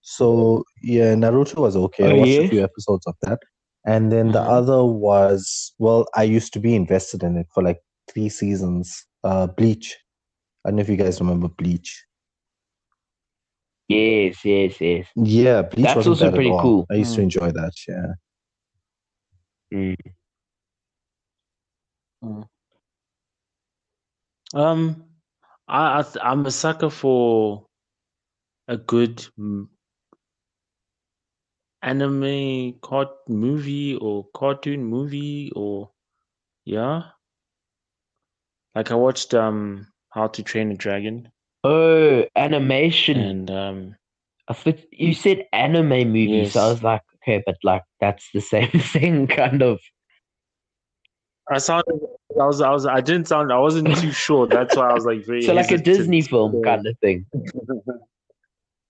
So 0.02 0.64
yeah, 0.84 1.16
Naruto 1.16 1.58
was 1.58 1.76
okay. 1.76 2.06
I 2.06 2.12
Oh, 2.12 2.18
watched 2.18 2.40
a 2.40 2.50
few 2.50 2.64
episodes 2.64 3.08
of 3.08 3.16
that, 3.24 3.40
and 3.86 4.12
then 4.12 4.32
the 4.32 4.42
Mhm. 4.42 4.50
other 4.60 4.84
was 4.86 5.74
well, 5.80 6.06
I 6.16 6.24
used 6.24 6.54
to 6.54 6.60
be 6.60 6.76
invested 6.76 7.24
in 7.24 7.38
it 7.38 7.48
for 7.54 7.64
like 7.64 7.80
three 8.08 8.30
seasons. 8.30 9.06
Uh, 9.24 9.48
Bleach. 9.48 9.98
I 10.66 10.70
don't 10.70 10.78
know 10.78 10.82
if 10.82 10.90
you 10.90 10.98
guys 10.98 11.22
remember 11.22 11.50
Bleach. 11.50 12.06
yes, 13.88 14.44
yes, 14.46 14.82
yes. 14.82 15.08
Yeah, 15.16 15.62
Bleach 15.64 15.96
That's 15.96 15.96
wasn't 15.96 16.20
also 16.20 16.20
bad 16.20 16.36
at 16.36 16.46
pretty 16.46 16.48
all. 16.48 16.60
cool. 16.60 16.86
I 16.92 16.96
used 16.96 17.16
to 17.16 17.22
Mm. 17.22 17.24
enjoy 17.24 17.52
that. 17.52 17.74
Yeah. 17.88 18.14
Mm. 19.74 19.96
Um, 24.54 25.04
I, 25.68 26.00
I 26.00 26.04
th- 26.04 26.18
I'm 26.24 26.46
a 26.46 26.52
sucker 26.52 26.90
for 26.90 27.68
a 28.68 28.78
good 28.78 29.18
mm, 29.40 29.68
anime 31.82 32.80
cart 32.82 33.10
movie 33.30 33.96
or 33.96 34.26
cartoon 34.34 34.84
movie 34.86 35.52
or 35.56 35.92
yeah. 36.66 37.04
Like 38.76 38.92
I 38.92 38.96
watched 38.96 39.34
um 39.34 39.88
How 40.16 40.28
to 40.28 40.42
Train 40.44 40.72
a 40.72 40.76
Dragon 40.76 41.30
Oh, 41.66 42.24
animation. 42.38 43.18
and 43.18 43.52
um 43.52 43.96
I 44.48 44.54
thought 44.54 44.80
you 44.92 45.14
said 45.14 45.46
anime 45.52 45.90
movie, 45.90 46.50
so 46.50 46.62
I 46.62 46.68
was 46.70 46.82
like, 46.84 47.02
okay, 47.18 47.44
but 47.46 47.58
like 47.64 47.84
that's 48.00 48.30
the 48.34 48.40
same 48.40 48.70
thing, 48.94 49.28
kind 49.28 49.62
of. 49.62 49.80
I 51.52 51.58
sounded 51.58 52.00
I 52.40 52.46
was 52.46 52.62
I 52.62 52.70
was 52.72 52.86
I 52.86 53.02
didn't 53.02 53.28
sound 53.28 53.52
I 53.52 53.60
wasn't 53.60 53.96
too 53.98 54.12
sure. 54.12 54.48
That's 54.48 54.76
why 54.78 54.90
I 54.90 54.94
was 54.94 55.06
like 55.06 55.26
very 55.26 55.42
So 55.42 55.54
like 55.54 55.72
a 55.72 55.78
Disney 55.78 56.22
film 56.22 56.64
kind 56.64 56.88
of 56.88 56.98
thing. 57.00 57.26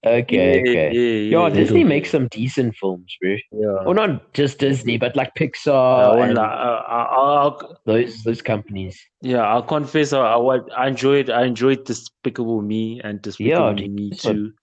Okay, 0.05 0.55
Yeah, 0.63 0.71
okay. 0.71 0.91
yeah, 0.93 1.29
Yo, 1.31 1.47
yeah, 1.47 1.53
Disney 1.53 1.79
yeah. 1.81 1.85
makes 1.95 2.11
some 2.11 2.27
decent 2.27 2.75
films, 2.75 3.15
bro. 3.21 3.31
Yeah. 3.51 3.83
Well, 3.85 3.93
not 3.95 4.33
just 4.33 4.59
Disney, 4.59 4.97
but 4.97 5.15
like 5.15 5.33
Pixar 5.35 6.15
won't 6.15 6.29
and 6.31 6.39
I- 6.39 6.43
I- 6.43 6.47
uh, 6.47 6.83
uh, 6.87 7.35
I'll, 7.41 7.79
those 7.85 8.23
those 8.23 8.41
companies. 8.41 8.99
Yeah, 9.21 9.41
I'll 9.47 9.63
confess. 9.63 10.13
Uh, 10.13 10.21
I, 10.21 10.37
I, 10.37 10.59
I 10.77 10.87
enjoyed. 10.87 11.29
I 11.29 11.45
enjoyed 11.45 11.85
Despicable 11.85 12.61
Me 12.61 13.01
and 13.03 13.21
Despicable 13.21 13.73
dude, 13.73 13.91
Me 13.91 14.09
what- 14.09 14.19
too. 14.19 14.53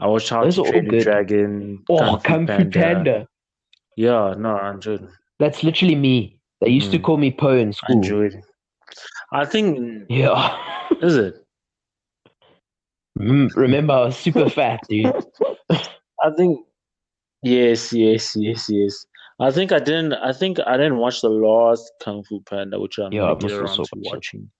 I 0.00 0.06
watched 0.08 0.28
How 0.30 0.42
to 0.44 0.52
Train 0.64 0.90
Your. 0.90 1.02
Dragon. 1.02 1.82
Oh, 1.88 2.16
Kung 2.24 2.46
Fu 2.48 2.64
Panda. 2.70 3.26
Yeah, 3.96 4.34
no, 4.36 4.56
I 4.56 4.72
enjoyed. 4.72 5.06
That's 5.38 5.62
literally 5.62 5.94
me. 5.94 6.40
They 6.60 6.70
used 6.70 6.90
to 6.92 6.98
Mm. 6.98 7.02
call 7.04 7.16
me 7.16 7.30
Poe 7.30 7.56
in 7.56 7.72
school. 7.72 7.96
I 7.96 7.98
enjoyed. 7.98 8.40
I 9.32 9.44
think 9.44 10.06
Yeah. 10.08 10.56
is 11.00 11.16
it? 11.16 11.43
Mm, 13.18 13.54
Remember, 13.54 13.92
I 13.94 14.00
was 14.06 14.16
super 14.16 14.48
fat, 14.48 14.80
dude. 14.88 15.14
I 15.70 16.30
think 16.36 16.60
yes, 17.42 17.92
yes, 17.92 18.34
yes, 18.36 18.68
yes. 18.68 19.06
I 19.40 19.50
think 19.50 19.72
I 19.72 19.78
didn't. 19.78 20.14
I 20.14 20.32
think 20.32 20.58
I 20.66 20.76
didn't 20.76 20.98
watch 20.98 21.20
the 21.20 21.28
last 21.28 21.92
Kung 22.02 22.22
Fu 22.24 22.40
Panda, 22.42 22.78
which 22.80 22.98
I'm 22.98 23.12
Yeah, 23.12 23.34
get 23.38 23.52
around 23.52 23.76
to 23.84 23.88
watching. 23.96 24.50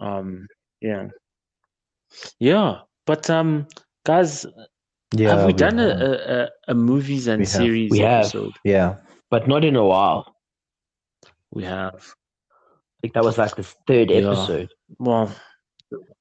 Um, 0.00 0.46
yeah, 0.80 1.08
yeah. 2.38 2.78
But 3.06 3.28
um, 3.30 3.66
guys, 4.04 4.46
Yeah, 5.14 5.36
have 5.36 5.46
we 5.46 5.52
done 5.52 5.78
have. 5.78 6.00
a, 6.00 6.48
a, 6.68 6.72
a, 6.72 6.74
movies 6.74 7.26
and 7.26 7.40
We 7.40 7.46
have. 7.46 7.52
series 7.52 7.90
We 7.90 7.98
have. 8.00 8.20
episode? 8.22 8.52
Yeah. 8.64 8.96
But 9.30 9.48
not 9.48 9.64
in 9.64 9.76
a 9.76 9.84
while. 9.84 10.34
We 11.52 11.64
have. 11.64 11.94
I 11.96 12.96
think 13.02 13.14
that 13.14 13.24
was 13.24 13.38
like 13.38 13.56
the 13.56 13.64
third 13.88 14.10
Yeah. 14.10 14.18
episode. 14.18 14.70
Well, 14.98 15.34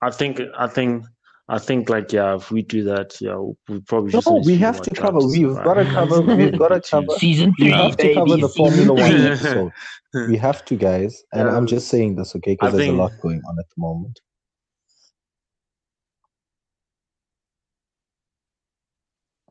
I 0.02 0.10
think 0.12 0.42
I 0.58 0.68
think 0.68 1.06
I 1.52 1.60
think 1.60 1.90
like 1.90 2.14
yeah, 2.14 2.36
if 2.36 2.50
we 2.50 2.62
do 2.62 2.82
that, 2.86 3.20
yeah, 3.20 3.36
we 3.68 3.82
probably 3.82 4.12
just 4.14 4.26
No, 4.26 4.42
we 4.46 4.56
have 4.56 4.82
to 4.84 4.90
cover. 4.90 5.20
Travis 5.20 5.38
We've 5.38 5.54
got 5.54 5.74
to 5.74 5.84
cover. 5.84 6.22
We've 6.38 6.58
got 6.58 6.70
to 6.70 6.80
cover. 6.80 7.14
Season 7.18 7.54
three. 7.56 7.68
We 7.68 7.72
have 7.74 7.98
to 7.98 8.04
baby. 8.04 8.14
cover 8.14 8.38
the 8.38 8.48
Formula 8.48 8.94
One 8.94 9.12
episode. 9.12 9.72
We 10.14 10.38
have 10.38 10.64
to, 10.64 10.78
guys. 10.78 11.24
And 11.34 11.50
I'm 11.50 11.68
just 11.68 11.90
saying 11.90 12.16
this, 12.16 12.34
okay? 12.38 12.54
Because 12.54 12.72
there's 12.78 12.88
a 12.88 12.94
lot 12.94 13.12
going 13.22 13.42
on 13.46 13.60
at 13.60 13.66
the 13.76 13.82
moment. 13.82 14.22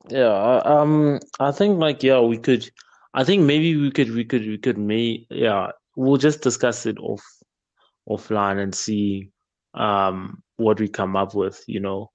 Yeah, 0.09 0.33
I- 0.33 0.81
um, 0.81 1.21
I 1.39 1.53
think 1.53 1.79
like 1.79 2.03
yeah, 2.03 2.21
we 2.21 2.39
could. 2.39 2.71
I 3.13 3.25
think 3.25 3.45
maybe 3.45 3.77
we 3.77 3.91
could, 3.91 4.11
we 4.13 4.25
could, 4.25 4.47
we 4.47 4.57
could. 4.57 4.79
May 4.79 5.27
yeah, 5.29 5.73
we'll 5.97 6.17
just 6.17 6.41
discuss 6.41 6.87
it 6.87 6.97
off 6.99 7.23
offline 8.09 8.59
and 8.59 8.75
see 8.75 9.31
um 9.75 10.43
what 10.57 10.81
we 10.81 10.89
come 10.89 11.17
up 11.17 11.35
with, 11.35 11.63
you 11.67 11.81
know. 11.81 12.11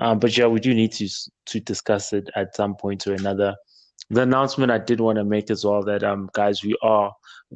Um, 0.00 0.18
but 0.18 0.36
yeah, 0.36 0.46
we 0.46 0.60
do 0.60 0.74
need 0.74 0.92
to 0.92 1.08
to 1.46 1.60
discuss 1.60 2.12
it 2.12 2.28
at 2.36 2.54
some 2.54 2.76
point 2.76 3.06
or 3.06 3.14
another. 3.14 3.54
The 4.10 4.22
announcement 4.22 4.72
I 4.72 4.78
did 4.78 5.00
want 5.00 5.16
to 5.18 5.24
make 5.24 5.50
as 5.50 5.64
well 5.64 5.82
that 5.84 6.02
um 6.02 6.28
guys, 6.34 6.62
we 6.62 6.76
are 6.82 7.12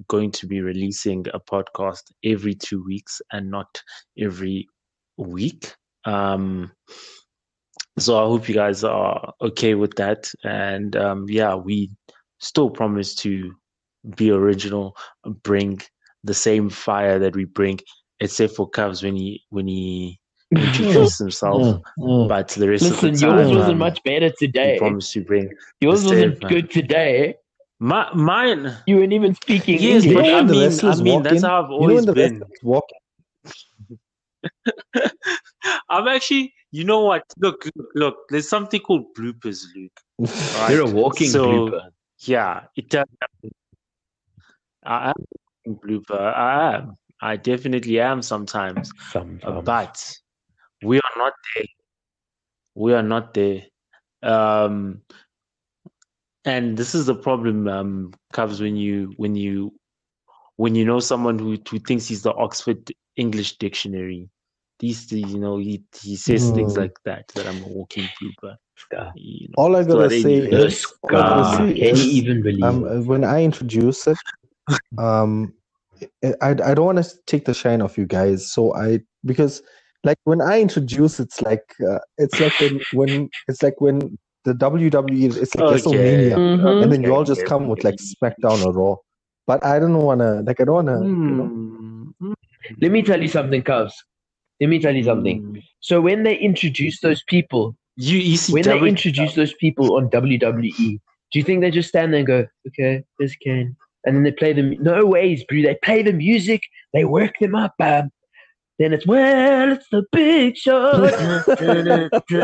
going 0.08 0.30
to 0.32 0.46
be 0.46 0.60
releasing 0.60 1.26
a 1.34 1.40
podcast 1.40 2.02
every 2.24 2.54
two 2.54 2.84
weeks 2.84 3.20
and 3.32 3.50
not 3.50 3.80
every 4.18 4.68
week. 5.16 5.74
Um, 6.04 6.72
so 7.98 8.18
I 8.18 8.26
hope 8.26 8.48
you 8.48 8.54
guys 8.54 8.84
are 8.84 9.32
okay 9.40 9.74
with 9.74 9.94
that. 9.96 10.30
And 10.44 10.96
um, 10.96 11.26
yeah, 11.28 11.54
we 11.54 11.90
still 12.40 12.70
promise 12.70 13.14
to 13.16 13.52
be 14.16 14.30
original, 14.30 14.96
bring 15.42 15.80
the 16.24 16.34
same 16.34 16.70
fire 16.70 17.18
that 17.18 17.36
we 17.36 17.44
bring, 17.44 17.78
except 18.22 18.54
for 18.54 18.68
Cubs 18.68 19.02
when 19.02 19.16
he 19.16 19.42
when 19.50 19.66
he 19.66 20.18
introduced 20.50 21.18
himself. 21.24 21.62
Mm, 21.62 21.82
mm. 21.98 22.28
But 22.28 22.48
the 22.48 22.68
rest 22.68 22.84
Listen, 22.84 22.96
of 23.08 23.12
the 23.12 23.18
season. 23.18 23.28
Listen, 23.30 23.48
yours 23.48 23.56
wasn't 23.56 23.72
um, 23.72 23.78
much 23.78 24.02
better 24.04 24.30
today. 24.38 24.78
promise 24.78 25.12
to 25.12 25.22
bring 25.22 25.50
Yours 25.80 26.04
wasn't 26.04 26.38
same, 26.38 26.48
good 26.48 26.70
today. 26.70 27.34
my, 27.80 28.12
mine. 28.14 28.74
You 28.86 28.96
weren't 28.98 29.12
even 29.12 29.34
speaking 29.34 29.80
Yes, 29.80 30.04
You 30.04 30.14
but 30.14 30.24
English. 30.24 30.82
I 30.84 30.94
mean, 30.94 31.00
I 31.00 31.02
mean 31.02 31.22
that's 31.22 31.42
how 31.42 31.64
I've 31.64 31.70
always 31.70 32.00
you 32.00 32.06
know 32.06 32.14
been. 32.14 32.42
Walking. 32.62 32.98
I'm 35.88 36.08
actually, 36.08 36.54
you 36.70 36.84
know 36.84 37.00
what? 37.00 37.24
Look, 37.38 37.68
look, 37.76 37.88
look. 37.94 38.16
There's 38.30 38.48
something 38.48 38.80
called 38.80 39.06
bloopers, 39.18 39.64
Luke. 39.74 39.92
Right? 40.58 40.70
You're 40.72 40.82
a 40.82 40.90
walking 40.90 41.28
So, 41.28 41.46
blooper. 41.46 41.88
Yeah, 42.20 42.62
it 42.76 42.88
does. 42.88 43.06
I 44.84 45.10
am 45.10 45.14
a 45.66 45.70
blooper. 45.70 46.20
I 46.20 46.76
am. 46.76 46.96
I 47.22 47.36
definitely 47.36 48.00
am 48.00 48.20
sometimes. 48.20 48.90
Sometimes. 49.10 49.64
but 49.64 50.14
we 50.82 50.98
are 50.98 51.16
not 51.16 51.32
there. 51.54 51.64
We 52.74 52.94
are 52.94 53.02
not 53.02 53.32
there. 53.34 53.62
Um, 54.22 55.02
and 56.44 56.76
this 56.76 56.94
is 56.94 57.06
the 57.06 57.14
problem, 57.14 57.68
um, 57.68 58.12
Cubs, 58.32 58.60
when 58.60 58.76
you 58.76 59.12
when 59.16 59.36
you 59.36 59.72
when 60.56 60.74
you 60.74 60.84
know 60.84 60.98
someone 60.98 61.38
who 61.38 61.56
who 61.70 61.78
thinks 61.78 62.08
he's 62.08 62.22
the 62.22 62.34
Oxford 62.34 62.90
English 63.16 63.58
Dictionary. 63.58 64.28
These, 64.80 65.12
you 65.12 65.38
know, 65.38 65.58
he 65.58 65.84
he 66.02 66.16
says 66.16 66.50
things 66.50 66.74
Hmm. 66.74 66.80
like 66.80 66.96
that. 67.04 67.28
That 67.36 67.46
I'm 67.46 67.62
walking 67.62 68.08
through, 68.18 68.32
Scar. 68.76 69.12
You 69.14 69.48
know. 69.48 69.54
All 69.56 69.76
I 69.76 69.84
So 69.84 69.88
gotta 69.98 70.06
at 70.06 70.12
say 70.12 70.40
any 70.40 70.50
The 70.50 70.56
rate, 70.56 70.66
is, 70.66 70.86
all 71.04 71.10
gotta 71.10 71.44
say 71.44 71.74
Can 71.74 71.94
is, 71.94 72.06
you 72.06 72.12
even 72.22 72.42
believe 72.42 72.64
um, 72.64 73.06
when 73.06 73.22
I 73.22 73.44
introduce 73.44 74.08
it, 74.08 74.18
um, 74.98 75.54
I, 76.24 76.34
I 76.42 76.50
I 76.50 76.74
don't 76.74 76.86
want 76.86 77.02
to 77.02 77.10
take 77.26 77.44
the 77.44 77.54
shine 77.54 77.82
off 77.82 77.96
you 77.98 78.06
guys. 78.06 78.50
So 78.50 78.74
I 78.74 79.00
because 79.24 79.62
like 80.04 80.18
when 80.24 80.40
I 80.40 80.60
introduce, 80.60 81.20
it's 81.20 81.40
like 81.42 81.64
uh, 81.88 81.98
it's 82.18 82.38
like 82.40 82.52
when 82.60 82.80
when 82.92 83.30
it's 83.48 83.62
like 83.62 83.80
when 83.80 84.18
the 84.44 84.52
WWE 84.54 85.36
it's 85.36 85.54
like 85.54 85.64
Okay. 85.64 85.76
WrestleMania, 85.76 86.34
Mhm. 86.36 86.82
and 86.82 86.92
then 86.92 87.02
you 87.02 87.14
all 87.14 87.24
just 87.24 87.44
come 87.46 87.68
with 87.68 87.78
okay. 87.84 87.90
like 87.90 87.98
SmackDown 88.00 88.64
or 88.66 88.72
Raw. 88.72 88.96
But 89.46 89.64
I 89.64 89.78
don't 89.78 89.96
wanna 89.96 90.42
like 90.42 90.60
I 90.60 90.64
don't 90.64 90.74
wanna. 90.74 90.98
You 91.04 91.14
know, 91.16 91.46
Hmm. 92.18 92.32
Let 92.80 92.92
me 92.92 93.02
tell 93.02 93.20
you 93.20 93.28
something, 93.28 93.62
Cubs. 93.62 93.94
Let 94.60 94.68
me 94.70 94.78
tell 94.78 94.94
you 94.94 95.02
something. 95.04 95.42
Hmm. 95.42 95.56
So 95.80 96.00
when 96.00 96.22
they 96.22 96.36
introduce 96.36 97.00
those 97.00 97.22
people, 97.24 97.76
You 97.96 98.18
ECW. 98.18 98.52
when 98.54 98.62
they 98.64 98.88
introduce 98.88 99.34
those 99.34 99.52
people 99.54 99.96
on 99.96 100.08
WWE, 100.10 100.98
do 101.30 101.38
you 101.38 101.42
think 101.44 101.60
they 101.60 101.70
just 101.70 101.88
stand 101.88 102.12
there 102.12 102.18
and 102.20 102.26
go, 102.26 102.46
"Okay, 102.68 103.02
this 103.18 103.34
Kane," 103.36 103.76
and 104.04 104.16
then 104.16 104.22
they 104.24 104.32
play 104.32 104.52
them? 104.52 104.70
No 104.82 105.04
ways, 105.06 105.44
bro. 105.48 105.62
They 105.62 105.76
play 105.82 106.02
the 106.02 106.12
music, 106.12 106.62
they 106.92 107.04
work 107.04 107.34
them 107.40 107.54
up, 107.54 107.74
bam. 107.78 108.10
Then 108.78 108.92
it's 108.92 109.06
well, 109.06 109.72
it's 109.72 109.86
the 109.92 110.02
big 110.12 110.56
show. 110.56 111.06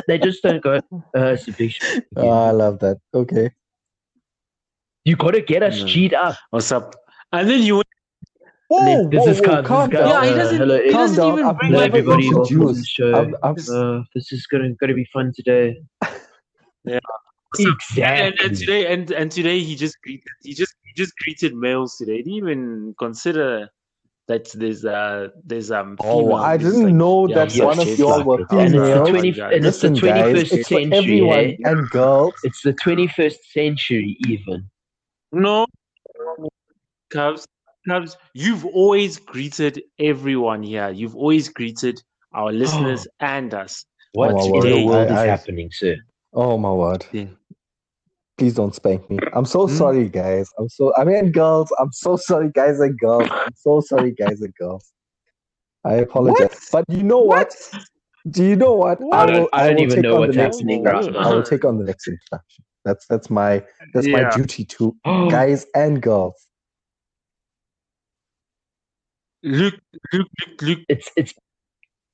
they 0.09 0.19
just 0.19 0.43
don't 0.43 0.63
go, 0.63 0.75
uh, 0.77 0.81
"It's 1.15 1.47
the 1.47 1.53
big 1.53 1.71
show." 1.73 2.01
oh, 2.17 2.29
I 2.49 2.51
love 2.53 2.79
that. 2.81 2.99
Okay. 3.15 3.51
You 5.05 5.17
gotta 5.17 5.41
get 5.41 5.63
us 5.63 5.81
No. 5.81 5.87
cheat 5.87 6.13
up. 6.15 6.37
What's 6.51 6.71
up? 6.71 6.95
And 7.33 7.49
then 7.49 7.63
you 7.63 7.83
Whoa, 8.69 9.09
this 9.09 9.21
whoa, 9.25 9.29
is 9.31 9.39
whoa, 9.41 9.45
Cubs, 9.47 9.69
calm 9.69 9.91
down. 9.91 10.09
Yeah, 10.09 10.25
he 10.27 10.31
Uh, 10.31 10.37
doesn't- 10.37 10.59
hello, 10.59 10.83
he 10.83 10.91
doesn't 10.91 11.17
down. 11.17 11.33
even 11.33 11.47
I've 11.47 11.59
bring 11.59 11.73
like 11.73 11.85
everybody. 11.89 12.29
Welcome 12.35 12.59
to 12.59 12.73
the 12.75 12.85
show. 12.85 13.15
I've, 13.15 13.35
I've, 13.43 13.69
Uh, 13.71 14.03
this 14.15 14.31
is 14.31 14.47
gonna 14.47 14.75
gonna 14.75 14.93
be 14.95 15.07
fun 15.13 15.33
today. 15.35 15.81
Yeah. 16.85 16.99
and, 17.59 17.67
Exactly. 17.67 18.47
and 18.47 18.57
today 18.57 18.93
and 18.93 19.11
and 19.11 19.33
today 19.33 19.61
he 19.61 19.75
just 19.75 19.97
greeted 20.03 20.29
he 20.43 20.53
just 20.53 20.75
he 20.78 20.78
just 21.03 21.15
greeted 21.23 21.53
males 21.55 21.97
today. 21.97 22.17
He 22.19 22.23
didn't 22.25 22.37
even 22.45 22.95
consider 22.99 23.69
that 24.29 24.45
there's 24.61 24.85
uh 24.85 25.29
there's 25.51 25.71
um 25.71 25.97
Oh, 26.01 26.35
I 26.35 26.57
didn't 26.59 26.85
like, 26.85 26.95
know 27.03 27.27
yeah, 27.29 27.35
that 27.37 27.55
yeah, 27.55 27.65
one 27.65 27.79
of 27.79 27.85
shades 27.87 27.99
y'all 28.01 28.23
were 28.23 28.41
it. 28.43 28.47
and 28.51 28.75
it's 28.75 28.75
the 28.75 28.81
females. 28.85 29.09
twenty 29.11 29.33
guys. 29.33 29.53
and 29.57 29.67
it's 29.67 29.81
the 29.81 29.91
Listen, 29.91 30.09
guys, 30.09 30.53
it's 30.53 30.69
century. 30.69 30.99
everyone 30.99 31.39
eh? 31.39 31.57
and 31.71 31.81
girls. 31.91 32.35
It's 32.45 32.61
the 32.63 32.75
twenty 32.75 33.07
first 33.09 33.39
century, 33.53 34.11
even. 34.29 34.69
No, 35.33 35.67
Cubs, 37.11 37.47
Cubs, 37.89 38.17
you've 38.35 38.65
always 38.67 39.19
greeted 39.19 39.83
everyone 39.99 40.63
here. 40.63 40.91
You've 40.91 41.17
always 41.17 41.49
greeted 41.49 42.03
our 42.35 42.53
listeners 42.63 43.07
and 43.21 43.53
us. 43.55 43.85
What 44.13 44.35
my 44.35 44.43
in 44.45 44.53
word. 44.53 44.63
the 44.65 44.85
world 44.87 45.11
is 45.11 45.17
I- 45.17 45.27
happening, 45.27 45.71
sir? 45.73 45.97
Oh 46.35 46.59
my 46.59 46.73
word! 46.73 47.07
Yeah. 47.13 47.27
Please 48.39 48.55
don't 48.55 48.75
spank 48.75 49.11
me. 49.11 49.19
I'm 49.35 49.45
so 49.45 49.67
Hmm? 49.67 49.75
sorry, 49.75 50.09
guys. 50.09 50.49
I'm 50.59 50.69
so. 50.69 50.95
I 50.97 51.05
mean, 51.05 51.33
girls. 51.33 51.73
I'm 51.81 51.93
so 51.93 52.17
sorry, 52.17 52.51
guys 52.53 52.81
and 52.81 52.99
girls. 52.99 53.29
I'm 53.47 53.55
so 53.57 53.81
sorry, 53.81 54.13
guys 54.13 54.41
and 54.41 54.55
girls. 54.55 54.93
I 55.85 55.95
apologize. 55.95 56.69
But 56.73 56.85
you 56.89 57.03
know 57.03 57.19
what? 57.21 57.55
Do 58.31 58.45
you 58.45 58.57
know 58.57 58.75
what? 58.75 59.01
I 59.13 59.27
don't, 59.27 59.51
I 59.55 59.69
don't 59.69 59.77
will 59.77 59.83
even 59.85 59.97
take 59.97 60.03
know 60.05 60.15
on 60.15 60.21
what's 60.21 60.37
the 60.37 60.43
next 60.43 60.57
happening 60.61 60.85
introduction. 60.87 61.17
I 61.17 61.29
will 61.31 61.43
take 61.43 61.65
on 61.65 61.79
the 61.79 61.85
next 61.85 62.09
introduction. 62.09 62.65
That's 62.85 63.07
that's 63.07 63.31
my 63.31 63.65
that's 63.95 64.07
my 64.09 64.25
duty 64.37 64.65
to 64.67 64.97
guys 65.31 65.67
and 65.75 66.01
girls. 66.03 66.35
Luke, 69.43 69.81
Luke, 70.13 70.29
Luke, 70.41 70.63
Luke, 70.63 70.79
It's 70.89 71.11
it's 71.17 71.35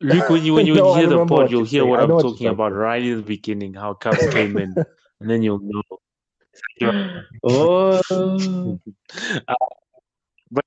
Luke. 0.01 0.29
When 0.29 0.45
you 0.45 0.55
when 0.55 0.66
you 0.68 0.75
No, 0.77 0.95
hear 0.95 1.07
the 1.09 1.27
pod, 1.27 1.51
you'll 1.51 1.64
hear 1.64 1.85
what 1.87 2.01
I 2.01 2.05
I'm 2.05 2.11
what 2.11 2.22
talking 2.22 2.49
about 2.49 2.72
right 2.72 3.03
in 3.03 3.16
the 3.18 3.22
beginning. 3.22 3.75
How 3.75 3.95
Cubs 3.95 4.27
came 4.33 4.59
in, 4.59 4.75
and 5.20 5.31
then 5.31 5.43
you'll 5.43 5.61
know. 5.61 5.83
Oh 7.42 8.00
But 10.50 10.64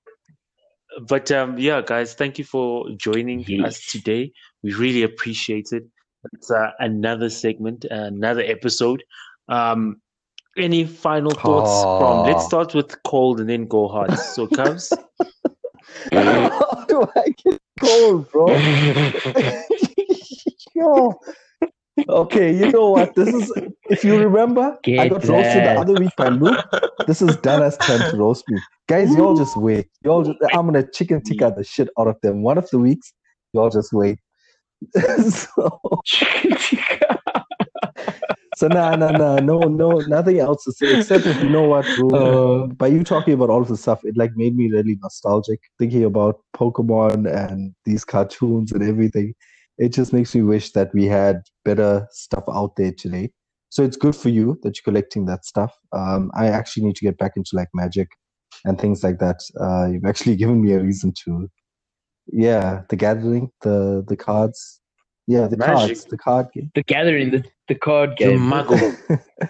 but 1.08 1.32
um, 1.32 1.58
yeah, 1.58 1.82
guys, 1.86 2.14
thank 2.14 2.38
you 2.38 2.44
for 2.44 2.90
joining 2.98 3.44
us 3.64 3.86
today. 3.86 4.32
We 4.64 4.74
really 4.74 5.04
appreciate 5.04 5.72
it. 5.72 5.84
It's 6.34 6.52
uh, 6.52 6.72
another 6.80 7.30
segment, 7.30 7.86
another 7.86 8.42
episode. 8.42 9.04
Um, 9.48 10.02
any 10.58 10.86
final 10.86 11.32
thoughts 11.32 11.84
from? 11.84 12.26
Let's 12.26 12.46
start 12.46 12.74
with 12.74 13.02
cold 13.04 13.40
and 13.40 13.50
then 13.50 13.68
go 13.68 13.88
hard. 13.88 14.18
So, 14.18 14.48
Cubs, 14.56 14.92
How 16.12 16.86
do 16.88 17.08
I 17.16 17.30
get 17.44 17.60
cold, 17.80 18.30
bro? 18.32 18.48
Yo, 20.76 21.20
Okay, 22.10 22.56
you 22.56 22.72
know 22.72 22.92
what? 22.92 23.16
This 23.16 23.34
is 23.34 23.52
if 23.90 24.04
you 24.04 24.18
remember, 24.18 24.62
I 24.62 24.78
Get 24.84 25.10
got 25.10 25.26
roasted 25.26 25.64
the 25.64 25.80
other 25.80 25.94
week 25.94 26.12
by 26.16 26.30
Luke. 26.30 26.64
This 27.08 27.22
is 27.22 27.36
Dana's 27.38 27.78
turn 27.78 28.00
to 28.12 28.18
roast 28.18 28.48
me. 28.50 28.60
Guys, 28.88 29.14
y'all 29.16 29.36
just 29.36 29.58
wait. 29.58 29.88
Y'all 30.04 30.24
just, 30.24 30.38
I'm 30.54 30.68
gonna 30.68 30.86
chicken 30.88 31.22
tikka 31.22 31.54
the 31.58 31.64
shit 31.64 31.90
out 31.98 32.08
of 32.08 32.18
them. 32.22 32.44
One 32.44 32.58
of 32.58 32.70
the 32.70 32.78
weeks, 32.78 33.14
y'all 33.54 33.70
just 33.70 33.94
wait. 33.94 34.20
so, 35.30 35.80
so 38.56 38.68
nah, 38.68 38.96
nah, 38.96 39.12
nah, 39.12 39.40
no, 39.40 39.60
no, 39.62 40.00
nothing 40.02 40.40
else 40.40 40.64
to 40.66 40.72
say 40.74 41.00
except 41.00 41.26
if 41.26 41.42
you 41.42 41.50
know 41.50 41.64
what, 41.64 41.86
bro. 41.98 42.64
Uh, 42.64 42.68
by 42.68 42.88
you 42.88 43.04
talking 43.04 43.34
about 43.34 43.50
all 43.50 43.62
of 43.62 43.70
the 43.70 43.78
stuff, 43.78 44.02
it 44.04 44.16
like 44.16 44.32
made 44.36 44.56
me 44.56 44.70
really 44.70 44.98
nostalgic 45.02 45.60
thinking 45.80 46.04
about 46.04 46.40
Pokemon 46.56 47.26
and 47.34 47.74
these 47.86 48.06
cartoons 48.06 48.72
and 48.72 48.84
everything. 48.84 49.34
It 49.78 49.94
just 49.94 50.14
makes 50.14 50.34
me 50.34 50.42
wish 50.42 50.72
that 50.72 50.94
we 50.94 51.06
had 51.06 51.42
better 51.64 52.08
stuff 52.12 52.44
out 52.52 52.76
there 52.78 52.92
today. 52.92 53.32
So 53.70 53.84
it's 53.84 53.98
good 53.98 54.16
for 54.16 54.30
you 54.30 54.58
that 54.64 54.78
you're 54.78 54.84
collecting 54.92 55.26
that 55.26 55.46
stuff. 55.46 55.74
Um, 55.92 56.32
I 56.36 56.48
actually 56.48 56.86
need 56.86 56.96
to 56.96 57.06
get 57.06 57.18
back 57.18 57.34
into 57.36 57.52
like 57.54 57.68
Magic 57.74 58.08
and 58.66 58.80
things 58.80 59.04
like 59.04 59.20
that. 59.20 59.42
Uh, 59.60 59.88
you've 59.92 60.06
actually 60.06 60.36
given 60.44 60.62
me 60.62 60.72
a 60.74 60.80
reason 60.82 61.14
to. 61.26 61.50
Yeah, 62.28 62.82
the 62.90 62.96
gathering, 62.98 63.52
the 63.62 64.04
the 64.08 64.18
cards. 64.18 64.82
Yeah, 65.28 65.48
the 65.48 65.58
Magic. 65.58 65.76
cards, 65.76 66.06
the 66.06 66.18
card 66.18 66.48
game. 66.54 66.72
the 66.76 66.84
gathering, 66.84 67.32
the, 67.32 67.44
the 67.68 67.76
card 67.76 68.12
You 68.20 68.32
game. 68.32 68.40
muggle. 68.40 68.98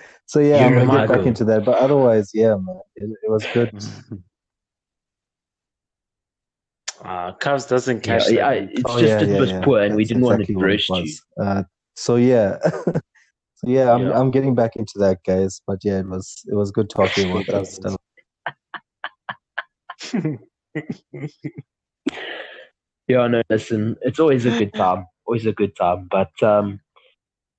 so 0.25 0.39
yeah, 0.39 0.65
I'm 0.65 0.73
You're 0.73 0.81
a 0.81 0.85
gonna 0.85 0.99
get 1.07 1.17
back 1.17 1.25
into 1.25 1.43
that. 1.45 1.65
But 1.65 1.77
otherwise, 1.77 2.31
yeah, 2.33 2.55
man, 2.55 2.79
it, 2.95 3.09
it 3.23 3.31
was 3.31 3.45
good. 3.53 3.71
Uh, 7.03 7.33
Cubs 7.33 7.65
doesn't 7.65 8.05
Yeah, 8.05 8.19
catch 8.19 8.31
yeah, 8.31 8.49
that. 8.53 8.69
it's 8.71 8.83
Oh, 8.85 8.99
just 8.99 9.03
yeah, 9.03 9.19
it 9.21 9.29
yeah, 9.29 9.39
was 9.39 9.49
yeah. 9.51 9.61
poor, 9.63 9.81
and 9.81 9.95
we 9.95 10.05
didn't 10.05 10.23
want 10.23 10.45
to 10.45 10.53
what 10.53 10.63
it 10.71 10.73
roast 10.73 10.89
you. 10.89 11.13
Uh, 11.41 11.63
so 11.95 12.15
yeah, 12.15 12.57
so 12.63 13.65
yeah, 13.65 13.93
I'm 13.93 14.01
Yeah. 14.07 14.19
I'm 14.19 14.31
getting 14.31 14.55
back 14.55 14.75
into 14.75 14.97
that, 14.99 15.19
guys. 15.25 15.61
But 15.67 15.79
yeah, 15.83 15.99
it 15.99 16.07
was 16.07 16.43
it 16.47 16.55
was 16.55 16.71
good 16.71 16.89
talking 16.89 17.31
about 17.31 17.47
that 17.47 17.67
stuff. 17.67 17.97
Yeah, 23.07 23.27
no, 23.27 23.41
listen, 23.49 23.95
it's 24.01 24.19
always 24.19 24.45
a 24.45 24.51
good 24.51 24.73
time. 24.73 25.05
Always 25.27 25.45
a 25.45 25.53
good 25.53 25.75
time. 25.77 26.07
But 26.11 26.31
um, 26.43 26.79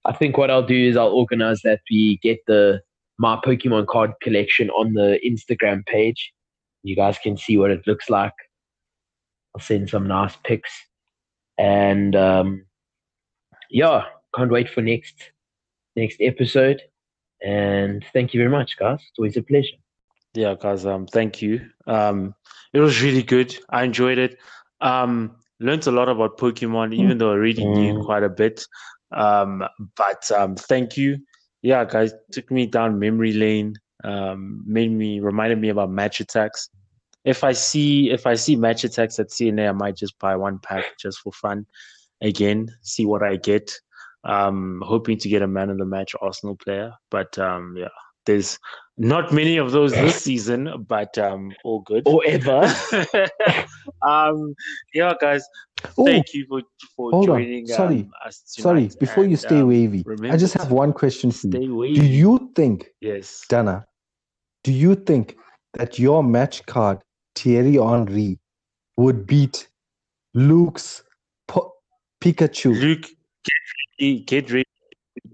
I 0.04 0.12
think 0.12 0.36
what 0.38 0.50
I'll 0.50 0.66
do 0.66 0.76
is 0.88 0.96
I'll 0.96 1.08
organize 1.08 1.60
that 1.62 1.80
we 1.90 2.18
get 2.22 2.40
the 2.46 2.82
my 3.18 3.36
Pokemon 3.44 3.86
card 3.88 4.12
collection 4.22 4.70
on 4.70 4.94
the 4.94 5.18
Instagram 5.26 5.86
page. 5.86 6.32
You 6.82 6.96
guys 6.96 7.18
can 7.18 7.36
see 7.36 7.56
what 7.56 7.70
it 7.70 7.86
looks 7.86 8.10
like. 8.10 8.32
I'll 9.54 9.60
send 9.60 9.88
some 9.90 10.06
nice 10.06 10.36
pics. 10.44 10.70
And 11.58 12.14
um, 12.14 12.66
yeah, 13.70 14.04
can't 14.34 14.50
wait 14.50 14.70
for 14.70 14.82
next 14.82 15.14
next 15.96 16.18
episode. 16.20 16.80
And 17.44 18.04
thank 18.12 18.34
you 18.34 18.40
very 18.40 18.50
much, 18.50 18.76
guys. 18.78 18.98
It's 19.00 19.18
always 19.18 19.36
a 19.36 19.42
pleasure. 19.42 19.76
Yeah, 20.34 20.54
guys, 20.60 20.86
um, 20.86 21.06
thank 21.06 21.40
you. 21.42 21.60
Um, 21.86 22.34
it 22.72 22.80
was 22.80 23.02
really 23.02 23.22
good. 23.22 23.56
I 23.70 23.84
enjoyed 23.84 24.18
it. 24.18 24.38
Um, 24.80 25.36
learned 25.58 25.86
a 25.86 25.90
lot 25.90 26.08
about 26.08 26.38
Pokemon, 26.38 26.94
even 26.94 27.18
though 27.18 27.30
I 27.30 27.34
already 27.34 27.64
knew 27.64 27.94
Mm. 27.94 28.04
quite 28.04 28.22
a 28.22 28.28
bit. 28.28 28.64
Um, 29.10 29.64
but 29.96 30.30
um, 30.30 30.54
thank 30.54 30.96
you. 30.96 31.18
Yeah, 31.62 31.84
guys, 31.84 32.12
took 32.30 32.50
me 32.50 32.66
down 32.66 32.98
memory 32.98 33.32
lane. 33.32 33.74
Um, 34.04 34.62
made 34.66 34.92
me 34.92 35.18
reminded 35.18 35.58
me 35.60 35.70
about 35.70 35.90
Match 35.90 36.18
Attax. 36.18 36.68
If 37.28 37.44
I 37.44 37.52
see 37.52 38.10
if 38.10 38.26
I 38.26 38.34
see 38.34 38.56
Match 38.56 38.82
Attax 38.84 39.18
at 39.18 39.28
CNA, 39.28 39.68
I 39.68 39.72
might 39.72 39.96
just 39.96 40.18
buy 40.18 40.34
one 40.36 40.58
pack 40.58 40.84
just 40.98 41.18
for 41.20 41.32
fun. 41.32 41.66
Again, 42.22 42.68
see 42.82 43.04
what 43.06 43.22
I 43.22 43.36
get. 43.36 43.70
Um, 44.24 44.82
hoping 44.84 45.18
to 45.18 45.28
get 45.28 45.42
a 45.42 45.46
man 45.46 45.70
of 45.70 45.78
the 45.78 45.84
match 45.84 46.14
Arsenal 46.20 46.56
player, 46.56 46.92
but 47.10 47.38
um, 47.38 47.74
yeah, 47.76 47.88
there's 48.26 48.58
not 48.96 49.32
many 49.32 49.56
of 49.58 49.70
those 49.72 49.92
this 49.92 50.16
season, 50.28 50.84
but 50.88 51.16
um, 51.18 51.52
all 51.64 51.80
good. 51.80 52.02
Or 52.06 52.22
ever. 52.26 52.62
um, 54.02 54.54
yeah, 54.94 55.12
guys, 55.20 55.44
Oh, 55.96 56.04
thank 56.04 56.34
you 56.34 56.44
for 56.48 56.62
for 56.96 57.10
hold 57.12 57.30
on. 57.30 57.38
joining 57.42 57.66
Sorry. 57.68 58.00
um, 58.00 58.12
us 58.26 58.42
sorry, 58.46 58.90
before 58.98 59.24
you 59.24 59.36
stay 59.36 59.60
um, 59.60 59.68
wavy, 59.68 60.04
I 60.24 60.36
just 60.36 60.54
have 60.54 60.72
one 60.72 60.92
question 60.92 61.30
for 61.30 61.46
you. 61.46 61.94
Do 61.94 62.04
you 62.06 62.50
think, 62.56 62.88
Yes. 63.00 63.44
Dana, 63.48 63.86
do 64.64 64.72
you 64.72 64.94
think 64.96 65.36
that 65.74 65.98
your 65.98 66.24
match 66.24 66.66
card 66.66 66.98
Thierry 67.38 67.74
Henry 67.74 68.38
would 68.96 69.26
beat 69.26 69.68
Luke's 70.34 71.02
po- 71.46 71.74
Pikachu? 72.20 72.72
Luke, 72.80 73.02
get 73.02 73.62
ready, 74.00 74.20
get 74.20 74.50
ready 74.50 74.64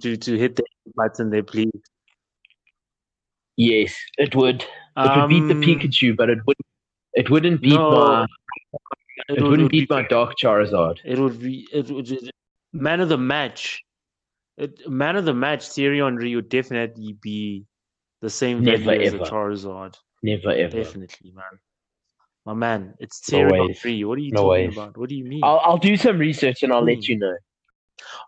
to, 0.03 0.17
to 0.17 0.37
hit 0.39 0.57
the 0.57 0.65
button 0.95 1.31
there, 1.31 1.43
please. 1.43 1.71
yes, 3.57 3.95
it 4.19 4.35
would. 4.35 4.63
It 4.97 5.17
would 5.17 5.29
beat 5.29 5.47
the 5.49 5.55
Um, 5.55 5.63
Pikachu, 5.63 6.17
but 6.17 6.31
it 6.31 6.39
wouldn't. 6.47 6.67
It 7.15 7.31
wouldn't 7.31 7.61
beat 7.61 7.75
no, 7.75 7.91
my. 7.91 8.23
It, 8.25 8.29
It 9.29 9.43
would- 9.43 9.43
wouldn't 9.51 9.63
would 9.63 9.71
be- 9.73 9.81
beat 9.81 9.91
my 9.91 10.03
Dark 10.03 10.35
Charizard. 10.43 10.99
It 11.05 11.19
would 11.19 11.39
be 11.41 11.67
it 11.73 11.91
would 11.91 12.11
it- 12.11 12.31
man 12.73 13.01
of 13.01 13.09
the 13.09 13.19
match. 13.19 13.81
It, 14.57 14.89
man 14.89 15.17
of 15.17 15.25
the 15.25 15.35
match, 15.35 15.67
Thierry 15.69 15.99
Henry 15.99 16.35
would 16.37 16.49
definitely 16.49 17.13
be 17.21 17.65
the 18.21 18.31
same 18.31 18.63
Never, 18.63 18.85
value 18.85 19.03
as 19.03 19.15
a. 19.15 19.19
Charizard. 19.19 19.95
Never 20.23 20.51
ever. 20.51 20.77
Definitely, 20.83 21.33
man. 21.33 21.59
My 22.47 22.55
man, 22.55 22.95
it's 23.01 23.21
No 23.33 23.39
Thierry 23.39 23.53
ways. 23.53 23.81
Henry. 23.83 24.05
What 24.05 24.19
are 24.19 24.21
you 24.21 24.33
No 24.33 24.43
talking 24.43 24.67
ways. 24.67 24.77
about? 24.77 24.97
What 24.99 25.09
do 25.09 25.15
you 25.15 25.25
mean? 25.25 25.41
I'll 25.43 25.61
I'll 25.65 25.79
do 25.79 25.97
some 25.97 26.19
research 26.19 26.63
and 26.63 26.73
I'll 26.73 26.85
let 26.85 27.07
Hmm. 27.07 27.13
you 27.13 27.19
know. 27.19 27.37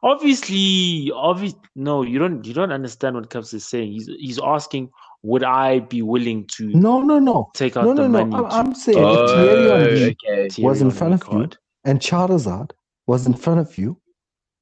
Obviously, 0.02 1.10
obvious. 1.14 1.54
No, 1.74 2.02
you 2.02 2.18
don't. 2.18 2.44
You 2.46 2.54
don't 2.54 2.72
understand 2.72 3.16
what 3.16 3.28
Cubs 3.30 3.52
is 3.52 3.66
saying. 3.66 3.92
He's 3.92 4.06
he's 4.06 4.38
asking, 4.42 4.90
would 5.22 5.44
I 5.44 5.80
be 5.80 6.02
willing 6.02 6.46
to 6.56 6.68
No, 6.68 7.02
no, 7.02 7.18
no. 7.18 7.50
take 7.54 7.76
out 7.76 7.84
No, 7.84 7.94
the 7.94 8.08
no, 8.08 8.24
no. 8.24 8.24
money? 8.24 8.46
I'm, 8.54 8.66
I'm 8.68 8.74
saying 8.74 8.96
get 8.98 9.12
if 9.12 9.26
the 9.26 9.34
Thierry 9.34 9.66
Oh, 9.70 9.78
Henry 9.78 10.16
okay. 10.24 10.48
Thierry 10.48 10.68
was 10.70 10.80
in 10.80 10.90
front 10.90 11.14
of 11.14 11.20
you 11.24 11.38
card? 11.40 11.58
and 11.84 12.00
Charizard 12.00 12.70
was 13.06 13.26
in 13.26 13.34
front 13.34 13.60
of 13.60 13.76
you, 13.76 14.00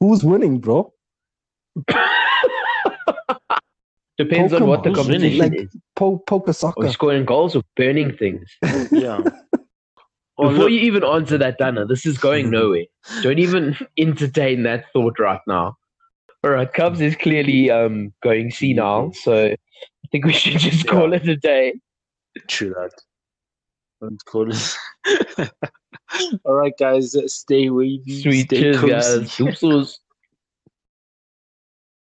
who's 0.00 0.24
winning, 0.24 0.58
bro? 0.58 0.92
Depends 4.18 4.52
on 4.52 4.66
what 4.66 4.84
the 4.84 4.90
Pokemon. 4.90 4.94
competition 4.94 5.38
Like- 5.38 5.54
is. 5.54 5.76
Po- 5.96 6.18
poker 6.26 6.52
soccer. 6.52 6.82
we 6.86 6.90
scoring 6.92 7.24
goals 7.24 7.56
or 7.56 7.62
burning 7.76 8.16
things? 8.18 8.48
Yeah. 8.92 9.20
Or 10.36 10.48
Before 10.50 10.64
look, 10.64 10.70
you 10.70 10.80
even 10.80 11.04
answer 11.04 11.38
that, 11.38 11.58
Dana, 11.58 11.84
this 11.86 12.06
is 12.06 12.18
going 12.18 12.50
nowhere. 12.50 12.84
Don't 13.22 13.38
even 13.38 13.76
entertain 13.98 14.62
that 14.64 14.84
thought 14.92 15.18
right 15.18 15.40
now. 15.46 15.76
All 16.44 16.50
right, 16.50 16.70
Cubs 16.72 17.00
is 17.00 17.16
clearly 17.16 17.70
um, 17.70 18.12
going 18.22 18.50
senile, 18.50 19.12
so 19.14 19.46
I 19.46 19.56
think 20.12 20.26
we 20.26 20.32
should 20.34 20.58
just 20.58 20.86
call 20.86 21.12
it 21.14 21.26
a 21.26 21.36
day. 21.36 21.74
True 22.48 22.74
that. 22.76 22.90
Don't 24.02 24.22
call 24.26 24.50
it. 24.52 25.50
All 26.44 26.54
right, 26.54 26.74
guys. 26.78 27.16
Stay 27.32 27.70
wavy. 27.70 28.20
Sweet 28.22 28.46
stay 28.46 28.60
cheers, 28.60 28.76
cozy. 28.78 28.92
guys. 28.92 29.36
Deuces. 29.36 30.00